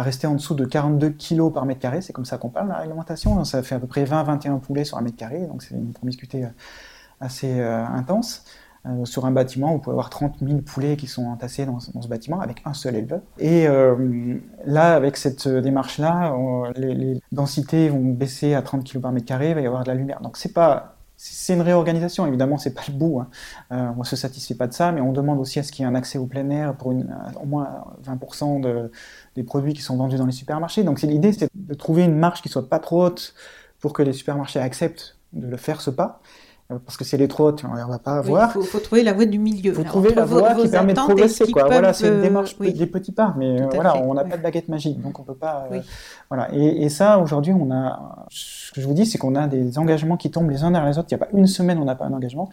[0.02, 2.00] rester en dessous de 42 kg par mètre carré.
[2.00, 3.44] C'est comme ça qu'on parle, la réglementation.
[3.44, 6.46] Ça fait à peu près 20-21 poulets sur un mètre carré, donc c'est une promiscuité
[7.20, 8.44] assez intense.
[9.02, 12.40] sur un bâtiment, vous pouvez avoir 30 000 poulets qui sont entassés dans, ce bâtiment
[12.40, 13.22] avec un seul éleveur.
[13.40, 13.66] Et
[14.64, 16.32] là, avec cette démarche-là,
[16.76, 19.82] les, les, densités vont baisser à 30 kg par mètre carré, il va y avoir
[19.82, 20.20] de la lumière.
[20.20, 23.18] Donc c'est pas c'est une réorganisation, évidemment, c'est pas le bout.
[23.18, 23.28] Hein.
[23.72, 25.88] Euh, on se satisfait pas de ça, mais on demande aussi à ce qu'il y
[25.88, 27.12] ait un accès au plein air pour une,
[27.42, 28.92] au moins 20% de,
[29.34, 30.84] des produits qui sont vendus dans les supermarchés.
[30.84, 33.34] Donc l'idée, c'est de trouver une marge qui soit pas trop haute
[33.80, 37.22] pour que les supermarchés acceptent de le faire ce pas, euh, parce que si elle
[37.22, 38.54] est trop haute, on ne va pas avoir.
[38.54, 39.72] Il faut, trouver la voie du milieu.
[39.72, 41.50] Il faut trouver la voie qui permet de progresser.
[41.50, 41.64] Quoi.
[41.64, 44.68] Voilà, c'est une démarche des petits pas, mais euh, voilà, on n'a pas de baguette
[44.68, 45.66] magique, donc on peut pas.
[45.72, 45.80] Euh,
[46.28, 46.52] voilà.
[46.52, 48.26] Et, et ça, aujourd'hui, on a.
[48.28, 50.90] Ce que je vous dis, c'est qu'on a des engagements qui tombent les uns derrière
[50.90, 51.08] les autres.
[51.10, 52.50] Il n'y a pas une semaine, on n'a pas un engagement.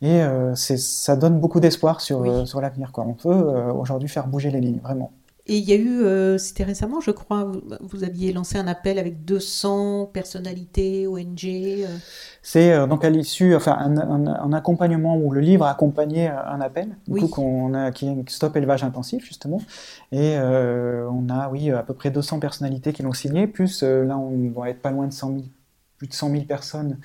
[0.00, 2.90] Et euh, ça donne beaucoup d'espoir sur, sur l'avenir.
[2.96, 5.12] On peut aujourd'hui faire bouger les lignes, vraiment.
[5.50, 7.50] Et il y a eu, euh, c'était récemment, je crois,
[7.80, 11.44] vous, aviez lancé un appel avec 200 personnalités, ONG.
[11.44, 11.86] Euh.
[12.40, 16.96] C'est euh, donc à l'issue, enfin, un, accompagnement où le livre a accompagné un appel,
[17.08, 19.60] du coup, qu'on a, qui est Stop élevage intensif, justement.
[20.12, 24.36] Et on a, oui, à peu près 200 personnalités qui l'ont signé, plus là, on
[24.50, 25.42] doit être pas loin de 100 000,
[25.98, 27.00] plus de 100 000 personnes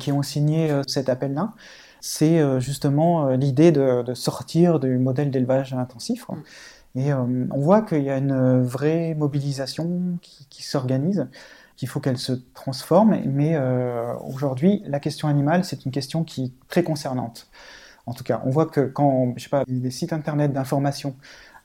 [0.00, 1.52] qui ont signé cet appel-là
[2.00, 6.26] c'est justement l'idée de, sortir du modèle d'élevage intensif.
[6.28, 6.34] Mm.
[6.94, 11.28] Et euh, on voit qu'il y a une vraie mobilisation qui, s'organise,
[11.76, 13.18] qu'il faut qu'elle se transforme.
[13.26, 17.48] Mais euh, aujourd'hui, la question animale, c'est une question qui est très concernante.
[18.06, 21.14] En tout cas, on voit que quand, je sais pas, des sites internet d'information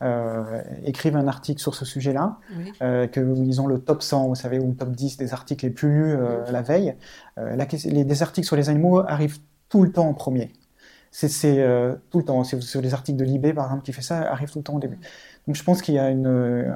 [0.01, 2.37] euh, écrivent un article sur ce sujet-là,
[2.81, 5.71] euh, qu'ils ont le top 100, vous savez, ou le top 10 des articles les
[5.71, 6.17] plus lus
[6.51, 6.95] la veille,
[7.37, 9.39] la, les, des articles sur les animaux arrivent
[9.69, 10.51] tout le temps en premier
[11.15, 12.43] c'est euh, tout le temps.
[12.43, 14.79] Sur les articles de Libé, par exemple, qui fait ça, arrive tout le temps au
[14.79, 14.99] début.
[15.45, 16.73] Donc je pense qu'il y a une,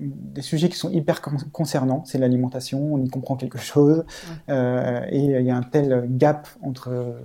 [0.00, 1.20] des sujets qui sont hyper
[1.52, 2.04] concernants.
[2.04, 4.04] C'est l'alimentation, on y comprend quelque chose.
[4.48, 7.16] Euh, et il y a un tel gap entre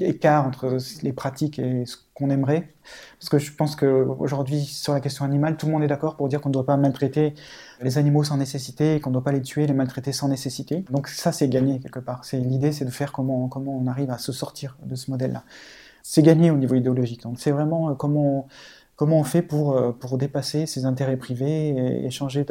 [0.00, 2.74] écart entre les pratiques et ce qu'on aimerait.
[3.18, 6.28] Parce que je pense qu'aujourd'hui, sur la question animale, tout le monde est d'accord pour
[6.28, 7.34] dire qu'on ne doit pas maltraiter
[7.80, 10.84] les animaux sans nécessité, qu'on ne doit pas les tuer, les maltraiter sans nécessité.
[10.90, 12.24] Donc ça, c'est gagné quelque part.
[12.24, 15.44] C'est L'idée, c'est de faire comment, comment on arrive à se sortir de ce modèle-là
[16.04, 17.22] c'est gagné au niveau idéologique.
[17.22, 18.44] Donc c'est vraiment euh, comment on,
[18.94, 22.44] comment on fait pour, euh, pour dépasser ses intérêts privés et, changer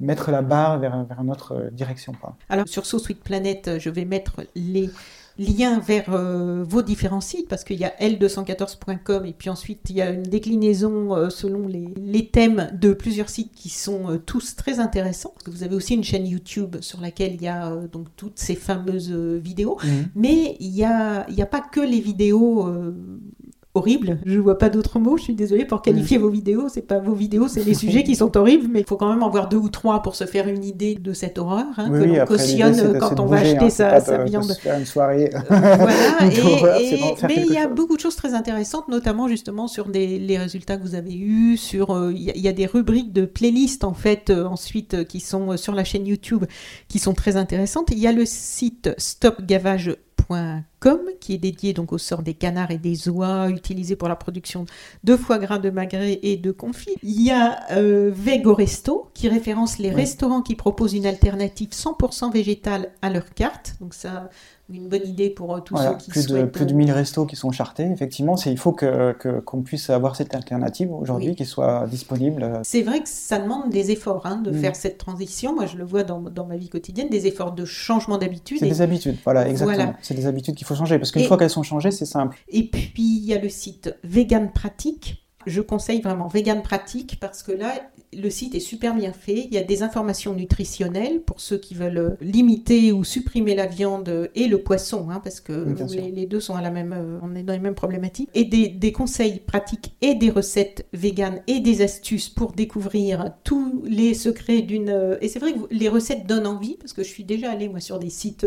[0.00, 2.12] mettre la barre vers, vers une autre euh, direction.
[2.50, 4.90] Alors sur So Sweet Planet, je vais mettre les
[5.38, 9.96] lien vers euh, vos différents sites, parce qu'il y a L214.com et puis ensuite il
[9.96, 14.18] y a une déclinaison euh, selon les, les, thèmes de plusieurs sites qui sont euh,
[14.18, 15.34] tous très intéressants.
[15.46, 19.12] Vous avez aussi une chaîne YouTube sur laquelle il y a donc toutes ces fameuses
[19.12, 19.88] vidéos, mmh.
[20.14, 22.72] mais il n'y a, il y a pas que les vidéos
[23.74, 24.18] horrible.
[24.24, 25.16] Je vois pas d'autres mots.
[25.16, 26.68] Je suis désolée pour qualifier vos vidéos.
[26.68, 29.22] C'est pas vos vidéos, c'est les sujets qui sont horribles, mais il faut quand même
[29.22, 31.98] en voir deux ou trois pour se faire une idée de cette horreur hein, Oui,
[32.00, 34.28] que oui, l'on cautionne quand on va acheter hein, sa, c'est pas sa de- de
[34.30, 34.44] viande.
[34.44, 35.30] se faire une soirée.
[35.48, 36.40] voilà, et-
[36.98, 37.74] d'en et- faire mais il y a chose.
[37.74, 41.56] beaucoup de choses très intéressantes, notamment justement sur des, les résultats que vous avez eus,
[41.56, 44.44] sur euh, il y, a- il y a des rubriques de playlists en fait euh,
[44.46, 46.44] ensuite euh, qui sont euh, sur la chaîne YouTube
[46.88, 47.88] qui sont très intéressantes.
[47.90, 50.62] Il y a le site stopgavage.com
[51.20, 54.66] qui est dédié donc au sort des canards et des oies utilisés pour la production
[55.04, 56.94] de foie gras, de magret et de confit.
[57.02, 62.32] Il y a euh, Vego Resto qui référence les restaurants qui proposent une alternative 100%
[62.32, 63.76] végétale à leur carte.
[63.80, 64.28] Donc ça,
[64.70, 66.92] une bonne idée pour euh, tous Voilà, ceux qui plus, de, plus de euh, 1000
[66.92, 67.84] restos qui sont chartés.
[67.84, 71.34] Effectivement, il faut que, que- qu'on puisse avoir cette alternative aujourd'hui Oui.
[71.36, 72.42] qui soit disponible.
[72.42, 74.54] euh, C'est vrai que ça demande des efforts hein, de Mm.
[74.60, 75.54] faire cette transition.
[75.54, 78.58] Moi, je le vois dans, dans ma vie quotidienne, des efforts de changement d'habitude.
[78.60, 79.76] C'est Et, des habitudes, voilà, exactement.
[79.76, 79.96] Voilà.
[80.00, 82.36] C'est des habitudes qu'il faut changer parce qu'une fois qu'elles sont changées, c'est simple.
[82.48, 85.20] et puis, il y a le site Vegan Pratique.
[85.46, 87.74] Je conseille vraiment Vegan Pratique parce que là,
[88.16, 89.44] le site est super bien fait.
[89.44, 94.30] Il y a des informations nutritionnelles pour ceux qui veulent limiter ou supprimer la viande
[94.34, 97.18] et le poisson, hein, parce que Oui, les, les deux sont à la même, euh,
[97.22, 98.30] on est dans les mêmes problématiques.
[98.32, 103.82] Et des, des conseils pratiques et des recettes véganes et des astuces pour découvrir tous
[103.86, 105.18] les secrets d'une.
[105.20, 107.80] Et c'est vrai que les recettes donnent envie, parce que je suis déjà allée moi
[107.80, 108.46] sur des sites.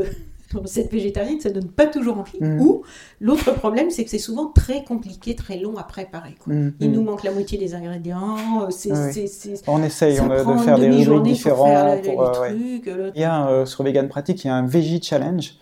[0.53, 2.39] De recettes végétariennes, ça donne pas toujours envie.
[2.39, 2.61] Mhm.
[2.61, 2.83] Ou
[3.19, 6.35] l'autre problème, c'est que c'est souvent très compliqué, très long à préparer.
[6.43, 6.53] quoi.
[6.53, 6.93] Mm, Il mm.
[6.93, 8.61] nous manque la moitié des ingrédients.
[8.63, 9.27] euh, Ah oui.
[9.27, 12.49] c'est- On essaye on de faire des rubriques demi-journée pour euh, ouais.
[12.49, 12.85] trucs.
[12.85, 15.53] le- Il y a euh, sur Vegan Pratique, il y a un Veggie Challenge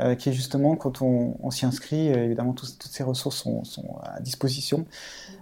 [0.00, 3.96] euh, qui est justement quand on, on s'y inscrit, évidemment toutes ces ressources sont, sont
[4.02, 4.84] à disposition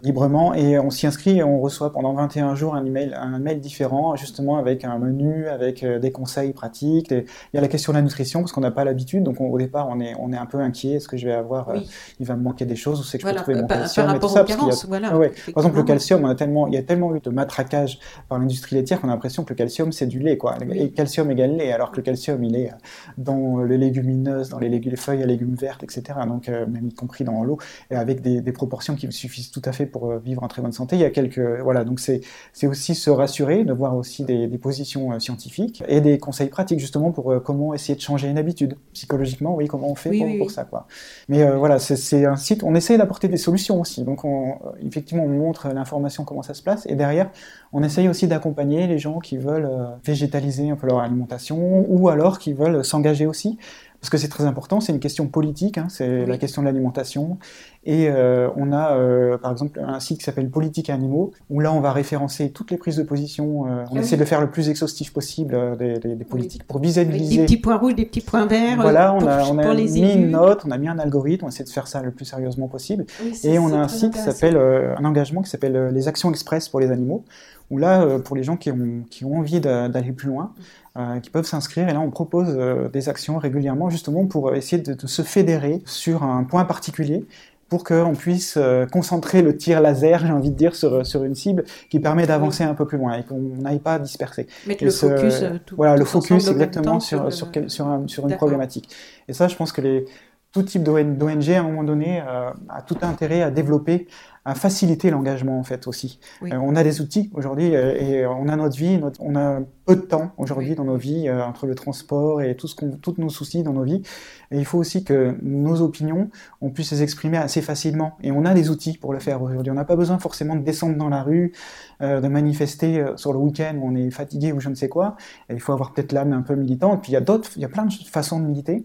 [0.03, 3.61] librement et on s'y inscrit et on reçoit pendant 21 jours un email, un mail
[3.61, 7.09] différent justement avec un menu, avec euh, des conseils pratiques.
[7.09, 9.41] des- Il y a la question de la nutrition parce qu'on n'a pas l'habitude, donc
[9.41, 11.69] on- au départ on est, on est un peu inquiet, est-ce que je vais avoir,
[11.69, 11.89] euh, Oui.
[12.21, 13.01] il va me manquer des choses?
[13.01, 14.85] Ou c'est que je Voilà, peux trouver mon par, calcium par et tout ça parce
[14.85, 15.09] a voilà.
[15.13, 15.29] ah ouais.
[15.55, 17.99] Par exemple, le calcium, on a tellement, il y a tellement eu de matraquage
[18.29, 20.57] par l'industrie laitière qu'on a l'impression que le calcium, c'est du lait, quoi.
[20.69, 20.79] Oui.
[20.79, 22.75] Et calcium égale lait, alors que le calcium, il est euh,
[23.19, 26.03] dans les légumineuses, dans les, légu- les feuilles à légumes vertes, etc.
[26.27, 27.59] Donc, euh, même y compris dans l'eau,
[27.91, 30.63] et avec des, des proportions qui suffisent tout à fait pour euh, vivre en très
[30.63, 30.97] bonne santé.
[30.97, 31.85] Il y a quelques, voilà.
[31.85, 36.01] Donc, c'est, c'est aussi se rassurer, de voir aussi des, des positions euh, scientifiques et
[36.01, 38.77] des conseils pratiques, justement, pour euh, comment essayer de changer une habitude.
[38.93, 40.53] Psychologiquement, oui, comment on fait Oui, pour, oui, pour oui.
[40.53, 40.87] ça, quoi.
[41.29, 44.03] Mais euh, voilà, c'est, un site, on essaie d'apporter des solutions aussi.
[44.03, 47.31] Donc, on, effectivement, on montre l'information, comment ça se place, et derrière,
[47.73, 49.71] on essaye aussi d'accompagner les gens qui veulent
[50.05, 53.59] végétaliser un peu leur alimentation, ou alors qui veulent s'engager aussi,
[54.03, 56.27] parce que c'est très important, c'est une question politique, hein, c'est Oui.
[56.27, 57.39] la question de l'alimentation.
[57.85, 61.73] Et euh, on a, euh, par exemple, un site qui s'appelle Politique Animaux, où là,
[61.73, 64.21] on va référencer toutes les prises de position, euh, on Ah essaie oui.
[64.21, 67.37] de faire le plus exhaustif possible des, des- des politiques, pour Avec visualiser...
[67.37, 68.81] des petits points rouges, des petits points verts.
[68.81, 70.15] Voilà, on pour- a, on a pour mis élus.
[70.25, 72.67] une note, on a mis un algorithme, on essaie de faire ça le plus sérieusement
[72.67, 73.05] possible.
[73.25, 76.69] Oui, Et on a un site qui s'appelle, un engagement qui s'appelle les actions express
[76.69, 77.25] pour les animaux,
[77.71, 80.53] où là, pour les gens qui ont, qui ont envie d'a- d'aller plus loin,
[80.99, 84.83] euh, qui peuvent s'inscrire, et là on propose euh, des actions régulièrement justement pour essayer
[84.83, 87.25] de, de se fédérer sur un point particulier
[87.69, 91.35] pour qu'on puisse euh, concentrer le tir laser, j'ai envie de dire, sur, sur une
[91.35, 94.47] cible qui permet d'avancer un peu plus loin et qu'on n'aille pas disperser.
[94.67, 95.43] Mettre Et le ce- focus.
[95.43, 98.91] euh, tout- Voilà, le focus exactement sur, le- sur, quel- sur, un- sur une problématique.
[99.27, 100.05] Et ça, je pense que les,
[100.53, 104.07] tout type d'ONG, à un moment donné, euh, a tout intérêt à développer,
[104.45, 106.19] à faciliter l'engagement, en fait, aussi.
[106.41, 106.53] Oui.
[106.53, 109.61] Euh, on a des outils aujourd'hui euh, et on a notre vie, notre- on a
[109.87, 110.75] peu de temps aujourd'hui Oui.
[110.75, 113.73] dans nos vies, euh, entre le transport et tout ce qu'on, tous nos soucis dans
[113.73, 114.03] nos vies.
[114.51, 116.29] Et il faut aussi que nos opinions,
[116.61, 118.17] on puisse les exprimer assez facilement.
[118.23, 119.71] Et on a des outils pour le faire aujourd'hui.
[119.71, 121.53] On n'a pas besoin forcément de descendre dans la rue,
[122.01, 125.17] de manifester sur le week-end où on est fatigué ou je ne sais quoi.
[125.49, 127.01] Et il faut avoir peut-être l'âme un peu militante.
[127.03, 128.85] Puis il y a d'autres, il y a plein de façons de militer.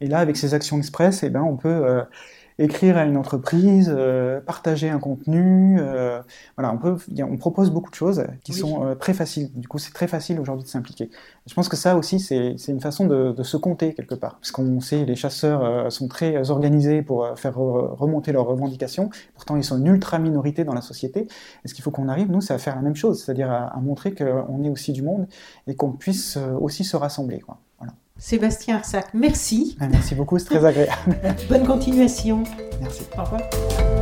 [0.00, 2.02] Et là, avec ces actions express, eh ben, on peut euh,
[2.58, 5.78] écrire à une entreprise, euh, partager un contenu.
[5.80, 6.20] euh,
[6.56, 6.96] voilà, on peut,
[7.38, 8.58] propose beaucoup de choses qui Oui.
[8.58, 9.50] sont euh, très faciles.
[9.58, 11.10] Du coup, c'est très facile aujourd'hui de s'impliquer.
[11.46, 14.36] Je pense que ça aussi, c'est une façon de, de se compter quelque part.
[14.38, 19.10] Parce qu'on sait, les chasseurs sont très organisés pour faire re- remonter leurs revendications.
[19.34, 21.26] Pourtant, ils sont une ultra minorité dans la société.
[21.64, 23.66] Et ce qu'il faut qu'on arrive, nous, c'est à faire la même chose, c'est-à-dire à,
[23.76, 25.26] à montrer qu'on est aussi du monde
[25.66, 27.40] et qu'on puisse aussi se rassembler.
[27.40, 27.58] Quoi.
[28.22, 29.76] Sébastien Arsac, merci.
[29.80, 30.92] Ah, Merci beaucoup, c'est très agréable.
[31.48, 32.44] Bonne continuation.
[32.80, 33.02] Merci.
[33.18, 34.01] Au revoir.